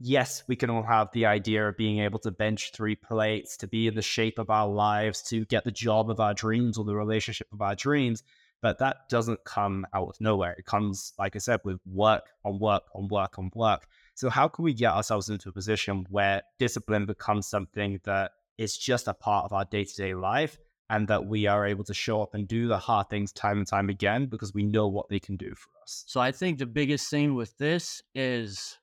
yes, 0.01 0.45
we 0.49 0.57
can 0.57 0.71
all 0.71 0.83
have 0.83 1.09
the 1.13 1.27
idea 1.27 1.69
of 1.69 1.77
being 1.77 2.01
able 2.01 2.19
to 2.21 2.31
bench 2.31 2.73
three 2.73 2.97
plates, 2.97 3.57
to 3.59 3.69
be 3.69 3.87
in 3.87 3.95
the 3.95 4.03
shape 4.03 4.39
of 4.39 4.51
our 4.51 4.69
lives, 4.69 5.23
to 5.23 5.45
get 5.47 5.65
the 5.65 5.73
job 5.73 6.11
of 6.11 6.21
our 6.21 6.35
dreams 6.35 6.79
or 6.79 6.85
the 6.85 6.95
relationship 6.95 7.49
of 7.53 7.61
our 7.61 7.75
dreams. 7.75 8.23
But 8.61 8.79
that 8.79 9.09
doesn't 9.09 9.45
come 9.45 9.87
out 9.95 10.09
of 10.09 10.21
nowhere. 10.21 10.55
It 10.59 10.65
comes, 10.65 11.13
like 11.19 11.37
I 11.37 11.39
said, 11.39 11.61
with 11.65 11.79
work 11.87 12.25
on 12.45 12.59
work 12.59 12.83
on 12.95 13.09
work 13.09 13.39
on 13.39 13.51
work. 13.55 13.87
So, 14.15 14.29
how 14.29 14.49
can 14.49 14.65
we 14.65 14.75
get 14.75 14.93
ourselves 14.93 15.29
into 15.29 15.49
a 15.49 15.53
position 15.53 16.05
where 16.11 16.43
discipline 16.59 17.07
becomes 17.07 17.47
something 17.47 18.01
that 18.05 18.33
is 18.57 18.77
just 18.77 19.07
a 19.07 19.15
part 19.15 19.45
of 19.45 19.53
our 19.53 19.65
day 19.65 19.85
to 19.85 19.95
day 19.95 20.15
life 20.15 20.59
and 20.91 21.07
that 21.07 21.27
we 21.27 21.47
are 21.47 21.67
able 21.67 21.85
to 21.85 21.95
show 21.95 22.21
up 22.21 22.35
and 22.35 22.49
do 22.49 22.67
the 22.67 22.79
hard 22.79 23.09
things 23.11 23.31
time 23.31 23.59
and 23.59 23.67
time 23.67 23.89
again 23.89 24.27
because 24.27 24.53
we 24.53 24.65
know 24.65 24.89
what 24.89 25.09
they 25.09 25.21
can 25.21 25.37
do 25.37 25.55
for 25.55 25.71
us? 25.83 26.05
So, 26.09 26.21
I 26.21 26.33
think 26.33 26.59
the 26.59 26.67
biggest 26.67 27.09
thing 27.11 27.37
with 27.37 27.57
this 27.59 28.03
is 28.15 28.77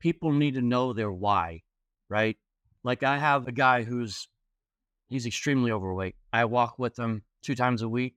people 0.00 0.32
need 0.32 0.54
to 0.54 0.62
know 0.62 0.92
their 0.92 1.12
why, 1.12 1.62
right? 2.08 2.36
Like 2.82 3.02
I 3.02 3.18
have 3.18 3.46
a 3.46 3.52
guy 3.52 3.82
who's 3.82 4.28
he's 5.08 5.26
extremely 5.26 5.70
overweight. 5.70 6.16
I 6.32 6.44
walk 6.44 6.78
with 6.78 6.98
him 6.98 7.22
two 7.42 7.54
times 7.54 7.82
a 7.82 7.88
week. 7.88 8.14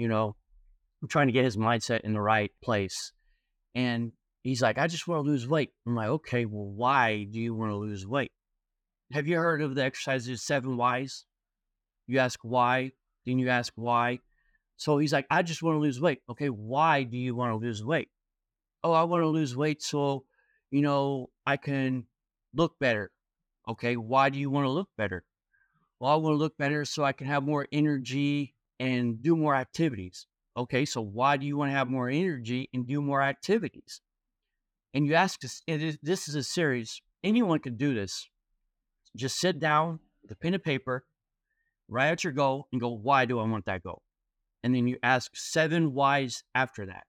You 0.00 0.08
know, 0.08 0.34
I'm 1.02 1.08
trying 1.08 1.26
to 1.26 1.32
get 1.34 1.44
his 1.44 1.58
mindset 1.58 2.00
in 2.00 2.14
the 2.14 2.22
right 2.22 2.50
place. 2.62 3.12
And 3.74 4.12
he's 4.42 4.62
like, 4.62 4.78
I 4.78 4.86
just 4.86 5.06
want 5.06 5.22
to 5.22 5.30
lose 5.30 5.46
weight. 5.46 5.72
I'm 5.86 5.94
like, 5.94 6.08
okay, 6.08 6.46
well, 6.46 6.64
why 6.64 7.24
do 7.30 7.38
you 7.38 7.54
want 7.54 7.72
to 7.72 7.76
lose 7.76 8.06
weight? 8.06 8.32
have 9.12 9.26
you 9.26 9.36
heard 9.36 9.60
of 9.60 9.74
the 9.74 9.84
exercises 9.84 10.42
seven 10.42 10.78
whys? 10.78 11.26
You 12.06 12.18
ask 12.18 12.38
why, 12.42 12.92
then 13.26 13.38
you 13.38 13.50
ask 13.50 13.74
why. 13.76 14.20
So 14.78 14.96
he's 14.96 15.12
like, 15.12 15.26
I 15.30 15.42
just 15.42 15.62
want 15.62 15.76
to 15.76 15.80
lose 15.80 16.00
weight. 16.00 16.20
Okay, 16.30 16.48
why 16.48 17.02
do 17.02 17.18
you 17.18 17.34
want 17.34 17.52
to 17.52 17.56
lose 17.56 17.84
weight? 17.84 18.08
Oh, 18.82 18.92
I 18.92 19.02
want 19.02 19.22
to 19.22 19.28
lose 19.28 19.54
weight 19.54 19.82
so, 19.82 20.24
you 20.70 20.80
know, 20.80 21.28
I 21.44 21.58
can 21.58 22.06
look 22.54 22.78
better. 22.78 23.10
Okay, 23.68 23.98
why 23.98 24.30
do 24.30 24.38
you 24.38 24.48
want 24.48 24.64
to 24.64 24.70
look 24.70 24.88
better? 24.96 25.24
Well, 25.98 26.12
I 26.12 26.16
want 26.16 26.32
to 26.32 26.38
look 26.38 26.56
better 26.56 26.86
so 26.86 27.04
I 27.04 27.12
can 27.12 27.26
have 27.26 27.42
more 27.42 27.68
energy 27.70 28.54
and 28.80 29.22
do 29.22 29.36
more 29.36 29.54
activities. 29.54 30.26
Okay, 30.56 30.84
so 30.84 31.00
why 31.00 31.36
do 31.36 31.46
you 31.46 31.56
want 31.56 31.70
to 31.70 31.76
have 31.76 31.88
more 31.88 32.08
energy 32.08 32.68
and 32.74 32.88
do 32.88 33.00
more 33.00 33.22
activities? 33.22 34.00
And 34.92 35.06
you 35.06 35.14
ask 35.14 35.38
this, 35.40 35.62
this 36.02 36.26
is 36.26 36.34
a 36.34 36.42
series, 36.42 37.00
anyone 37.22 37.60
can 37.60 37.76
do 37.76 37.94
this. 37.94 38.28
Just 39.16 39.38
sit 39.38 39.60
down 39.60 40.00
with 40.22 40.32
a 40.32 40.34
pen 40.34 40.54
and 40.54 40.62
paper, 40.62 41.04
write 41.88 42.10
out 42.10 42.24
your 42.24 42.32
goal, 42.32 42.66
and 42.72 42.80
go, 42.80 42.88
why 42.88 43.26
do 43.26 43.38
I 43.38 43.44
want 43.44 43.66
that 43.66 43.84
goal? 43.84 44.02
And 44.64 44.74
then 44.74 44.88
you 44.88 44.96
ask 45.02 45.36
seven 45.36 45.94
whys 45.94 46.42
after 46.54 46.86
that. 46.86 47.04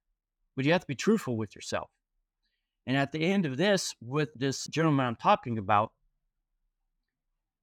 But 0.56 0.66
you 0.66 0.74
have 0.74 0.82
to 0.82 0.88
be 0.88 0.96
truthful 0.96 1.38
with 1.38 1.56
yourself. 1.56 1.90
And 2.86 2.98
at 2.98 3.12
the 3.12 3.24
end 3.24 3.46
of 3.46 3.58
this, 3.58 3.96
with 4.02 4.30
this 4.36 4.68
gentleman 4.68 5.06
I'm 5.06 5.16
talking 5.16 5.58
about, 5.58 5.92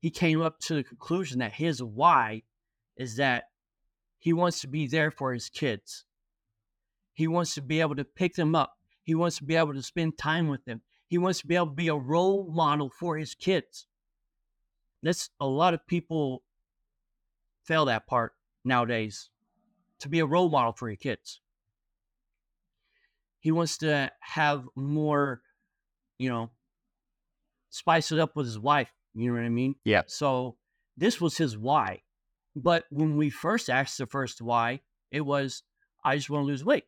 he 0.00 0.11
came 0.11 0.40
up 0.40 0.59
to 0.61 0.74
the 0.74 0.84
conclusion 0.84 1.40
that 1.40 1.52
his 1.52 1.82
why 1.82 2.42
is 2.96 3.16
that 3.16 3.44
he 4.18 4.32
wants 4.32 4.60
to 4.60 4.68
be 4.68 4.86
there 4.86 5.10
for 5.10 5.32
his 5.32 5.48
kids. 5.48 6.04
He 7.14 7.26
wants 7.26 7.54
to 7.54 7.62
be 7.62 7.80
able 7.80 7.96
to 7.96 8.04
pick 8.04 8.34
them 8.34 8.54
up. 8.54 8.74
He 9.02 9.14
wants 9.14 9.38
to 9.38 9.44
be 9.44 9.56
able 9.56 9.74
to 9.74 9.82
spend 9.82 10.18
time 10.18 10.48
with 10.48 10.64
them. 10.64 10.82
He 11.06 11.18
wants 11.18 11.40
to 11.40 11.46
be 11.46 11.56
able 11.56 11.66
to 11.66 11.72
be 11.72 11.88
a 11.88 11.96
role 11.96 12.50
model 12.52 12.90
for 12.90 13.16
his 13.16 13.34
kids. 13.34 13.86
That's 15.02 15.30
a 15.40 15.46
lot 15.46 15.74
of 15.74 15.86
people 15.86 16.42
fail 17.64 17.86
that 17.86 18.06
part 18.06 18.34
nowadays 18.64 19.30
to 20.00 20.08
be 20.08 20.20
a 20.20 20.26
role 20.26 20.48
model 20.48 20.72
for 20.72 20.88
your 20.88 20.96
kids. 20.96 21.40
He 23.40 23.52
wants 23.52 23.78
to 23.78 24.10
have 24.20 24.64
more, 24.74 25.42
you 26.18 26.28
know, 26.28 26.50
spice 27.70 28.12
it 28.12 28.18
up 28.18 28.36
with 28.36 28.46
his 28.46 28.58
wife. 28.58 28.92
You 29.14 29.30
know 29.30 29.38
what 29.38 29.46
I 29.46 29.48
mean? 29.48 29.76
Yeah. 29.84 30.02
So 30.06 30.56
this 30.96 31.20
was 31.20 31.36
his 31.36 31.56
why. 31.56 32.02
But 32.57 32.84
when 32.90 33.16
we 33.16 33.30
first 33.30 33.70
asked 33.70 33.99
the 33.99 34.07
first 34.07 34.42
why, 34.42 34.80
it 35.11 35.20
was, 35.20 35.62
I 36.05 36.16
just 36.16 36.30
want 36.30 36.42
to 36.42 36.46
lose 36.46 36.64
weight. 36.64 36.84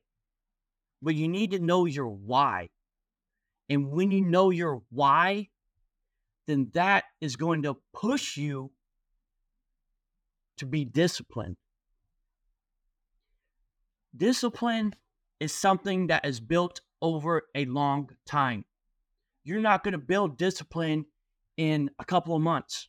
But 1.02 1.14
you 1.14 1.28
need 1.28 1.52
to 1.52 1.58
know 1.58 1.86
your 1.86 2.08
why. 2.08 2.70
And 3.68 3.90
when 3.90 4.10
you 4.10 4.20
know 4.20 4.50
your 4.50 4.82
why, 4.90 5.48
then 6.46 6.70
that 6.74 7.04
is 7.20 7.36
going 7.36 7.62
to 7.62 7.76
push 7.94 8.36
you 8.36 8.72
to 10.58 10.66
be 10.66 10.84
disciplined. 10.84 11.56
Discipline 14.16 14.94
is 15.38 15.54
something 15.54 16.08
that 16.08 16.26
is 16.26 16.40
built 16.40 16.80
over 17.00 17.44
a 17.54 17.64
long 17.64 18.10
time. 18.26 18.64
You're 19.44 19.60
not 19.60 19.84
going 19.84 19.92
to 19.92 19.98
build 19.98 20.36
discipline 20.36 21.06
in 21.56 21.90
a 21.98 22.04
couple 22.04 22.34
of 22.34 22.42
months. 22.42 22.88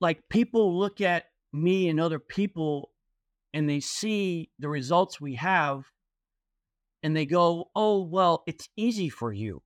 Like 0.00 0.28
people 0.28 0.78
look 0.78 1.00
at 1.00 1.24
me 1.52 1.88
and 1.88 2.00
other 2.00 2.18
people 2.18 2.90
and 3.54 3.68
they 3.68 3.80
see 3.80 4.50
the 4.58 4.68
results 4.68 5.20
we 5.20 5.34
have 5.36 5.84
and 7.02 7.16
they 7.16 7.26
go, 7.26 7.70
oh, 7.74 8.02
well, 8.02 8.42
it's 8.46 8.68
easy 8.76 9.08
for 9.08 9.32
you. 9.32 9.62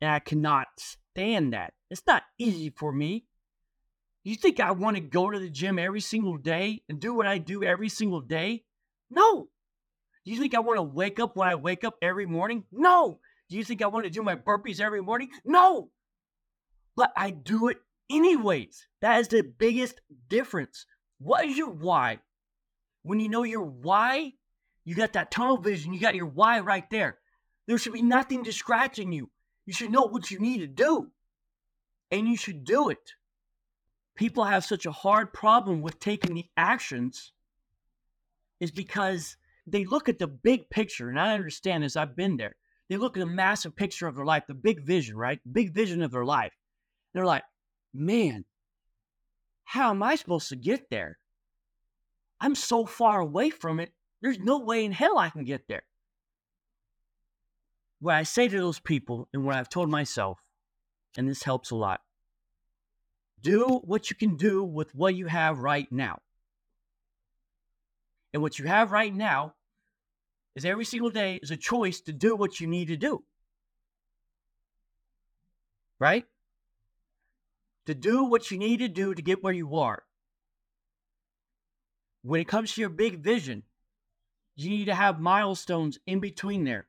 And 0.00 0.10
I 0.10 0.18
cannot 0.18 0.66
stand 0.76 1.52
that. 1.52 1.72
It's 1.90 2.02
not 2.06 2.24
easy 2.38 2.70
for 2.70 2.92
me. 2.92 3.26
You 4.24 4.34
think 4.34 4.58
I 4.58 4.72
want 4.72 4.96
to 4.96 5.00
go 5.00 5.30
to 5.30 5.38
the 5.38 5.48
gym 5.48 5.78
every 5.78 6.00
single 6.00 6.36
day 6.36 6.82
and 6.88 7.00
do 7.00 7.14
what 7.14 7.26
I 7.26 7.38
do 7.38 7.62
every 7.62 7.88
single 7.88 8.20
day? 8.20 8.64
No. 9.08 9.48
Do 10.24 10.32
you 10.32 10.40
think 10.40 10.54
I 10.54 10.58
want 10.58 10.78
to 10.78 10.82
wake 10.82 11.20
up 11.20 11.36
when 11.36 11.48
I 11.48 11.54
wake 11.54 11.84
up 11.84 11.94
every 12.02 12.26
morning? 12.26 12.64
No. 12.72 13.20
Do 13.48 13.56
you 13.56 13.62
think 13.62 13.82
I 13.82 13.86
want 13.86 14.04
to 14.04 14.10
do 14.10 14.22
my 14.22 14.34
burpees 14.34 14.80
every 14.80 15.00
morning? 15.00 15.30
No. 15.44 15.90
But 16.96 17.12
I 17.16 17.30
do 17.30 17.68
it 17.68 17.78
anyways. 18.10 18.86
That 19.00 19.20
is 19.20 19.28
the 19.28 19.42
biggest 19.42 20.00
difference. 20.28 20.86
What 21.18 21.44
is 21.46 21.56
your 21.56 21.70
why? 21.70 22.18
When 23.02 23.20
you 23.20 23.28
know 23.28 23.42
your 23.44 23.62
why, 23.62 24.32
you 24.84 24.94
got 24.94 25.12
that 25.14 25.30
tunnel 25.30 25.56
vision, 25.56 25.92
you 25.92 26.00
got 26.00 26.14
your 26.14 26.26
why 26.26 26.60
right 26.60 26.88
there. 26.90 27.18
There 27.66 27.78
should 27.78 27.92
be 27.92 28.02
nothing 28.02 28.42
distracting 28.42 29.12
you. 29.12 29.30
You 29.66 29.72
should 29.72 29.90
know 29.90 30.02
what 30.06 30.30
you 30.30 30.38
need 30.38 30.58
to 30.58 30.66
do. 30.66 31.08
And 32.10 32.28
you 32.28 32.36
should 32.36 32.64
do 32.64 32.88
it. 32.88 33.14
People 34.14 34.44
have 34.44 34.64
such 34.64 34.86
a 34.86 34.92
hard 34.92 35.32
problem 35.32 35.82
with 35.82 35.98
taking 35.98 36.34
the 36.34 36.46
actions 36.56 37.32
is 38.60 38.70
because 38.70 39.36
they 39.66 39.84
look 39.84 40.08
at 40.08 40.18
the 40.18 40.28
big 40.28 40.70
picture, 40.70 41.08
and 41.08 41.18
I 41.18 41.34
understand 41.34 41.82
this, 41.82 41.96
I've 41.96 42.16
been 42.16 42.36
there. 42.36 42.56
They 42.88 42.96
look 42.96 43.16
at 43.16 43.20
the 43.20 43.26
massive 43.26 43.74
picture 43.74 44.06
of 44.06 44.14
their 44.14 44.24
life, 44.24 44.44
the 44.46 44.54
big 44.54 44.86
vision, 44.86 45.16
right? 45.16 45.40
Big 45.50 45.74
vision 45.74 46.02
of 46.02 46.12
their 46.12 46.24
life. 46.24 46.52
They're 47.12 47.26
like, 47.26 47.42
man, 47.96 48.44
how 49.64 49.90
am 49.90 50.02
I 50.02 50.16
supposed 50.16 50.48
to 50.50 50.56
get 50.56 50.90
there? 50.90 51.18
I'm 52.40 52.54
so 52.54 52.84
far 52.86 53.20
away 53.20 53.50
from 53.50 53.80
it. 53.80 53.92
There's 54.20 54.38
no 54.38 54.58
way 54.58 54.84
in 54.84 54.92
hell 54.92 55.18
I 55.18 55.30
can 55.30 55.44
get 55.44 55.68
there. 55.68 55.82
What 58.00 58.14
I 58.14 58.22
say 58.24 58.48
to 58.48 58.58
those 58.58 58.78
people, 58.78 59.28
and 59.32 59.44
what 59.44 59.56
I've 59.56 59.68
told 59.68 59.88
myself, 59.88 60.42
and 61.16 61.28
this 61.28 61.42
helps 61.42 61.70
a 61.70 61.76
lot 61.76 62.00
do 63.42 63.80
what 63.84 64.10
you 64.10 64.16
can 64.16 64.36
do 64.36 64.64
with 64.64 64.94
what 64.94 65.14
you 65.14 65.26
have 65.26 65.58
right 65.58 65.90
now. 65.92 66.20
And 68.32 68.42
what 68.42 68.58
you 68.58 68.66
have 68.66 68.92
right 68.92 69.14
now 69.14 69.54
is 70.54 70.64
every 70.64 70.84
single 70.84 71.10
day 71.10 71.38
is 71.42 71.50
a 71.50 71.56
choice 71.56 72.00
to 72.02 72.12
do 72.12 72.34
what 72.34 72.60
you 72.60 72.66
need 72.66 72.88
to 72.88 72.96
do. 72.96 73.22
Right? 75.98 76.24
To 77.86 77.94
do 77.94 78.24
what 78.24 78.50
you 78.50 78.58
need 78.58 78.78
to 78.78 78.88
do 78.88 79.14
to 79.14 79.22
get 79.22 79.42
where 79.42 79.52
you 79.52 79.76
are. 79.76 80.02
When 82.22 82.40
it 82.40 82.48
comes 82.48 82.74
to 82.74 82.80
your 82.80 82.90
big 82.90 83.22
vision, 83.22 83.62
you 84.56 84.70
need 84.70 84.86
to 84.86 84.94
have 84.94 85.20
milestones 85.20 85.98
in 86.06 86.18
between 86.18 86.64
there. 86.64 86.88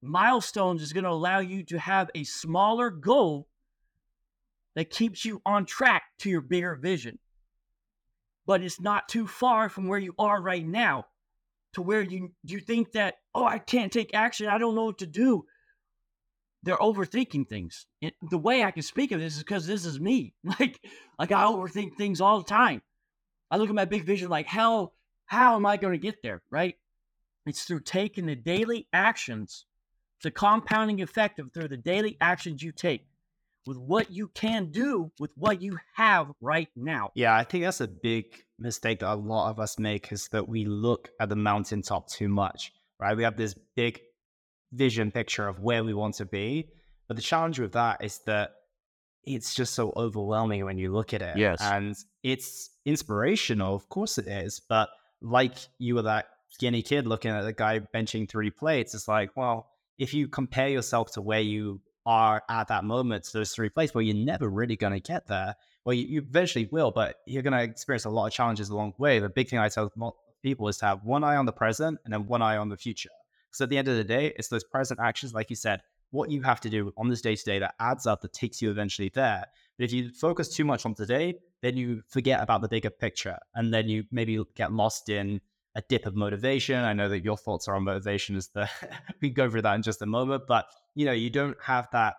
Milestones 0.00 0.82
is 0.82 0.92
going 0.92 1.04
to 1.04 1.10
allow 1.10 1.40
you 1.40 1.62
to 1.64 1.78
have 1.78 2.10
a 2.14 2.24
smaller 2.24 2.90
goal 2.90 3.48
that 4.74 4.90
keeps 4.90 5.24
you 5.24 5.42
on 5.44 5.66
track 5.66 6.02
to 6.20 6.30
your 6.30 6.40
bigger 6.40 6.74
vision 6.76 7.18
but 8.46 8.62
it's 8.62 8.80
not 8.80 9.08
too 9.08 9.26
far 9.26 9.68
from 9.68 9.86
where 9.86 9.98
you 9.98 10.14
are 10.18 10.40
right 10.40 10.66
now 10.66 11.06
to 11.74 11.82
where 11.82 12.02
you 12.02 12.32
you 12.44 12.60
think 12.60 12.92
that 12.92 13.16
oh 13.34 13.44
I 13.44 13.58
can't 13.58 13.92
take 13.92 14.14
action 14.14 14.46
I 14.46 14.58
don't 14.58 14.74
know 14.74 14.86
what 14.86 14.98
to 14.98 15.06
do 15.06 15.44
they're 16.62 16.76
overthinking 16.76 17.48
things 17.48 17.86
the 18.30 18.38
way 18.38 18.62
I 18.62 18.70
can 18.70 18.82
speak 18.82 19.12
of 19.12 19.20
this 19.20 19.36
is 19.36 19.42
because 19.42 19.66
this 19.66 19.84
is 19.84 20.00
me 20.00 20.34
like 20.60 20.80
like 21.18 21.32
I 21.32 21.44
overthink 21.44 21.96
things 21.96 22.20
all 22.20 22.38
the 22.38 22.48
time 22.48 22.82
I 23.50 23.56
look 23.56 23.68
at 23.68 23.74
my 23.74 23.84
big 23.84 24.04
vision 24.04 24.28
like 24.28 24.46
how 24.46 24.92
how 25.26 25.56
am 25.56 25.66
I 25.66 25.76
going 25.76 25.92
to 25.92 25.98
get 25.98 26.22
there 26.22 26.42
right 26.50 26.76
it's 27.46 27.64
through 27.64 27.80
taking 27.80 28.26
the 28.26 28.36
daily 28.36 28.86
actions 28.92 29.66
the 30.22 30.30
compounding 30.30 31.02
effect 31.02 31.38
of 31.38 31.52
through 31.52 31.68
the 31.68 31.76
daily 31.76 32.16
actions 32.20 32.62
you 32.62 32.72
take 32.72 33.06
with 33.66 33.76
what 33.76 34.10
you 34.10 34.28
can 34.28 34.70
do 34.70 35.10
with 35.18 35.30
what 35.36 35.62
you 35.62 35.78
have 35.94 36.30
right 36.40 36.68
now. 36.76 37.10
Yeah, 37.14 37.36
I 37.36 37.44
think 37.44 37.64
that's 37.64 37.80
a 37.80 37.88
big 37.88 38.44
mistake 38.58 39.00
that 39.00 39.12
a 39.12 39.14
lot 39.14 39.50
of 39.50 39.60
us 39.60 39.78
make 39.78 40.12
is 40.12 40.28
that 40.28 40.48
we 40.48 40.64
look 40.64 41.10
at 41.20 41.28
the 41.28 41.36
mountaintop 41.36 42.08
too 42.08 42.28
much, 42.28 42.72
right? 42.98 43.16
We 43.16 43.22
have 43.22 43.36
this 43.36 43.54
big 43.76 44.00
vision 44.72 45.10
picture 45.10 45.46
of 45.46 45.60
where 45.60 45.84
we 45.84 45.94
want 45.94 46.14
to 46.16 46.24
be. 46.24 46.68
But 47.08 47.16
the 47.16 47.22
challenge 47.22 47.58
with 47.58 47.72
that 47.72 48.02
is 48.04 48.20
that 48.26 48.52
it's 49.24 49.54
just 49.54 49.74
so 49.74 49.92
overwhelming 49.96 50.64
when 50.64 50.78
you 50.78 50.92
look 50.92 51.14
at 51.14 51.22
it. 51.22 51.36
Yes. 51.36 51.60
And 51.60 51.96
it's 52.22 52.70
inspirational, 52.84 53.74
of 53.74 53.88
course 53.88 54.18
it 54.18 54.26
is. 54.26 54.60
But 54.68 54.88
like 55.20 55.54
you 55.78 55.94
were 55.94 56.02
that 56.02 56.26
skinny 56.48 56.82
kid 56.82 57.06
looking 57.06 57.30
at 57.30 57.42
the 57.42 57.52
guy 57.52 57.80
benching 57.94 58.28
three 58.28 58.50
plates, 58.50 58.94
it's 58.94 59.08
like, 59.08 59.30
well, 59.36 59.68
if 59.98 60.12
you 60.14 60.26
compare 60.26 60.68
yourself 60.68 61.12
to 61.12 61.22
where 61.22 61.40
you 61.40 61.80
are 62.04 62.42
at 62.48 62.68
that 62.68 62.84
moment 62.84 63.24
to 63.24 63.32
those 63.34 63.52
three 63.52 63.68
plates, 63.68 63.94
where 63.94 64.02
you're 64.02 64.16
never 64.16 64.48
really 64.48 64.76
going 64.76 64.92
to 64.92 65.00
get 65.00 65.26
there. 65.26 65.54
Well, 65.84 65.94
you, 65.94 66.06
you 66.06 66.20
eventually 66.20 66.68
will, 66.70 66.90
but 66.90 67.16
you're 67.26 67.42
going 67.42 67.52
to 67.52 67.62
experience 67.62 68.04
a 68.04 68.10
lot 68.10 68.26
of 68.26 68.32
challenges 68.32 68.70
along 68.70 68.94
the 68.96 69.02
way. 69.02 69.18
The 69.18 69.28
big 69.28 69.48
thing 69.48 69.58
I 69.58 69.68
tell 69.68 69.92
people 70.42 70.68
is 70.68 70.78
to 70.78 70.86
have 70.86 71.04
one 71.04 71.24
eye 71.24 71.36
on 71.36 71.46
the 71.46 71.52
present 71.52 72.00
and 72.04 72.12
then 72.12 72.26
one 72.26 72.42
eye 72.42 72.56
on 72.56 72.68
the 72.68 72.76
future. 72.76 73.10
Because 73.52 73.60
at 73.64 73.68
the 73.68 73.76
end 73.76 73.88
of 73.88 73.96
the 73.96 74.04
day, 74.04 74.32
it's 74.36 74.48
those 74.48 74.64
present 74.64 74.98
actions, 74.98 75.34
like 75.34 75.50
you 75.50 75.56
said, 75.56 75.82
what 76.10 76.30
you 76.30 76.40
have 76.40 76.60
to 76.62 76.70
do 76.70 76.90
on 76.96 77.08
this 77.08 77.20
day 77.20 77.36
to 77.36 77.44
day 77.44 77.58
that 77.58 77.74
adds 77.78 78.06
up, 78.06 78.22
that 78.22 78.32
takes 78.32 78.62
you 78.62 78.70
eventually 78.70 79.10
there. 79.14 79.44
But 79.76 79.84
if 79.84 79.92
you 79.92 80.10
focus 80.10 80.48
too 80.48 80.64
much 80.64 80.86
on 80.86 80.94
today, 80.94 81.34
then 81.60 81.76
you 81.76 82.02
forget 82.08 82.42
about 82.42 82.62
the 82.62 82.68
bigger 82.68 82.88
picture. 82.88 83.36
And 83.54 83.72
then 83.72 83.88
you 83.88 84.04
maybe 84.10 84.42
get 84.54 84.72
lost 84.72 85.10
in 85.10 85.42
a 85.74 85.82
dip 85.82 86.06
of 86.06 86.16
motivation. 86.16 86.82
I 86.82 86.94
know 86.94 87.10
that 87.10 87.24
your 87.24 87.36
thoughts 87.36 87.68
are 87.68 87.76
on 87.76 87.84
motivation 87.84 88.36
as 88.36 88.48
the 88.48 88.70
we 89.20 89.28
go 89.28 89.44
over 89.44 89.60
that 89.60 89.74
in 89.74 89.82
just 89.82 90.00
a 90.00 90.06
moment, 90.06 90.44
but 90.48 90.66
you 90.94 91.04
know, 91.04 91.12
you 91.12 91.28
don't 91.28 91.56
have 91.62 91.88
that 91.92 92.16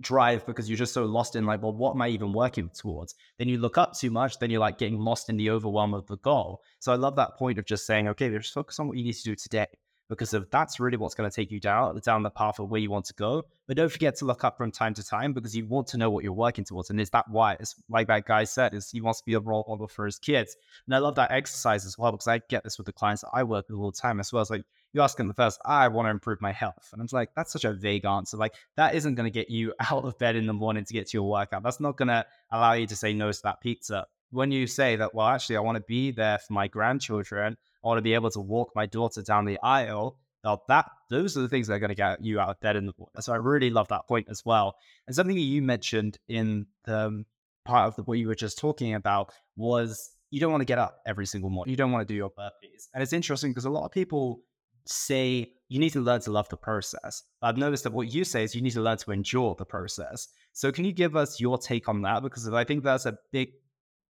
drive 0.00 0.44
because 0.44 0.68
you're 0.68 0.78
just 0.78 0.94
so 0.94 1.04
lost 1.04 1.34
in 1.34 1.46
like, 1.46 1.62
well, 1.62 1.72
what 1.72 1.94
am 1.94 2.02
I 2.02 2.08
even 2.08 2.32
working 2.32 2.70
towards? 2.74 3.14
Then 3.38 3.48
you 3.48 3.58
look 3.58 3.78
up 3.78 3.96
too 3.96 4.10
much, 4.10 4.38
then 4.38 4.50
you're 4.50 4.60
like 4.60 4.78
getting 4.78 4.98
lost 4.98 5.30
in 5.30 5.36
the 5.38 5.50
overwhelm 5.50 5.94
of 5.94 6.06
the 6.06 6.18
goal. 6.18 6.62
So 6.78 6.92
I 6.92 6.96
love 6.96 7.16
that 7.16 7.36
point 7.36 7.58
of 7.58 7.64
just 7.64 7.86
saying, 7.86 8.08
okay, 8.08 8.30
just 8.30 8.54
focus 8.54 8.78
on 8.80 8.88
what 8.88 8.98
you 8.98 9.04
need 9.04 9.14
to 9.14 9.22
do 9.22 9.34
today 9.34 9.66
because 10.08 10.34
if 10.34 10.50
that's 10.50 10.78
really 10.78 10.96
what's 10.96 11.14
going 11.14 11.28
to 11.28 11.34
take 11.34 11.50
you 11.50 11.60
down 11.60 11.98
down 12.00 12.22
the 12.22 12.30
path 12.30 12.58
of 12.58 12.70
where 12.70 12.80
you 12.80 12.90
want 12.90 13.04
to 13.06 13.14
go. 13.14 13.44
But 13.66 13.76
don't 13.76 13.90
forget 13.90 14.16
to 14.16 14.24
look 14.24 14.44
up 14.44 14.56
from 14.56 14.70
time 14.70 14.94
to 14.94 15.04
time 15.04 15.32
because 15.32 15.56
you 15.56 15.66
want 15.66 15.86
to 15.88 15.96
know 15.96 16.10
what 16.10 16.24
you're 16.24 16.32
working 16.32 16.64
towards. 16.64 16.90
And 16.90 17.00
is 17.00 17.10
that 17.10 17.28
why? 17.28 17.54
It's 17.54 17.76
like 17.88 18.08
that 18.08 18.26
guy 18.26 18.44
said, 18.44 18.74
is 18.74 18.90
he 18.90 19.00
wants 19.00 19.20
to 19.20 19.24
be 19.24 19.34
a 19.34 19.40
role 19.40 19.64
model 19.68 19.88
for 19.88 20.04
his 20.04 20.18
kids. 20.18 20.56
And 20.86 20.94
I 20.94 20.98
love 20.98 21.14
that 21.14 21.30
exercise 21.30 21.86
as 21.86 21.96
well 21.96 22.12
because 22.12 22.28
I 22.28 22.38
get 22.48 22.64
this 22.64 22.76
with 22.76 22.86
the 22.86 22.92
clients 22.92 23.22
that 23.22 23.30
I 23.32 23.44
work 23.44 23.68
with 23.68 23.78
all 23.78 23.90
the 23.90 23.96
time 23.96 24.20
as 24.20 24.32
well. 24.32 24.42
It's 24.42 24.50
like 24.50 24.64
you 24.92 25.00
ask 25.00 25.16
them 25.16 25.28
the 25.28 25.34
first, 25.34 25.60
I 25.64 25.88
want 25.88 26.06
to 26.06 26.10
improve 26.10 26.40
my 26.40 26.52
health. 26.52 26.90
And 26.92 27.00
I'm 27.00 27.08
like, 27.12 27.30
that's 27.34 27.52
such 27.52 27.64
a 27.64 27.72
vague 27.72 28.04
answer. 28.04 28.36
Like 28.36 28.54
that 28.76 28.94
isn't 28.94 29.14
going 29.14 29.24
to 29.26 29.30
get 29.30 29.48
you 29.48 29.72
out 29.90 30.04
of 30.04 30.18
bed 30.18 30.36
in 30.36 30.46
the 30.46 30.52
morning 30.52 30.84
to 30.84 30.92
get 30.92 31.08
to 31.08 31.16
your 31.16 31.28
workout. 31.28 31.62
That's 31.62 31.80
not 31.80 31.96
going 31.96 32.08
to 32.08 32.26
allow 32.50 32.74
you 32.74 32.86
to 32.86 32.96
say 32.96 33.14
no 33.14 33.32
to 33.32 33.42
that 33.44 33.60
pizza. 33.60 34.06
When 34.30 34.50
you 34.50 34.66
say 34.66 34.96
that, 34.96 35.14
well, 35.14 35.26
actually, 35.26 35.58
I 35.58 35.60
want 35.60 35.76
to 35.76 35.84
be 35.86 36.10
there 36.10 36.38
for 36.38 36.52
my 36.54 36.66
grandchildren 36.66 37.56
I 37.84 37.88
want 37.88 37.98
to 37.98 38.02
be 38.02 38.14
able 38.14 38.30
to 38.30 38.40
walk 38.40 38.72
my 38.74 38.86
daughter 38.86 39.22
down 39.22 39.44
the 39.44 39.58
aisle. 39.62 40.18
Now 40.44 40.62
that 40.68 40.86
those 41.08 41.36
are 41.36 41.42
the 41.42 41.48
things 41.48 41.68
that 41.68 41.74
are 41.74 41.78
going 41.78 41.90
to 41.90 41.94
get 41.94 42.24
you 42.24 42.40
out 42.40 42.50
of 42.50 42.60
bed 42.60 42.76
in 42.76 42.86
the 42.86 42.92
morning. 42.98 43.12
So 43.20 43.32
I 43.32 43.36
really 43.36 43.70
love 43.70 43.88
that 43.88 44.08
point 44.08 44.26
as 44.28 44.42
well. 44.44 44.74
And 45.06 45.14
something 45.14 45.36
that 45.36 45.42
you 45.42 45.62
mentioned 45.62 46.18
in 46.28 46.66
the 46.84 47.06
um, 47.06 47.26
part 47.64 47.86
of 47.86 47.96
the, 47.96 48.02
what 48.02 48.18
you 48.18 48.26
were 48.26 48.34
just 48.34 48.58
talking 48.58 48.94
about 48.94 49.32
was 49.56 50.10
you 50.30 50.40
don't 50.40 50.50
want 50.50 50.62
to 50.62 50.66
get 50.66 50.78
up 50.78 50.98
every 51.06 51.26
single 51.26 51.50
morning. 51.50 51.70
You 51.70 51.76
don't 51.76 51.92
want 51.92 52.06
to 52.06 52.12
do 52.12 52.16
your 52.16 52.30
burpees. 52.30 52.88
And 52.94 53.02
it's 53.02 53.12
interesting 53.12 53.50
because 53.50 53.66
a 53.66 53.70
lot 53.70 53.84
of 53.84 53.92
people 53.92 54.40
say 54.86 55.52
you 55.68 55.78
need 55.78 55.90
to 55.90 56.00
learn 56.00 56.20
to 56.22 56.30
love 56.30 56.48
the 56.48 56.56
process. 56.56 57.22
I've 57.40 57.56
noticed 57.56 57.84
that 57.84 57.92
what 57.92 58.12
you 58.12 58.24
say 58.24 58.42
is 58.42 58.54
you 58.54 58.62
need 58.62 58.72
to 58.72 58.80
learn 58.80 58.98
to 58.98 59.12
endure 59.12 59.54
the 59.56 59.64
process. 59.64 60.28
So 60.52 60.72
can 60.72 60.84
you 60.84 60.92
give 60.92 61.16
us 61.16 61.40
your 61.40 61.58
take 61.58 61.88
on 61.88 62.02
that? 62.02 62.22
Because 62.22 62.48
I 62.48 62.64
think 62.64 62.82
that's 62.82 63.06
a 63.06 63.16
big, 63.30 63.50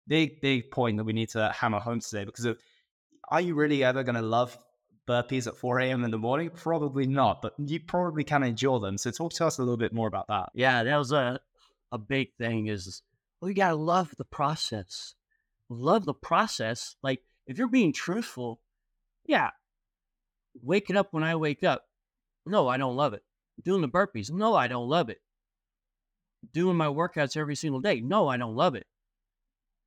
big, 0.08 0.42
big 0.42 0.72
point 0.72 0.98
that 0.98 1.04
we 1.04 1.14
need 1.14 1.30
to 1.30 1.52
hammer 1.52 1.80
home 1.80 2.00
today. 2.00 2.26
Because 2.26 2.46
of 2.46 2.58
are 3.28 3.42
you 3.42 3.56
really 3.56 3.84
ever 3.84 4.04
going 4.04 4.16
to 4.16 4.22
love 4.22 4.58
burpees 5.08 5.48
at 5.48 5.58
4 5.58 5.80
a.m. 5.80 6.04
in 6.04 6.12
the 6.12 6.18
morning? 6.18 6.50
Probably 6.50 7.06
not, 7.06 7.42
but 7.42 7.54
you 7.58 7.80
probably 7.80 8.24
can 8.24 8.44
endure 8.44 8.80
them. 8.80 8.98
So 8.98 9.12
talk 9.12 9.34
to 9.34 9.46
us 9.46 9.58
a 9.58 9.62
little 9.62 9.78
bit 9.78 9.94
more 9.94 10.08
about 10.08 10.28
that. 10.28 10.50
Yeah, 10.54 10.84
that 10.84 10.98
was 10.98 11.12
a 11.12 11.40
a 11.92 11.98
big 11.98 12.34
thing. 12.38 12.68
Is 12.68 13.02
well, 13.42 13.50
you 13.50 13.56
gotta 13.56 13.76
love 13.76 14.14
the 14.18 14.26
process. 14.26 15.16
Love 15.70 16.06
the 16.06 16.14
process. 16.14 16.96
Like 17.04 17.22
if 17.46 17.58
you're 17.58 17.68
being 17.68 17.94
truthful, 17.94 18.62
yeah. 19.26 19.52
Waking 20.62 20.98
up 20.98 21.10
when 21.12 21.24
I 21.24 21.36
wake 21.36 21.64
up, 21.64 21.84
no, 22.46 22.68
I 22.68 22.78
don't 22.78 22.96
love 22.96 23.14
it. 23.14 23.24
Doing 23.64 23.82
the 23.82 23.90
burpees, 23.90 24.32
no, 24.32 24.56
I 24.56 24.68
don't 24.68 24.90
love 24.90 25.10
it. 25.10 25.20
Doing 26.54 26.78
my 26.78 26.88
workouts 26.88 27.38
every 27.38 27.56
single 27.56 27.82
day, 27.82 28.02
no, 28.02 28.28
I 28.28 28.38
don't 28.38 28.56
love 28.56 28.76
it. 28.76 28.88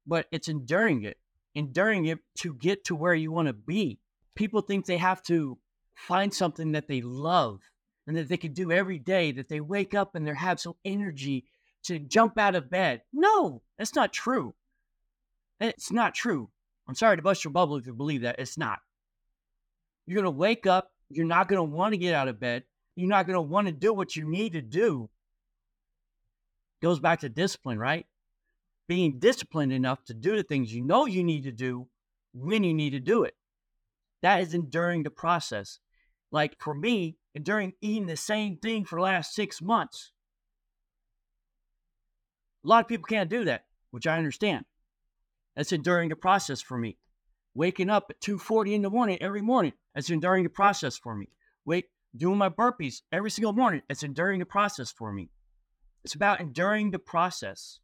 But 0.07 0.27
it's 0.31 0.49
enduring 0.49 1.05
it 1.05 1.17
enduring 1.55 2.07
it 2.07 2.19
to 2.39 2.55
get 2.55 2.85
to 2.85 2.95
where 2.95 3.15
you 3.15 3.33
want 3.33 3.49
to 3.49 3.53
be. 3.53 3.99
People 4.35 4.61
think 4.61 4.87
they 4.87 4.99
have 4.99 5.23
to 5.25 5.59
find 5.95 6.33
something 6.33 6.73
that 6.73 6.89
they 6.89 7.03
love 7.03 7.61
and 8.07 8.17
that 8.17 8.29
they 8.29 8.37
can 8.37 8.53
do 8.53 8.73
every 8.73 8.99
day, 8.99 9.33
that 9.33 9.49
they 9.49 9.61
wake 9.61 9.95
up 9.95 10.15
and 10.15 10.27
they 10.27 10.35
have 10.35 10.61
some 10.61 10.75
energy 10.85 11.45
to 11.85 11.99
jump 11.99 12.39
out 12.39 12.55
of 12.55 12.71
bed. 12.71 13.03
No, 13.13 13.63
that's 13.79 13.95
not 13.95 14.13
true. 14.13 14.55
It's 15.61 15.93
not 15.93 16.15
true. 16.15 16.51
I'm 16.89 16.95
sorry 16.95 17.17
to 17.17 17.23
bust 17.23 17.45
your 17.45 17.53
bubble 17.53 17.77
if 17.77 17.87
you 17.87 17.93
believe 17.93 18.23
that. 18.23 18.39
It's 18.39 18.59
not. 18.59 18.79
You're 20.07 20.23
going 20.23 20.25
to 20.25 20.39
wake 20.39 20.67
up. 20.67 20.91
You're 21.09 21.27
not 21.27 21.49
going 21.49 21.59
to 21.59 21.77
want 21.77 21.93
to 21.93 21.99
get 21.99 22.15
out 22.15 22.29
of 22.29 22.41
bed. 22.41 22.65
You're 22.97 23.09
not 23.09 23.27
going 23.27 23.37
to 23.37 23.41
want 23.41 23.67
to 23.67 23.73
do 23.73 23.93
what 23.93 24.17
you 24.17 24.29
need 24.29 24.55
to 24.55 24.63
do. 24.63 25.09
Goes 26.83 26.99
back 26.99 27.21
to 27.21 27.29
discipline, 27.29 27.79
right? 27.79 28.07
Being 28.91 29.21
disciplined 29.21 29.73
enough 29.73 30.05
to 30.05 30.13
do 30.13 30.35
the 30.35 30.43
things 30.43 30.75
you 30.75 30.83
know 30.83 31.07
you 31.07 31.23
need 31.23 31.45
to 31.45 31.53
do 31.53 31.87
when 32.35 32.65
you 32.65 32.75
need 32.75 32.91
to 32.91 32.99
do 32.99 33.23
it. 33.23 33.37
That 34.21 34.41
is 34.41 34.53
enduring 34.53 35.05
the 35.05 35.11
process. 35.11 35.79
Like 36.33 36.57
for 36.59 36.75
me, 36.75 37.17
enduring 37.33 37.75
eating 37.81 38.07
the 38.09 38.17
same 38.17 38.57
thing 38.57 38.85
for 38.85 38.97
the 38.97 39.05
last 39.05 39.33
six 39.33 39.63
months. 39.63 40.11
A 42.65 42.69
lot 42.69 42.81
of 42.83 42.89
people 42.89 43.05
can't 43.05 43.31
do 43.31 43.45
that, 43.45 43.67
which 43.93 44.09
I 44.09 44.19
understand. 44.19 44.65
That's 45.55 45.71
enduring 45.71 46.09
the 46.09 46.17
process 46.17 46.61
for 46.61 46.77
me. 46.77 46.99
Waking 47.55 47.91
up 47.91 48.07
at 48.11 48.21
2:40 48.21 48.75
in 48.75 48.83
the 48.83 48.91
morning 48.91 49.23
every 49.23 49.41
morning, 49.41 49.75
that's 49.95 50.11
enduring 50.11 50.43
the 50.43 50.51
process 50.51 50.99
for 50.99 51.15
me. 51.15 51.29
Wait, 51.65 51.91
doing 52.17 52.39
my 52.39 52.49
burpees 52.49 53.03
every 53.13 53.31
single 53.31 53.53
morning, 53.53 53.83
it's 53.89 54.03
enduring 54.03 54.41
the 54.41 54.47
process 54.47 54.91
for 54.91 55.13
me. 55.13 55.31
It's 56.03 56.17
about 56.17 56.41
enduring 56.41 56.91
the 56.91 56.99
process. 56.99 57.79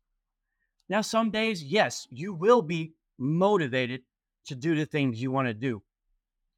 Now, 0.88 1.00
some 1.00 1.30
days, 1.30 1.62
yes, 1.62 2.06
you 2.10 2.32
will 2.32 2.62
be 2.62 2.94
motivated 3.18 4.02
to 4.46 4.54
do 4.54 4.74
the 4.74 4.86
things 4.86 5.20
you 5.20 5.30
want 5.30 5.48
to 5.48 5.54
do. 5.54 5.82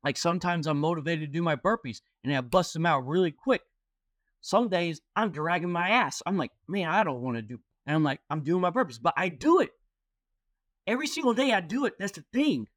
Like 0.04 0.16
sometimes 0.16 0.66
I'm 0.66 0.80
motivated 0.80 1.20
to 1.28 1.32
do 1.32 1.42
my 1.42 1.56
burpees 1.56 2.00
and 2.22 2.34
I 2.34 2.40
bust 2.40 2.72
them 2.72 2.86
out 2.86 3.06
really 3.06 3.32
quick. 3.32 3.62
Some 4.40 4.68
days 4.68 5.00
I'm 5.16 5.30
dragging 5.30 5.72
my 5.72 5.88
ass. 5.88 6.22
I'm 6.24 6.36
like, 6.36 6.52
man, 6.68 6.88
I 6.88 7.02
don't 7.02 7.22
want 7.22 7.36
to 7.36 7.42
do. 7.42 7.58
And 7.86 7.96
I'm 7.96 8.04
like, 8.04 8.20
I'm 8.30 8.42
doing 8.42 8.60
my 8.60 8.70
burpees, 8.70 9.00
but 9.00 9.14
I 9.16 9.28
do 9.28 9.60
it. 9.60 9.70
Every 10.86 11.06
single 11.06 11.34
day 11.34 11.52
I 11.52 11.60
do 11.60 11.84
it. 11.86 11.94
That's 11.98 12.12
the 12.12 12.24
thing. 12.32 12.68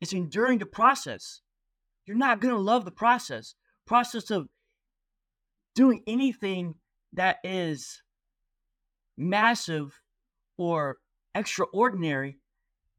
It's 0.00 0.12
enduring 0.12 0.58
the 0.58 0.66
process. 0.66 1.40
You're 2.06 2.16
not 2.16 2.40
going 2.40 2.54
to 2.54 2.60
love 2.60 2.84
the 2.84 2.90
process. 2.90 3.54
Process 3.86 4.30
of 4.30 4.48
doing 5.74 6.02
anything 6.06 6.74
that 7.12 7.38
is 7.42 8.02
massive 9.16 10.01
or 10.62 10.98
extraordinary, 11.34 12.38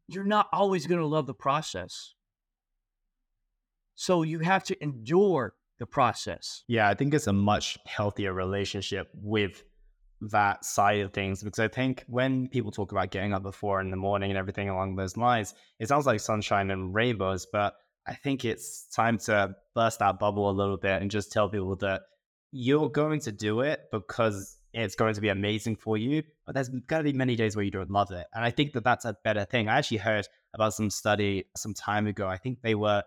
you're 0.08 0.26
not 0.26 0.48
always 0.52 0.86
going 0.86 1.00
to 1.00 1.08
love 1.08 1.28
the 1.28 1.34
process. 1.34 2.14
So 3.96 4.24
you 4.24 4.40
have 4.40 4.64
to 4.66 4.84
endure 4.84 5.54
the 5.80 5.86
process. 5.86 6.64
Yeah, 6.68 6.90
I 6.90 6.94
think 6.94 7.14
it's 7.14 7.28
a 7.28 7.34
much 7.34 7.78
healthier 7.86 8.34
relationship 8.34 9.10
with 9.14 9.64
that 10.32 10.66
side 10.66 11.00
of 11.02 11.14
things 11.14 11.44
because 11.44 11.60
I 11.60 11.68
think 11.68 12.04
when 12.08 12.48
people 12.48 12.72
talk 12.72 12.92
about 12.92 13.12
getting 13.12 13.34
up 13.34 13.44
before 13.44 13.82
in 13.82 13.92
the 13.92 13.98
morning 13.98 14.30
and 14.32 14.38
everything 14.38 14.70
along 14.70 14.96
those 14.96 15.16
lines, 15.16 15.54
it 15.80 15.88
sounds 15.88 16.06
like 16.06 16.20
sunshine 16.20 16.70
and 16.70 16.94
rainbows, 16.94 17.48
but 17.52 17.76
I 18.08 18.16
think 18.16 18.44
it's 18.44 18.88
time 18.94 19.18
to 19.20 19.56
burst 19.74 20.00
that 20.00 20.20
bubble 20.20 20.50
a 20.50 20.52
little 20.52 20.78
bit 20.78 21.02
and 21.02 21.10
just 21.10 21.32
tell 21.32 21.50
people 21.50 21.76
that 21.78 22.02
you're 22.52 22.90
going 22.90 23.22
to 23.22 23.32
do 23.32 23.62
it 23.62 23.82
because 23.92 24.58
it's 24.74 24.96
going 24.96 25.14
to 25.14 25.22
be 25.22 25.30
amazing 25.30 25.76
for 25.76 25.98
you. 25.98 26.24
But 26.46 26.56
there's 26.56 26.70
going 26.70 27.04
to 27.06 27.12
be 27.12 27.18
many 27.18 27.36
days 27.36 27.56
where 27.56 27.64
you 27.64 27.72
don't 27.72 27.92
love 27.92 28.12
it. 28.12 28.26
And 28.34 28.44
I 28.44 28.52
think 28.52 28.74
that 28.74 28.84
that's 28.84 29.06
a 29.06 29.16
better 29.24 29.46
thing. 29.46 29.70
I 29.70 29.78
actually 29.78 29.98
heard 29.98 30.28
about 30.54 30.74
some 30.74 30.90
study 30.90 31.46
some 31.56 31.74
time 31.74 32.08
ago. 32.08 32.28
I 32.28 32.38
think 32.38 32.62
they 32.62 32.76
were, 32.76 33.04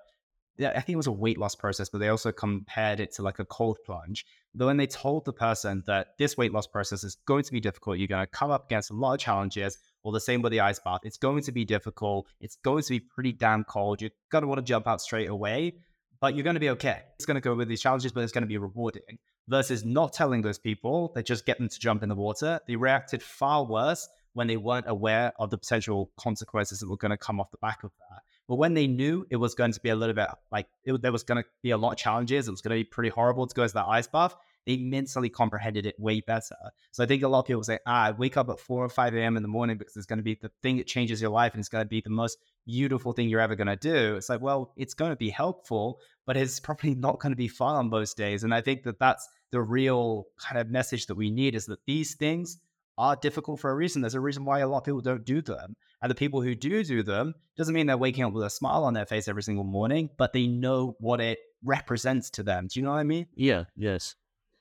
I 0.58 0.80
think 0.80 0.90
it 0.90 0.96
was 0.96 1.06
a 1.06 1.12
weight 1.12 1.38
loss 1.38 1.54
process, 1.54 1.88
but 1.88 1.98
they 1.98 2.08
also 2.08 2.32
compared 2.32 3.00
it 3.00 3.12
to 3.14 3.22
like 3.22 3.40
a 3.40 3.44
cold 3.44 3.78
plunge. 3.84 4.24
But 4.54 4.66
when 4.66 4.76
they 4.76 4.86
told 4.86 5.24
the 5.24 5.32
person 5.32 5.82
that 5.86 6.16
this 6.18 6.36
weight 6.36 6.52
loss 6.52 6.66
process 6.66 7.04
is 7.04 7.16
going 7.26 7.42
to 7.42 7.52
be 7.52 7.60
difficult, 7.60 7.98
you're 7.98 8.08
going 8.08 8.24
to 8.24 8.30
come 8.30 8.50
up 8.50 8.66
against 8.66 8.90
a 8.90 8.94
lot 8.94 9.14
of 9.14 9.20
challenges, 9.20 9.78
or 10.02 10.12
the 10.12 10.20
same 10.20 10.40
with 10.40 10.52
the 10.52 10.60
ice 10.60 10.78
bath, 10.78 11.00
it's 11.02 11.18
going 11.18 11.42
to 11.42 11.52
be 11.52 11.64
difficult. 11.64 12.28
It's 12.40 12.56
going 12.56 12.84
to 12.84 12.90
be 12.90 13.00
pretty 13.00 13.32
damn 13.32 13.64
cold. 13.64 14.00
You're 14.00 14.12
going 14.30 14.42
to 14.42 14.48
want 14.48 14.58
to 14.58 14.64
jump 14.64 14.86
out 14.86 15.02
straight 15.02 15.28
away, 15.28 15.74
but 16.20 16.34
you're 16.34 16.44
going 16.44 16.54
to 16.54 16.60
be 16.60 16.70
okay. 16.70 17.02
It's 17.16 17.26
going 17.26 17.34
to 17.34 17.40
go 17.40 17.54
with 17.54 17.68
these 17.68 17.82
challenges, 17.82 18.12
but 18.12 18.22
it's 18.22 18.32
going 18.32 18.44
to 18.44 18.48
be 18.48 18.56
rewarding 18.56 19.18
versus 19.48 19.84
not 19.84 20.12
telling 20.12 20.42
those 20.42 20.58
people, 20.58 21.12
they 21.14 21.22
just 21.22 21.46
get 21.46 21.58
them 21.58 21.68
to 21.68 21.78
jump 21.78 22.02
in 22.02 22.08
the 22.08 22.14
water. 22.14 22.60
They 22.66 22.76
reacted 22.76 23.22
far 23.22 23.64
worse 23.64 24.08
when 24.34 24.46
they 24.46 24.56
weren't 24.56 24.88
aware 24.88 25.32
of 25.38 25.50
the 25.50 25.58
potential 25.58 26.10
consequences 26.18 26.80
that 26.80 26.88
were 26.88 26.96
going 26.96 27.10
to 27.10 27.16
come 27.16 27.40
off 27.40 27.50
the 27.50 27.58
back 27.58 27.84
of 27.84 27.92
that. 28.10 28.22
But 28.48 28.56
when 28.56 28.74
they 28.74 28.86
knew 28.86 29.26
it 29.30 29.36
was 29.36 29.54
going 29.54 29.72
to 29.72 29.80
be 29.80 29.88
a 29.88 29.96
little 29.96 30.14
bit 30.14 30.28
like 30.52 30.66
it, 30.84 31.00
there 31.02 31.10
was 31.10 31.22
going 31.22 31.42
to 31.42 31.48
be 31.62 31.70
a 31.70 31.76
lot 31.76 31.92
of 31.92 31.98
challenges, 31.98 32.46
it 32.46 32.50
was 32.50 32.60
going 32.60 32.76
to 32.76 32.80
be 32.80 32.84
pretty 32.84 33.08
horrible 33.08 33.46
to 33.46 33.54
go 33.54 33.62
into 33.62 33.74
that 33.74 33.86
ice 33.86 34.06
bath, 34.06 34.36
they 34.66 34.76
mentally 34.76 35.28
comprehended 35.28 35.86
it 35.86 35.98
way 35.98 36.20
better. 36.20 36.56
So 36.90 37.02
I 37.02 37.06
think 37.06 37.22
a 37.22 37.28
lot 37.28 37.40
of 37.40 37.46
people 37.46 37.62
say, 37.64 37.78
ah, 37.86 38.04
I 38.06 38.10
wake 38.10 38.36
up 38.36 38.48
at 38.48 38.60
4 38.60 38.84
or 38.84 38.88
5 38.88 39.14
a.m. 39.14 39.36
in 39.36 39.42
the 39.42 39.48
morning 39.48 39.78
because 39.78 39.96
it's 39.96 40.06
going 40.06 40.18
to 40.18 40.24
be 40.24 40.34
the 40.34 40.50
thing 40.62 40.76
that 40.76 40.86
changes 40.86 41.20
your 41.20 41.30
life 41.30 41.54
and 41.54 41.60
it's 41.60 41.68
going 41.68 41.84
to 41.84 41.88
be 41.88 42.00
the 42.00 42.10
most 42.10 42.38
beautiful 42.66 43.12
thing 43.12 43.28
you're 43.28 43.40
ever 43.40 43.54
going 43.54 43.66
to 43.66 43.76
do. 43.76 44.16
It's 44.16 44.28
like, 44.28 44.40
well, 44.40 44.72
it's 44.76 44.94
going 44.94 45.10
to 45.10 45.16
be 45.16 45.30
helpful, 45.30 46.00
but 46.26 46.36
it's 46.36 46.60
probably 46.68 46.94
not 46.94 47.20
going 47.20 47.32
to 47.32 47.36
be 47.36 47.48
fun 47.48 47.76
on 47.76 47.88
most 47.88 48.16
days. 48.16 48.44
And 48.44 48.54
I 48.54 48.60
think 48.60 48.82
that 48.82 48.98
that's 48.98 49.28
the 49.50 49.62
real 49.62 50.26
kind 50.36 50.60
of 50.60 50.70
message 50.70 51.06
that 51.06 51.14
we 51.14 51.30
need 51.30 51.54
is 51.54 51.66
that 51.66 51.84
these 51.86 52.14
things 52.14 52.58
are 52.98 53.16
difficult 53.16 53.60
for 53.60 53.70
a 53.70 53.74
reason. 53.74 54.00
There's 54.02 54.14
a 54.14 54.20
reason 54.20 54.44
why 54.44 54.60
a 54.60 54.68
lot 54.68 54.78
of 54.78 54.84
people 54.84 55.00
don't 55.00 55.24
do 55.24 55.42
them. 55.42 55.76
And 56.02 56.10
the 56.10 56.14
people 56.14 56.40
who 56.40 56.54
do 56.54 56.82
do 56.82 57.02
them 57.02 57.34
doesn't 57.56 57.74
mean 57.74 57.86
they're 57.86 57.96
waking 57.96 58.24
up 58.24 58.32
with 58.32 58.44
a 58.44 58.50
smile 58.50 58.84
on 58.84 58.94
their 58.94 59.06
face 59.06 59.28
every 59.28 59.42
single 59.42 59.64
morning, 59.64 60.10
but 60.16 60.32
they 60.32 60.46
know 60.46 60.96
what 60.98 61.20
it 61.20 61.38
represents 61.62 62.30
to 62.30 62.42
them. 62.42 62.68
Do 62.68 62.80
you 62.80 62.84
know 62.84 62.92
what 62.92 62.98
I 62.98 63.04
mean? 63.04 63.26
Yeah, 63.34 63.64
yes. 63.76 64.14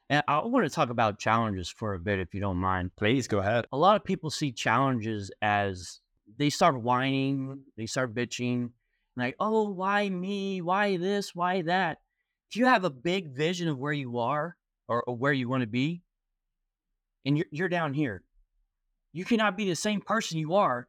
And 0.10 0.24
I 0.28 0.40
want 0.46 0.66
to 0.66 0.70
talk 0.70 0.90
about 0.90 1.18
challenges 1.18 1.70
for 1.70 1.94
a 1.94 2.00
bit, 2.00 2.20
if 2.20 2.34
you 2.34 2.42
don't 2.42 2.58
mind. 2.58 2.96
Please 2.96 3.28
go 3.28 3.40
ahead. 3.40 3.66
A 3.72 3.78
lot 3.78 3.96
of 3.96 4.04
people 4.04 4.30
see 4.30 4.52
challenges 4.52 5.32
as 5.42 6.00
they 6.38 6.50
start 6.50 6.82
whining, 6.82 7.64
they 7.78 7.86
start 7.86 8.14
bitching, 8.14 8.72
like, 9.18 9.36
oh, 9.40 9.70
why 9.70 10.10
me? 10.10 10.62
Why 10.62 10.98
this? 10.98 11.34
Why 11.34 11.62
that? 11.64 12.00
If 12.50 12.58
you 12.58 12.66
have 12.66 12.84
a 12.84 12.90
big 12.90 13.36
vision 13.36 13.68
of 13.68 13.78
where 13.78 13.94
you 13.94 14.20
are 14.20 14.58
or, 14.88 15.04
or 15.04 15.16
where 15.16 15.34
you 15.34 15.50
want 15.50 15.62
to 15.62 15.68
be, 15.68 16.02
and 17.26 17.38
you're, 17.38 17.48
you're 17.52 17.70
down 17.70 17.94
here. 17.94 18.24
You 19.14 19.26
cannot 19.26 19.58
be 19.58 19.68
the 19.68 19.76
same 19.76 20.02
person 20.02 20.38
you 20.38 20.56
are 20.56 20.88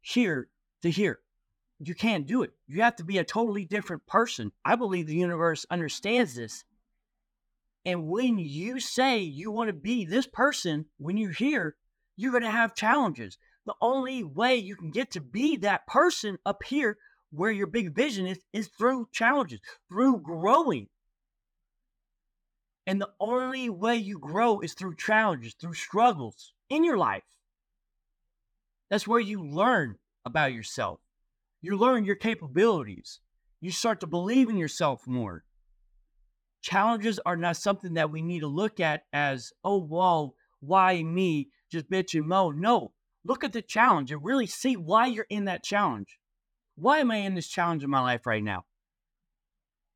here 0.00 0.48
to 0.82 0.90
here. 0.90 1.20
You 1.78 1.94
can't 1.94 2.26
do 2.26 2.42
it. 2.42 2.52
You 2.66 2.82
have 2.82 2.96
to 2.96 3.04
be 3.04 3.18
a 3.18 3.24
totally 3.24 3.64
different 3.64 4.06
person. 4.06 4.52
I 4.64 4.76
believe 4.76 5.06
the 5.06 5.14
universe 5.14 5.64
understands 5.70 6.34
this. 6.34 6.64
And 7.84 8.08
when 8.08 8.38
you 8.38 8.80
say 8.80 9.18
you 9.18 9.50
want 9.50 9.68
to 9.68 9.74
be 9.74 10.04
this 10.04 10.26
person, 10.26 10.86
when 10.98 11.16
you're 11.16 11.32
here, 11.32 11.76
you're 12.16 12.32
going 12.32 12.42
to 12.42 12.50
have 12.50 12.74
challenges. 12.74 13.38
The 13.66 13.74
only 13.80 14.22
way 14.22 14.56
you 14.56 14.76
can 14.76 14.90
get 14.90 15.10
to 15.12 15.20
be 15.20 15.56
that 15.58 15.86
person 15.86 16.38
up 16.44 16.62
here 16.64 16.98
where 17.30 17.50
your 17.50 17.66
big 17.66 17.94
vision 17.94 18.26
is, 18.26 18.38
is 18.52 18.68
through 18.68 19.08
challenges, 19.12 19.60
through 19.88 20.20
growing. 20.20 20.88
And 22.86 23.00
the 23.00 23.10
only 23.18 23.70
way 23.70 23.96
you 23.96 24.18
grow 24.18 24.60
is 24.60 24.74
through 24.74 24.96
challenges, 24.96 25.54
through 25.54 25.74
struggles 25.74 26.52
in 26.68 26.84
your 26.84 26.98
life. 26.98 27.24
That's 28.90 29.08
where 29.08 29.20
you 29.20 29.42
learn 29.42 29.96
about 30.24 30.52
yourself. 30.52 31.00
You 31.62 31.78
learn 31.78 32.04
your 32.04 32.16
capabilities. 32.16 33.20
You 33.60 33.70
start 33.70 34.00
to 34.00 34.06
believe 34.06 34.50
in 34.50 34.58
yourself 34.58 35.06
more. 35.06 35.44
Challenges 36.60 37.18
are 37.24 37.36
not 37.36 37.56
something 37.56 37.94
that 37.94 38.10
we 38.10 38.20
need 38.20 38.40
to 38.40 38.46
look 38.46 38.80
at 38.80 39.04
as, 39.12 39.52
oh, 39.64 39.78
well, 39.78 40.34
why 40.60 41.02
me? 41.02 41.48
Just 41.72 41.90
bitch 41.90 42.14
and 42.14 42.28
moan. 42.28 42.60
No, 42.60 42.92
look 43.24 43.44
at 43.44 43.52
the 43.52 43.62
challenge 43.62 44.12
and 44.12 44.24
really 44.24 44.46
see 44.46 44.76
why 44.76 45.06
you're 45.06 45.26
in 45.30 45.46
that 45.46 45.64
challenge. 45.64 46.18
Why 46.76 46.98
am 46.98 47.10
I 47.10 47.16
in 47.16 47.34
this 47.34 47.48
challenge 47.48 47.84
in 47.84 47.90
my 47.90 48.00
life 48.00 48.26
right 48.26 48.42
now? 48.42 48.64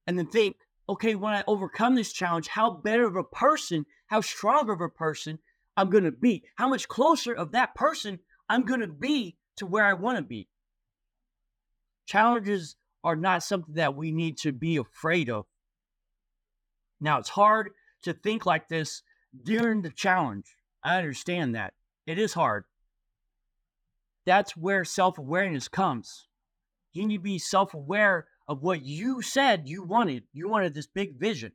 And 0.06 0.18
then 0.18 0.26
think, 0.26 0.56
okay, 0.88 1.14
when 1.14 1.34
I 1.34 1.44
overcome 1.46 1.94
this 1.94 2.12
challenge, 2.12 2.48
how 2.48 2.70
better 2.70 3.06
of 3.06 3.16
a 3.16 3.24
person, 3.24 3.84
how 4.06 4.20
stronger 4.20 4.72
of 4.72 4.80
a 4.80 4.88
person 4.88 5.38
I'm 5.76 5.90
going 5.90 6.04
to 6.04 6.12
be, 6.12 6.44
how 6.56 6.68
much 6.68 6.88
closer 6.88 7.32
of 7.32 7.52
that 7.52 7.74
person 7.74 8.20
I'm 8.48 8.64
going 8.64 8.80
to 8.80 8.88
be 8.88 9.36
to 9.56 9.66
where 9.66 9.84
I 9.84 9.92
want 9.92 10.16
to 10.16 10.22
be. 10.22 10.48
Challenges 12.06 12.76
are 13.04 13.16
not 13.16 13.42
something 13.42 13.74
that 13.74 13.94
we 13.94 14.12
need 14.12 14.38
to 14.38 14.52
be 14.52 14.76
afraid 14.76 15.28
of. 15.28 15.44
Now, 17.00 17.18
it's 17.18 17.28
hard 17.28 17.70
to 18.02 18.12
think 18.12 18.46
like 18.46 18.68
this 18.68 19.02
during 19.44 19.82
the 19.82 19.90
challenge. 19.90 20.56
I 20.82 20.96
understand 20.96 21.54
that. 21.54 21.74
It 22.06 22.18
is 22.18 22.32
hard. 22.32 22.64
That's 24.28 24.54
where 24.54 24.84
self 24.84 25.16
awareness 25.16 25.68
comes. 25.68 26.28
You 26.92 27.06
need 27.06 27.16
to 27.16 27.22
be 27.22 27.38
self 27.38 27.72
aware 27.72 28.26
of 28.46 28.62
what 28.62 28.82
you 28.84 29.22
said 29.22 29.66
you 29.66 29.82
wanted. 29.82 30.24
You 30.34 30.50
wanted 30.50 30.74
this 30.74 30.86
big 30.86 31.18
vision. 31.18 31.52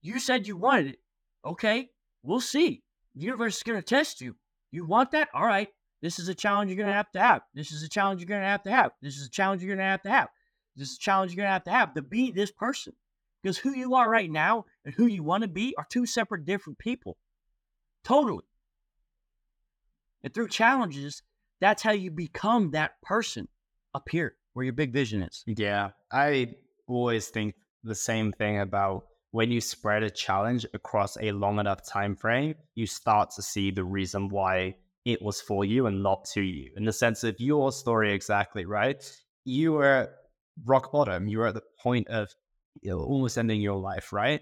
You 0.00 0.18
said 0.18 0.48
you 0.48 0.56
wanted 0.56 0.94
it. 0.94 0.98
Okay, 1.44 1.90
we'll 2.24 2.40
see. 2.40 2.82
The 3.14 3.20
universe 3.20 3.58
is 3.58 3.62
going 3.62 3.78
to 3.78 3.84
test 3.84 4.20
you. 4.20 4.34
You 4.72 4.84
want 4.84 5.12
that? 5.12 5.28
All 5.32 5.46
right. 5.46 5.68
This 6.00 6.18
is 6.18 6.26
a 6.26 6.34
challenge 6.34 6.70
you're 6.70 6.76
going 6.76 6.88
to 6.88 6.92
have 6.92 7.12
to 7.12 7.20
have. 7.20 7.42
This 7.54 7.70
is 7.70 7.84
a 7.84 7.88
challenge 7.88 8.20
you're 8.20 8.26
going 8.26 8.40
to 8.40 8.46
have 8.46 8.64
to 8.64 8.72
have. 8.72 8.90
This 9.00 9.16
is 9.16 9.28
a 9.28 9.30
challenge 9.30 9.62
you're 9.62 9.76
going 9.76 9.78
to 9.78 9.84
have 9.84 10.02
to 10.02 10.10
have. 10.10 10.28
This 10.74 10.90
is 10.90 10.96
a 10.96 11.00
challenge 11.00 11.30
you're 11.30 11.44
going 11.44 11.50
to 11.50 11.52
have 11.52 11.64
to 11.64 11.70
have 11.70 11.94
to 11.94 12.02
be 12.02 12.32
this 12.32 12.50
person. 12.50 12.94
Because 13.40 13.58
who 13.58 13.76
you 13.76 13.94
are 13.94 14.10
right 14.10 14.30
now 14.30 14.64
and 14.84 14.92
who 14.92 15.06
you 15.06 15.22
want 15.22 15.42
to 15.42 15.48
be 15.48 15.72
are 15.78 15.86
two 15.88 16.06
separate, 16.06 16.46
different 16.46 16.80
people. 16.80 17.16
Totally. 18.02 18.44
And 20.24 20.34
through 20.34 20.48
challenges, 20.48 21.22
that's 21.62 21.82
how 21.82 21.92
you 21.92 22.10
become 22.10 22.72
that 22.72 23.00
person 23.02 23.48
up 23.94 24.08
here 24.10 24.34
where 24.54 24.64
your 24.64 24.72
big 24.72 24.92
vision 24.92 25.22
is. 25.22 25.44
Yeah. 25.46 25.90
I 26.10 26.54
always 26.86 27.28
think 27.28 27.54
the 27.84 27.94
same 27.94 28.32
thing 28.32 28.60
about 28.60 29.04
when 29.30 29.50
you 29.50 29.60
spread 29.60 30.02
a 30.02 30.10
challenge 30.10 30.66
across 30.74 31.16
a 31.20 31.32
long 31.32 31.58
enough 31.58 31.86
time 31.86 32.16
frame, 32.16 32.54
you 32.74 32.86
start 32.86 33.30
to 33.36 33.42
see 33.42 33.70
the 33.70 33.84
reason 33.84 34.28
why 34.28 34.74
it 35.04 35.22
was 35.22 35.40
for 35.40 35.64
you 35.64 35.86
and 35.86 36.02
not 36.02 36.24
to 36.34 36.42
you. 36.42 36.70
In 36.76 36.84
the 36.84 36.92
sense 36.92 37.24
of 37.24 37.36
your 37.38 37.72
story 37.72 38.12
exactly, 38.12 38.66
right? 38.66 39.02
You 39.44 39.72
were 39.72 40.10
rock 40.64 40.92
bottom. 40.92 41.28
You 41.28 41.38
were 41.38 41.48
at 41.48 41.54
the 41.54 41.62
point 41.82 42.08
of 42.08 42.28
you 42.82 42.90
know, 42.90 42.98
almost 42.98 43.38
ending 43.38 43.60
your 43.60 43.78
life, 43.78 44.12
right? 44.12 44.40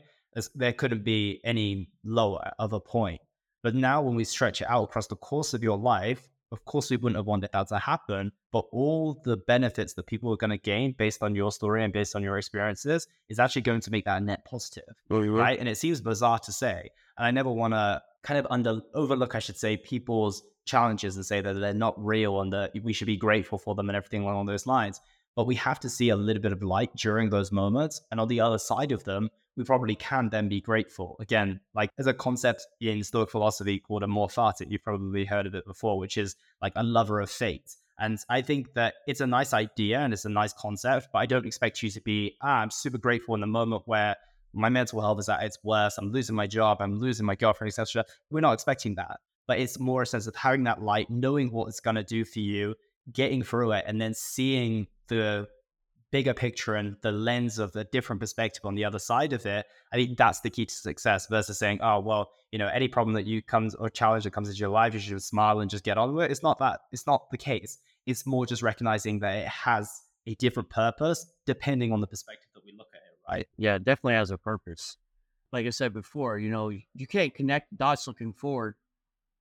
There 0.54 0.72
couldn't 0.72 1.04
be 1.04 1.40
any 1.44 1.90
lower 2.04 2.52
of 2.58 2.72
a 2.72 2.80
point. 2.80 3.20
But 3.62 3.74
now 3.74 4.02
when 4.02 4.14
we 4.14 4.24
stretch 4.24 4.60
it 4.60 4.70
out 4.70 4.84
across 4.84 5.06
the 5.06 5.16
course 5.16 5.54
of 5.54 5.62
your 5.62 5.76
life, 5.76 6.29
of 6.53 6.64
course, 6.64 6.90
we 6.90 6.96
wouldn't 6.96 7.16
have 7.16 7.26
wanted 7.26 7.51
that 7.53 7.68
to 7.68 7.78
happen, 7.78 8.32
but 8.51 8.64
all 8.72 9.20
the 9.24 9.36
benefits 9.36 9.92
that 9.94 10.07
people 10.07 10.32
are 10.32 10.36
going 10.36 10.51
to 10.51 10.59
gain 10.59 10.94
based 10.98 11.22
on 11.22 11.34
your 11.34 11.53
story 11.53 11.84
and 11.84 11.92
based 11.92 12.16
on 12.16 12.22
your 12.22 12.38
experiences 12.38 13.07
is 13.28 13.38
actually 13.38 13.62
going 13.62 13.80
to 13.80 13.90
make 13.90 14.05
that 14.05 14.20
a 14.20 14.24
net 14.24 14.44
positive, 14.44 14.94
mm-hmm. 15.09 15.30
right? 15.30 15.59
And 15.59 15.68
it 15.68 15.78
seems 15.78 16.01
bizarre 16.01 16.40
to 16.40 16.53
say, 16.53 16.90
and 17.16 17.26
I 17.26 17.30
never 17.30 17.53
want 17.53 17.74
to 17.74 18.03
kind 18.22 18.38
of 18.38 18.46
under 18.51 18.80
overlook, 18.94 19.34
I 19.34 19.38
should 19.38 19.57
say, 19.57 19.76
people's 19.76 20.42
challenges 20.64 21.16
and 21.16 21.24
say 21.24 21.40
that 21.40 21.55
they're 21.55 21.72
not 21.72 21.94
real 22.05 22.40
and 22.40 22.53
that 22.53 22.72
we 22.82 22.92
should 22.92 23.07
be 23.07 23.16
grateful 23.16 23.59
for 23.59 23.74
them 23.74 23.88
and 23.88 23.96
everything 23.96 24.22
along 24.22 24.46
those 24.46 24.66
lines. 24.66 25.01
But 25.36 25.46
we 25.46 25.55
have 25.55 25.78
to 25.80 25.88
see 25.88 26.09
a 26.09 26.16
little 26.16 26.42
bit 26.42 26.53
of 26.53 26.62
light 26.62 26.90
during 26.96 27.30
those 27.30 27.53
moments, 27.53 28.01
and 28.11 28.20
on 28.20 28.26
the 28.26 28.40
other 28.40 28.59
side 28.59 28.90
of 28.90 29.05
them, 29.05 29.30
we 29.57 29.64
probably 29.64 29.94
can 29.94 30.28
then 30.30 30.48
be 30.48 30.61
grateful. 30.61 31.16
Again, 31.20 31.61
like 31.74 31.90
there's 31.96 32.07
a 32.07 32.14
concept 32.14 32.66
in 32.80 33.03
Stoic 33.03 33.30
philosophy 33.30 33.78
called 33.78 34.03
amor 34.03 34.28
fati. 34.28 34.66
You've 34.68 34.84
probably 34.84 35.24
heard 35.24 35.46
of 35.46 35.55
it 35.55 35.66
before, 35.66 35.98
which 35.98 36.16
is 36.16 36.36
like 36.62 36.72
a 36.76 36.82
lover 36.82 37.20
of 37.20 37.30
fate. 37.30 37.76
And 37.98 38.18
I 38.30 38.40
think 38.40 38.72
that 38.74 38.94
it's 39.07 39.20
a 39.20 39.26
nice 39.26 39.53
idea 39.53 39.98
and 39.98 40.14
it's 40.14 40.24
a 40.24 40.30
nice 40.30 40.55
concept, 40.55 41.09
but 41.12 41.18
I 41.18 41.26
don't 41.26 41.44
expect 41.44 41.82
you 41.82 41.90
to 41.90 42.01
be, 42.01 42.36
ah, 42.40 42.61
I'm 42.61 42.70
super 42.70 42.96
grateful 42.96 43.34
in 43.34 43.42
the 43.42 43.46
moment 43.46 43.82
where 43.84 44.16
my 44.55 44.70
mental 44.70 45.01
health 45.01 45.20
is 45.20 45.28
at 45.28 45.42
its 45.42 45.59
worst, 45.62 45.98
I'm 45.98 46.11
losing 46.11 46.34
my 46.34 46.46
job, 46.46 46.78
I'm 46.80 46.98
losing 46.98 47.26
my 47.26 47.34
girlfriend, 47.34 47.68
etc. 47.68 48.05
We're 48.30 48.40
not 48.40 48.55
expecting 48.55 48.94
that. 48.94 49.20
But 49.46 49.59
it's 49.59 49.78
more 49.78 50.03
a 50.03 50.07
sense 50.07 50.26
of 50.26 50.34
having 50.34 50.64
that 50.64 50.80
light, 50.82 51.11
knowing 51.11 51.53
what 51.53 51.68
it's 51.68 51.80
gonna 51.80 52.03
do 52.03 52.24
for 52.24 52.38
you, 52.38 52.74
getting 53.12 53.42
through 53.42 53.72
it, 53.72 53.84
and 53.86 54.01
then 54.01 54.14
seeing 54.14 54.86
the 55.09 55.48
bigger 56.11 56.34
picture 56.34 56.74
and 56.74 56.96
the 57.02 57.12
lens 57.12 57.58
of 57.58 57.72
the 57.72 57.84
different 57.84 58.20
perspective 58.20 58.64
on 58.64 58.74
the 58.74 58.84
other 58.84 58.98
side 58.98 59.32
of 59.32 59.46
it, 59.46 59.66
I 59.92 59.96
think 59.96 60.18
that's 60.18 60.40
the 60.40 60.50
key 60.50 60.66
to 60.66 60.74
success 60.74 61.26
versus 61.28 61.58
saying, 61.58 61.80
oh, 61.82 62.00
well, 62.00 62.30
you 62.50 62.58
know, 62.58 62.68
any 62.68 62.88
problem 62.88 63.14
that 63.14 63.26
you 63.26 63.42
comes 63.42 63.74
or 63.74 63.88
challenge 63.88 64.24
that 64.24 64.32
comes 64.32 64.48
into 64.48 64.58
your 64.58 64.70
life, 64.70 64.94
you 64.94 65.00
should 65.00 65.22
smile 65.22 65.61
and 65.61 65.70
just 65.70 65.84
get 65.84 65.98
on 65.98 66.14
with 66.14 66.26
it. 66.26 66.30
It's 66.30 66.42
not 66.42 66.58
that. 66.58 66.80
It's 66.92 67.06
not 67.06 67.30
the 67.30 67.38
case. 67.38 67.78
It's 68.06 68.26
more 68.26 68.46
just 68.46 68.62
recognizing 68.62 69.20
that 69.20 69.36
it 69.36 69.48
has 69.48 70.02
a 70.26 70.34
different 70.34 70.68
purpose 70.68 71.26
depending 71.46 71.92
on 71.92 72.00
the 72.00 72.06
perspective 72.06 72.48
that 72.54 72.64
we 72.64 72.74
look 72.76 72.88
at 72.94 73.00
it, 73.00 73.32
right? 73.32 73.48
Yeah, 73.56 73.78
definitely 73.78 74.14
has 74.14 74.30
a 74.30 74.38
purpose. 74.38 74.96
Like 75.52 75.66
I 75.66 75.70
said 75.70 75.92
before, 75.92 76.38
you 76.38 76.50
know, 76.50 76.68
you 76.68 77.06
can't 77.08 77.34
connect 77.34 77.76
dots 77.76 78.06
looking 78.06 78.32
forward. 78.32 78.74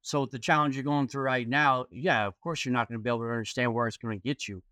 So 0.02 0.26
the 0.26 0.40
challenge 0.40 0.76
you're 0.76 0.84
going 0.84 1.08
through 1.08 1.24
right 1.24 1.48
now, 1.48 1.86
yeah, 1.92 2.26
of 2.26 2.40
course 2.40 2.64
you're 2.64 2.74
not 2.74 2.88
going 2.88 3.00
to 3.00 3.04
be 3.04 3.10
able 3.10 3.20
to 3.20 3.32
understand 3.32 3.74
where 3.74 3.88
it's 3.88 3.98
going 3.98 4.18
to 4.18 4.24
get 4.24 4.48
you. 4.48 4.64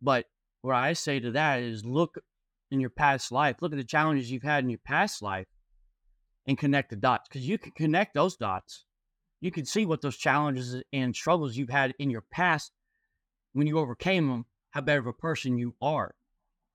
But 0.00 0.26
what 0.62 0.76
I 0.76 0.92
say 0.92 1.20
to 1.20 1.30
that 1.32 1.60
is 1.60 1.84
look 1.84 2.18
in 2.70 2.80
your 2.80 2.90
past 2.90 3.32
life, 3.32 3.56
look 3.60 3.72
at 3.72 3.78
the 3.78 3.84
challenges 3.84 4.30
you've 4.30 4.42
had 4.42 4.64
in 4.64 4.70
your 4.70 4.80
past 4.84 5.22
life 5.22 5.46
and 6.46 6.58
connect 6.58 6.90
the 6.90 6.96
dots 6.96 7.28
because 7.28 7.46
you 7.48 7.58
can 7.58 7.72
connect 7.72 8.14
those 8.14 8.36
dots. 8.36 8.84
You 9.40 9.50
can 9.50 9.64
see 9.64 9.86
what 9.86 10.02
those 10.02 10.16
challenges 10.16 10.82
and 10.92 11.14
struggles 11.14 11.56
you've 11.56 11.70
had 11.70 11.94
in 11.98 12.10
your 12.10 12.24
past 12.30 12.72
when 13.52 13.66
you 13.66 13.78
overcame 13.78 14.28
them, 14.28 14.46
how 14.70 14.80
better 14.82 15.00
of 15.00 15.06
a 15.06 15.12
person 15.12 15.58
you 15.58 15.74
are 15.80 16.14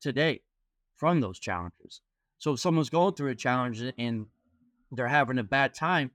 today 0.01 0.41
from 0.95 1.21
those 1.21 1.39
challenges. 1.39 2.01
So 2.37 2.53
if 2.53 2.59
someone's 2.59 2.89
going 2.89 3.13
through 3.13 3.31
a 3.31 3.35
challenge 3.35 3.81
and 3.97 4.25
they're 4.91 5.07
having 5.07 5.39
a 5.39 5.43
bad 5.43 5.73
time, 5.73 6.11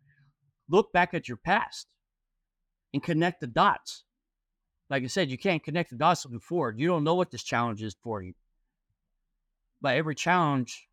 look 0.68 0.92
back 0.92 1.14
at 1.14 1.28
your 1.28 1.38
past 1.38 1.86
and 2.92 3.02
connect 3.02 3.40
the 3.40 3.46
dots 3.46 4.04
like 4.90 5.04
I 5.04 5.06
said, 5.06 5.30
you 5.30 5.38
can't 5.38 5.62
connect 5.62 5.90
the 5.90 5.96
dots 5.96 6.24
looking 6.24 6.40
forward. 6.40 6.78
You 6.78 6.88
don't 6.88 7.04
know 7.04 7.14
what 7.14 7.30
this 7.30 7.44
challenge 7.44 7.82
is 7.82 7.96
for 8.02 8.20
you. 8.20 8.34
But 9.80 9.96
every 9.96 10.16
challenge 10.16 10.88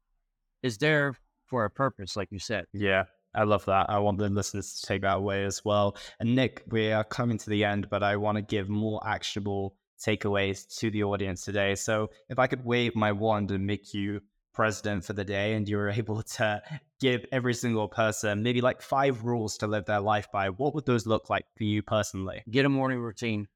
is 0.62 0.78
there 0.78 1.16
for 1.48 1.66
a 1.66 1.70
purpose, 1.70 2.16
like 2.16 2.32
you 2.32 2.40
said. 2.40 2.66
Yeah, 2.74 3.06
I 3.34 3.44
love 3.44 3.66
that. 3.66 3.90
I 3.90 3.98
want 3.98 4.20
the 4.20 4.30
listeners 4.30 4.80
to 4.80 4.88
take 4.88 5.02
that 5.02 5.18
away 5.18 5.44
as 5.44 5.66
well. 5.66 5.98
And 6.20 6.36
Nick, 6.36 6.64
we 6.70 6.92
are 6.92 7.04
coming 7.04 7.38
to 7.40 7.50
the 7.50 7.66
end, 7.66 7.90
but 7.90 8.04
I 8.04 8.16
want 8.16 8.38
to 8.38 8.44
give 8.44 8.70
more 8.70 9.06
actionable 9.06 9.76
takeaways 10.00 10.68
to 10.78 10.92
the 10.92 11.04
audience 11.04 11.44
today. 11.44 11.74
So 11.74 12.12
if 12.30 12.38
I 12.38 12.48
could 12.48 12.64
wave 12.64 12.96
my 12.96 13.12
wand 13.12 13.50
and 13.52 13.66
make 13.66 13.94
you 13.96 14.22
president 14.54 15.06
for 15.06 15.14
the 15.14 15.24
day 15.24 15.54
and 15.54 15.68
you 15.68 15.78
were 15.78 15.90
able 16.02 16.22
to 16.22 16.62
give 17.00 17.26
every 17.32 17.54
single 17.56 17.88
person 17.88 18.44
maybe 18.44 18.62
like 18.62 18.82
five 18.82 19.24
rules 19.24 19.58
to 19.58 19.68
live 19.68 19.86
their 19.86 20.00
life 20.00 20.28
by, 20.32 20.50
what 20.50 20.76
would 20.76 20.86
those 20.86 21.08
look 21.08 21.30
like 21.32 21.46
for 21.58 21.64
you 21.64 21.82
personally? 21.82 22.44
Get 22.50 22.66
a 22.66 22.70
morning 22.70 23.00
routine. 23.00 23.48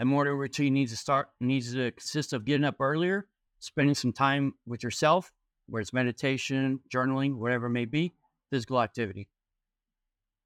A 0.00 0.04
morning 0.04 0.34
routine 0.34 0.74
needs 0.74 0.92
to 0.92 0.96
start 0.96 1.28
needs 1.40 1.72
to 1.72 1.90
consist 1.90 2.32
of 2.32 2.44
getting 2.44 2.64
up 2.64 2.76
earlier, 2.80 3.26
spending 3.58 3.96
some 3.96 4.12
time 4.12 4.54
with 4.64 4.84
yourself, 4.84 5.32
where 5.66 5.80
it's 5.80 5.92
meditation, 5.92 6.80
journaling, 6.92 7.34
whatever 7.34 7.66
it 7.66 7.70
may 7.70 7.84
be, 7.84 8.14
physical 8.50 8.80
activity. 8.80 9.28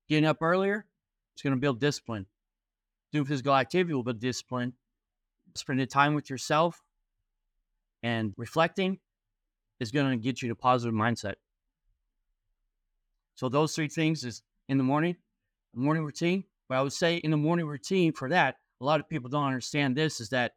Getting 0.09 0.25
up 0.25 0.39
earlier, 0.41 0.87
it's 1.35 1.43
going 1.43 1.55
to 1.55 1.61
build 1.61 1.81
discipline. 1.81 2.27
Doing 3.13 3.27
physical 3.27 3.55
activity 3.55 3.93
will 3.93 4.03
build 4.03 4.21
discipline. 4.21 4.73
Spending 5.55 5.87
time 5.87 6.15
with 6.15 6.31
yourself 6.31 6.83
and 8.03 8.33
reflecting 8.39 9.01
is 9.81 9.91
going 9.91 10.11
to 10.11 10.17
get 10.17 10.41
you 10.41 10.49
to 10.49 10.55
positive 10.55 10.95
mindset. 10.95 11.35
So 13.35 13.51
those 13.51 13.75
three 13.75 13.89
things 13.89 14.25
is 14.25 14.43
in 14.71 14.79
the 14.79 14.85
morning, 14.85 15.17
morning 15.75 16.05
routine. 16.05 16.45
But 16.71 16.79
I 16.79 16.83
would 16.83 16.93
say 16.95 17.17
in 17.17 17.31
the 17.31 17.37
morning 17.37 17.67
routine 17.67 18.15
for 18.15 18.31
that, 18.31 18.57
a 18.83 18.85
lot 18.85 19.01
of 19.01 19.09
people 19.09 19.31
don't 19.31 19.47
understand 19.47 19.97
this 19.97 20.21
is 20.21 20.31
that 20.31 20.53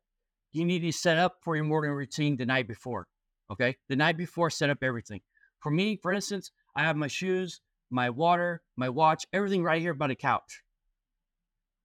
you 0.52 0.66
need 0.66 0.80
to 0.80 0.92
set 0.92 1.18
up 1.18 1.36
for 1.42 1.56
your 1.56 1.66
morning 1.66 1.92
routine 1.92 2.36
the 2.36 2.46
night 2.46 2.68
before. 2.68 3.08
Okay. 3.52 3.76
The 3.88 3.96
night 3.96 4.18
before, 4.18 4.50
set 4.50 4.72
up 4.72 4.80
everything. 4.82 5.22
For 5.60 5.70
me, 5.70 6.00
for 6.02 6.12
instance, 6.12 6.52
I 6.76 6.82
have 6.82 6.98
my 6.98 7.08
shoes, 7.08 7.62
my 7.92 8.10
water, 8.10 8.64
my 8.76 8.90
watch, 8.90 9.26
everything 9.32 9.64
right 9.64 9.82
here 9.82 9.94
by 9.94 10.08
the 10.08 10.16
couch. 10.16 10.64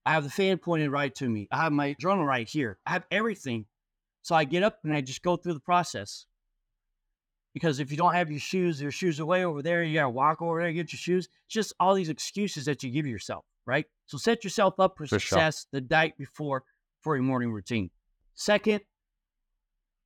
I 0.05 0.13
have 0.13 0.23
the 0.23 0.31
fan 0.31 0.57
pointed 0.57 0.89
right 0.89 1.13
to 1.15 1.29
me. 1.29 1.47
I 1.51 1.57
have 1.57 1.71
my 1.71 1.95
journal 1.99 2.25
right 2.25 2.49
here. 2.49 2.79
I 2.87 2.91
have 2.91 3.05
everything. 3.11 3.65
So 4.23 4.33
I 4.33 4.45
get 4.45 4.63
up 4.63 4.79
and 4.83 4.93
I 4.93 5.01
just 5.01 5.21
go 5.21 5.35
through 5.35 5.53
the 5.53 5.59
process. 5.59 6.25
Because 7.53 7.79
if 7.79 7.91
you 7.91 7.97
don't 7.97 8.13
have 8.13 8.31
your 8.31 8.39
shoes, 8.39 8.81
your 8.81 8.91
shoes 8.91 9.19
are 9.19 9.25
way 9.25 9.45
over 9.45 9.61
there, 9.61 9.83
you 9.83 9.95
gotta 9.95 10.09
walk 10.09 10.41
over 10.41 10.61
there, 10.61 10.71
get 10.71 10.91
your 10.91 10.97
shoes. 10.97 11.27
Just 11.49 11.73
all 11.79 11.93
these 11.93 12.09
excuses 12.09 12.65
that 12.65 12.81
you 12.81 12.89
give 12.89 13.05
yourself, 13.05 13.45
right? 13.65 13.85
So 14.05 14.17
set 14.17 14.43
yourself 14.43 14.79
up 14.79 14.97
for, 14.97 15.05
For 15.05 15.19
sure. 15.19 15.19
success 15.19 15.65
the 15.71 15.81
night 15.81 16.17
before 16.17 16.63
for 17.01 17.15
your 17.15 17.23
morning 17.23 17.51
routine. 17.51 17.89
Second, 18.33 18.81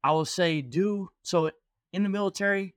I 0.03 0.11
will 0.11 0.25
say 0.25 0.61
do 0.61 1.09
so 1.23 1.51
in 1.91 2.03
the 2.03 2.09
military, 2.09 2.75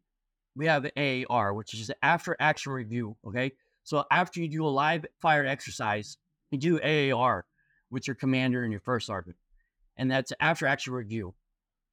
we 0.57 0.67
have 0.67 0.83
the 0.83 1.25
AAR, 1.27 1.55
which 1.55 1.75
is 1.75 1.89
the 1.89 1.97
after 2.05 2.37
action 2.41 2.73
review. 2.73 3.17
Okay. 3.27 3.53
So 3.85 4.05
after 4.11 4.41
you 4.41 4.49
do 4.49 4.67
a 4.67 4.69
live 4.69 5.07
fire 5.21 5.47
exercise, 5.47 6.19
you 6.51 6.59
do 6.59 6.81
AAR 6.81 7.47
with 7.91 8.07
your 8.07 8.17
commander 8.17 8.63
and 8.63 8.73
your 8.73 8.81
first 8.81 9.07
sergeant. 9.07 9.37
And 9.97 10.11
that's 10.11 10.33
after 10.41 10.67
action 10.67 10.93
review. 10.93 11.35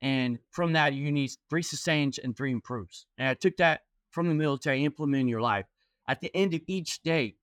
And 0.02 0.40
from 0.52 0.74
that, 0.74 0.94
you 0.94 1.12
need 1.12 1.32
three 1.50 1.64
sustains 1.64 2.18
and 2.18 2.36
three 2.36 2.52
improves. 2.52 3.06
And 3.18 3.28
I 3.28 3.34
took 3.34 3.58
that 3.58 3.82
from 4.12 4.28
the 4.28 4.34
military, 4.34 4.84
implement 4.84 5.22
in 5.22 5.28
your 5.28 5.42
life. 5.42 5.66
At 6.08 6.22
the 6.22 6.36
end 6.36 6.54
of 6.54 6.62
each 6.68 7.02
day, 7.02 7.36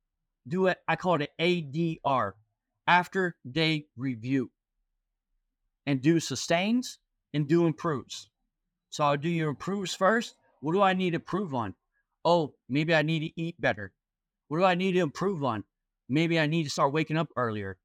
do 0.46 0.66
it. 0.66 0.78
I 0.88 0.96
call 0.96 1.20
it 1.20 1.30
an 1.38 1.46
ADR, 1.46 2.32
after 2.86 3.36
day 3.50 3.86
review. 3.96 4.50
And 5.86 6.00
do 6.00 6.20
sustains 6.20 6.98
and 7.34 7.48
do 7.48 7.66
improves. 7.66 8.28
So 8.90 9.04
I'll 9.04 9.16
do 9.16 9.28
your 9.28 9.50
improves 9.50 9.94
first. 9.94 10.34
What 10.60 10.72
do 10.72 10.82
I 10.82 10.92
need 10.92 11.10
to 11.10 11.16
improve 11.16 11.54
on? 11.54 11.74
Oh, 12.24 12.54
maybe 12.68 12.94
I 12.94 13.02
need 13.02 13.20
to 13.20 13.40
eat 13.40 13.60
better. 13.60 13.92
What 14.48 14.58
do 14.58 14.64
I 14.64 14.74
need 14.74 14.92
to 14.92 15.00
improve 15.00 15.42
on? 15.42 15.64
Maybe 16.08 16.38
I 16.38 16.46
need 16.46 16.64
to 16.64 16.70
start 16.70 16.92
waking 16.92 17.16
up 17.16 17.28
earlier. 17.36 17.78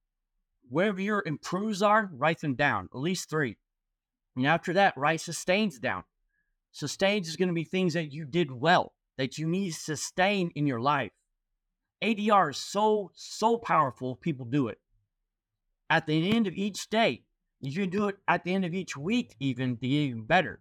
Wherever 0.69 1.01
your 1.01 1.23
improves 1.25 1.81
are, 1.81 2.09
write 2.13 2.41
them 2.41 2.55
down, 2.55 2.89
at 2.93 2.99
least 2.99 3.29
three. 3.29 3.57
And 4.35 4.45
after 4.45 4.73
that, 4.73 4.97
write 4.97 5.21
sustains 5.21 5.79
down. 5.79 6.03
Sustains 6.71 7.27
is 7.27 7.37
going 7.37 7.47
to 7.47 7.55
be 7.55 7.63
things 7.63 7.93
that 7.93 8.11
you 8.11 8.25
did 8.25 8.51
well, 8.51 8.93
that 9.17 9.37
you 9.37 9.47
need 9.47 9.71
to 9.71 9.79
sustain 9.79 10.51
in 10.55 10.67
your 10.67 10.81
life. 10.81 11.11
ADR 12.03 12.51
is 12.51 12.57
so, 12.57 13.11
so 13.15 13.57
powerful, 13.57 14.15
people 14.15 14.45
do 14.45 14.67
it. 14.67 14.79
At 15.89 16.05
the 16.05 16.31
end 16.31 16.47
of 16.47 16.53
each 16.53 16.89
day, 16.89 17.23
you 17.61 17.87
do 17.87 18.07
it 18.09 18.17
at 18.27 18.43
the 18.43 18.53
end 18.53 18.65
of 18.65 18.73
each 18.73 18.95
week, 18.95 19.35
even 19.39 19.77
to 19.77 19.87
get 19.87 19.95
even 19.95 20.23
better. 20.23 20.59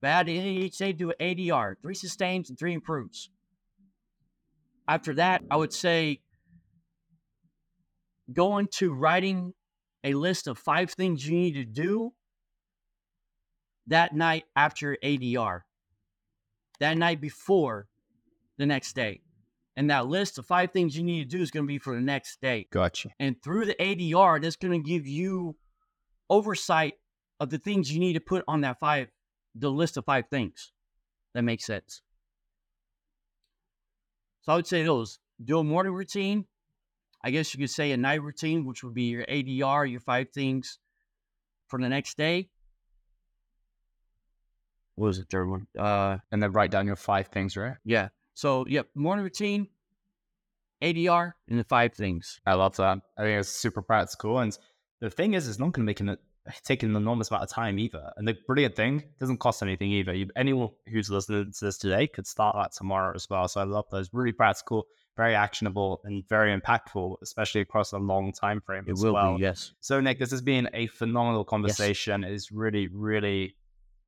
But 0.00 0.08
at 0.08 0.26
the 0.26 0.38
end 0.38 0.58
of 0.58 0.64
each 0.64 0.78
day, 0.78 0.92
do 0.92 1.10
an 1.10 1.16
ADR, 1.20 1.76
three 1.80 1.94
sustains 1.94 2.50
and 2.50 2.58
three 2.58 2.74
improves. 2.74 3.30
After 4.88 5.14
that, 5.14 5.42
I 5.50 5.56
would 5.56 5.72
say 5.72 6.20
go 8.32 8.58
into 8.58 8.92
writing 8.92 9.54
a 10.02 10.14
list 10.14 10.46
of 10.46 10.58
five 10.58 10.90
things 10.90 11.26
you 11.26 11.34
need 11.34 11.54
to 11.54 11.64
do 11.64 12.12
that 13.86 14.14
night 14.14 14.44
after 14.56 14.96
ADR, 15.02 15.60
that 16.80 16.98
night 16.98 17.20
before 17.20 17.86
the 18.58 18.66
next 18.66 18.94
day. 18.94 19.20
And 19.76 19.90
that 19.90 20.06
list 20.06 20.38
of 20.38 20.46
five 20.46 20.70
things 20.72 20.96
you 20.96 21.02
need 21.02 21.28
to 21.28 21.36
do 21.36 21.42
is 21.42 21.50
going 21.50 21.64
to 21.64 21.68
be 21.68 21.78
for 21.78 21.94
the 21.94 22.00
next 22.00 22.40
day. 22.40 22.68
Gotcha. 22.70 23.10
And 23.18 23.42
through 23.42 23.66
the 23.66 23.74
ADR, 23.74 24.40
that's 24.40 24.56
going 24.56 24.80
to 24.80 24.88
give 24.88 25.06
you 25.06 25.56
oversight 26.30 26.94
of 27.40 27.50
the 27.50 27.58
things 27.58 27.92
you 27.92 27.98
need 27.98 28.12
to 28.12 28.20
put 28.20 28.44
on 28.46 28.60
that 28.60 28.78
five, 28.78 29.08
the 29.54 29.70
list 29.70 29.96
of 29.96 30.04
five 30.04 30.26
things. 30.30 30.72
That 31.34 31.42
makes 31.42 31.64
sense. 31.64 32.02
So 34.42 34.52
I 34.52 34.56
would 34.56 34.66
say 34.66 34.84
those 34.84 35.18
do 35.44 35.58
a 35.58 35.64
morning 35.64 35.92
routine. 35.92 36.46
I 37.24 37.30
guess 37.30 37.52
you 37.52 37.58
could 37.58 37.70
say 37.70 37.90
a 37.90 37.96
night 37.96 38.22
routine, 38.22 38.64
which 38.66 38.84
would 38.84 38.94
be 38.94 39.04
your 39.04 39.24
ADR, 39.24 39.90
your 39.90 40.00
five 40.00 40.28
things 40.30 40.78
for 41.66 41.80
the 41.80 41.88
next 41.88 42.16
day. 42.16 42.50
What 44.94 45.06
was 45.08 45.18
the 45.18 45.24
third 45.24 45.48
one? 45.48 45.66
Uh, 45.76 46.18
And 46.30 46.40
then 46.42 46.52
write 46.52 46.70
down 46.70 46.86
your 46.86 46.94
five 46.96 47.26
things, 47.28 47.56
right? 47.56 47.76
yeah. 47.84 48.08
So, 48.34 48.64
yep, 48.68 48.88
morning 48.94 49.22
routine, 49.22 49.68
ADR, 50.82 51.32
and 51.48 51.58
the 51.58 51.64
five 51.64 51.94
things. 51.94 52.40
I 52.46 52.54
love 52.54 52.76
that. 52.76 52.98
I 53.16 53.22
think 53.22 53.40
it's 53.40 53.48
super 53.48 53.80
practical. 53.82 54.38
And 54.40 54.56
the 55.00 55.10
thing 55.10 55.34
is, 55.34 55.48
it's 55.48 55.58
not 55.58 55.72
going 55.72 55.84
to 55.84 55.86
make 55.86 56.00
an, 56.00 56.08
uh, 56.10 56.16
take 56.64 56.82
an 56.82 56.94
enormous 56.96 57.30
amount 57.30 57.44
of 57.44 57.50
time 57.50 57.78
either. 57.78 58.12
And 58.16 58.26
the 58.26 58.36
brilliant 58.46 58.74
thing, 58.76 59.00
it 59.00 59.18
doesn't 59.20 59.38
cost 59.38 59.62
anything 59.62 59.90
either. 59.92 60.12
You, 60.14 60.28
anyone 60.36 60.70
who's 60.88 61.10
listening 61.10 61.52
to 61.52 61.64
this 61.64 61.78
today 61.78 62.06
could 62.06 62.26
start 62.26 62.56
that 62.56 62.72
tomorrow 62.72 63.14
as 63.14 63.28
well. 63.30 63.46
So 63.48 63.60
I 63.60 63.64
love 63.64 63.86
those. 63.90 64.10
Really 64.12 64.32
practical, 64.32 64.86
very 65.16 65.34
actionable, 65.34 66.00
and 66.04 66.28
very 66.28 66.58
impactful, 66.58 67.16
especially 67.22 67.60
across 67.60 67.92
a 67.92 67.98
long 67.98 68.32
time 68.32 68.60
frame 68.60 68.84
It 68.88 68.92
as 68.92 69.02
will 69.02 69.14
well. 69.14 69.36
be, 69.36 69.42
yes. 69.42 69.72
So 69.80 70.00
Nick, 70.00 70.18
this 70.18 70.32
has 70.32 70.42
been 70.42 70.68
a 70.74 70.88
phenomenal 70.88 71.44
conversation. 71.44 72.24
It's 72.24 72.50
really, 72.50 72.88
really 72.88 73.56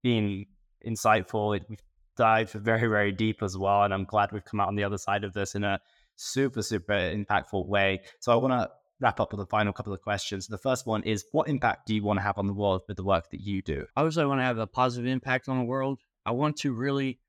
been 0.02 0.46
insightful. 0.86 1.56
It, 1.56 1.64
we've 1.68 1.78
dived 2.16 2.52
very, 2.52 2.88
very 2.88 3.12
deep 3.12 3.42
as 3.42 3.56
well, 3.56 3.82
and 3.82 3.92
I'm 3.92 4.04
glad 4.04 4.32
we've 4.32 4.44
come 4.44 4.60
out 4.60 4.68
on 4.68 4.76
the 4.76 4.84
other 4.84 4.98
side 4.98 5.24
of 5.24 5.32
this 5.32 5.54
in 5.54 5.64
a 5.64 5.80
super, 6.16 6.62
super 6.62 6.94
impactful 6.94 7.66
way. 7.66 8.00
So 8.20 8.32
I 8.32 8.36
want 8.36 8.52
to 8.52 8.70
wrap 9.00 9.20
up 9.20 9.32
with 9.32 9.40
a 9.40 9.46
final 9.46 9.72
couple 9.72 9.92
of 9.92 10.00
questions. 10.00 10.46
The 10.46 10.58
first 10.58 10.86
one 10.86 11.02
is, 11.02 11.26
what 11.32 11.48
impact 11.48 11.86
do 11.86 11.94
you 11.94 12.02
want 12.02 12.18
to 12.18 12.22
have 12.22 12.38
on 12.38 12.46
the 12.46 12.54
world 12.54 12.82
with 12.88 12.96
the 12.96 13.04
work 13.04 13.30
that 13.30 13.40
you 13.40 13.60
do? 13.62 13.86
I 13.94 14.02
also 14.02 14.26
want 14.28 14.40
to 14.40 14.44
have 14.44 14.58
a 14.58 14.66
positive 14.66 15.06
impact 15.06 15.48
on 15.48 15.58
the 15.58 15.64
world. 15.64 16.00
I 16.24 16.30
want 16.30 16.56
to 16.58 16.72
really 16.72 17.20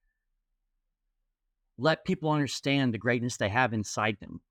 let 1.77 2.05
people 2.05 2.31
understand 2.31 2.93
the 2.93 2.97
greatness 2.97 3.37
they 3.37 3.49
have 3.49 3.73
inside 3.73 4.17
them. 4.19 4.41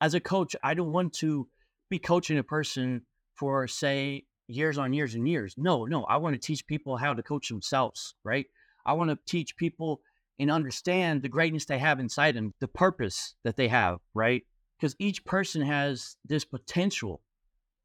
As 0.00 0.14
a 0.14 0.20
coach, 0.20 0.54
I 0.62 0.74
don't 0.74 0.92
want 0.92 1.14
to 1.14 1.48
be 1.88 1.98
coaching 1.98 2.36
a 2.36 2.42
person 2.42 3.02
for, 3.34 3.66
say, 3.68 4.24
years 4.48 4.76
on 4.76 4.92
years 4.92 5.14
and 5.14 5.26
years. 5.28 5.54
No, 5.56 5.84
no. 5.84 6.04
I 6.04 6.16
want 6.18 6.34
to 6.34 6.40
teach 6.40 6.66
people 6.66 6.96
how 6.96 7.14
to 7.14 7.22
coach 7.22 7.48
themselves, 7.48 8.14
right? 8.24 8.46
I 8.86 8.92
want 8.94 9.10
to 9.10 9.18
teach 9.26 9.56
people 9.56 10.00
and 10.38 10.50
understand 10.50 11.22
the 11.22 11.28
greatness 11.28 11.64
they 11.64 11.78
have 11.78 11.98
inside 11.98 12.36
them, 12.36 12.54
the 12.60 12.68
purpose 12.68 13.34
that 13.44 13.56
they 13.56 13.68
have, 13.68 13.98
right? 14.14 14.42
Because 14.78 14.94
each 14.98 15.24
person 15.24 15.62
has 15.62 16.16
this 16.24 16.44
potential. 16.44 17.22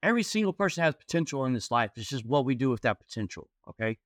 Every 0.03 0.23
single 0.23 0.53
person 0.53 0.83
has 0.83 0.95
potential 0.95 1.45
in 1.45 1.53
this 1.53 1.71
life. 1.71 1.91
It's 1.95 2.09
just 2.09 2.25
what 2.25 2.45
we 2.45 2.55
do 2.55 2.69
with 2.69 2.81
that 2.81 2.99
potential, 2.99 3.49
okay? 3.69 3.97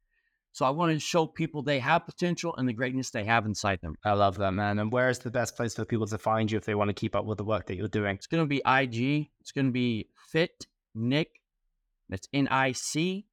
So 0.51 0.65
I 0.65 0.69
want 0.69 0.93
to 0.93 0.99
show 0.99 1.25
people 1.25 1.63
they 1.63 1.79
have 1.79 2.05
potential 2.05 2.55
and 2.55 2.67
the 2.67 2.73
greatness 2.73 3.09
they 3.09 3.25
have 3.25 3.45
inside 3.45 3.81
them. 3.81 3.95
I 4.05 4.13
love 4.13 4.37
that, 4.37 4.51
man. 4.51 4.79
And 4.79 4.89
where 4.89 5.09
is 5.09 5.19
the 5.19 5.31
best 5.31 5.57
place 5.57 5.75
for 5.75 5.83
people 5.83 6.07
to 6.07 6.17
find 6.17 6.49
you 6.49 6.57
if 6.57 6.63
they 6.63 6.75
want 6.75 6.89
to 6.89 6.93
keep 6.93 7.13
up 7.13 7.25
with 7.25 7.37
the 7.37 7.43
work 7.43 7.65
that 7.67 7.75
you're 7.75 7.89
doing? 7.89 8.15
It's 8.15 8.27
going 8.27 8.43
to 8.43 8.47
be 8.47 8.61
IG. 8.65 9.29
It's 9.41 9.51
going 9.51 9.65
to 9.65 9.71
be 9.73 10.07
fit 10.29 10.65
Nick. 10.93 11.41
That's 12.07 12.29
N 12.31 12.47
I 12.49 12.71
C 12.71 13.25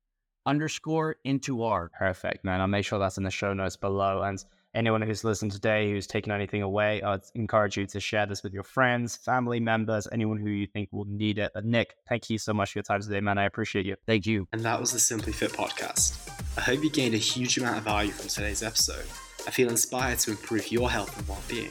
underscore 0.46 1.16
into 1.24 1.62
R. 1.62 1.90
Perfect, 1.98 2.44
man. 2.44 2.60
I'll 2.60 2.66
make 2.66 2.84
sure 2.84 2.98
that's 2.98 3.18
in 3.18 3.24
the 3.24 3.30
show 3.30 3.52
notes 3.52 3.76
below. 3.76 4.22
And 4.22 4.44
anyone 4.74 5.02
who's 5.02 5.24
listened 5.24 5.52
today 5.52 5.90
who's 5.90 6.06
taken 6.06 6.32
anything 6.32 6.62
away, 6.62 7.02
I'd 7.02 7.20
encourage 7.34 7.76
you 7.76 7.86
to 7.86 8.00
share 8.00 8.26
this 8.26 8.42
with 8.42 8.52
your 8.52 8.62
friends, 8.62 9.16
family 9.16 9.60
members, 9.60 10.08
anyone 10.10 10.38
who 10.38 10.50
you 10.50 10.66
think 10.66 10.88
will 10.92 11.04
need 11.04 11.38
it. 11.38 11.52
But 11.54 11.64
Nick, 11.64 11.94
thank 12.08 12.30
you 12.30 12.38
so 12.38 12.52
much 12.52 12.72
for 12.72 12.78
your 12.78 12.84
time 12.84 13.02
today, 13.02 13.20
man. 13.20 13.38
I 13.38 13.44
appreciate 13.44 13.86
you. 13.86 13.96
Thank 14.06 14.26
you. 14.26 14.48
And 14.52 14.62
that 14.62 14.80
was 14.80 14.92
the 14.92 14.98
Simply 14.98 15.32
Fit 15.32 15.52
podcast. 15.52 16.28
I 16.56 16.60
hope 16.60 16.82
you 16.82 16.90
gained 16.90 17.14
a 17.14 17.18
huge 17.18 17.58
amount 17.58 17.78
of 17.78 17.84
value 17.84 18.12
from 18.12 18.28
today's 18.28 18.62
episode. 18.62 19.06
I 19.46 19.50
feel 19.50 19.68
inspired 19.68 20.18
to 20.20 20.30
improve 20.32 20.70
your 20.70 20.90
health 20.90 21.16
and 21.18 21.28
well-being. 21.28 21.70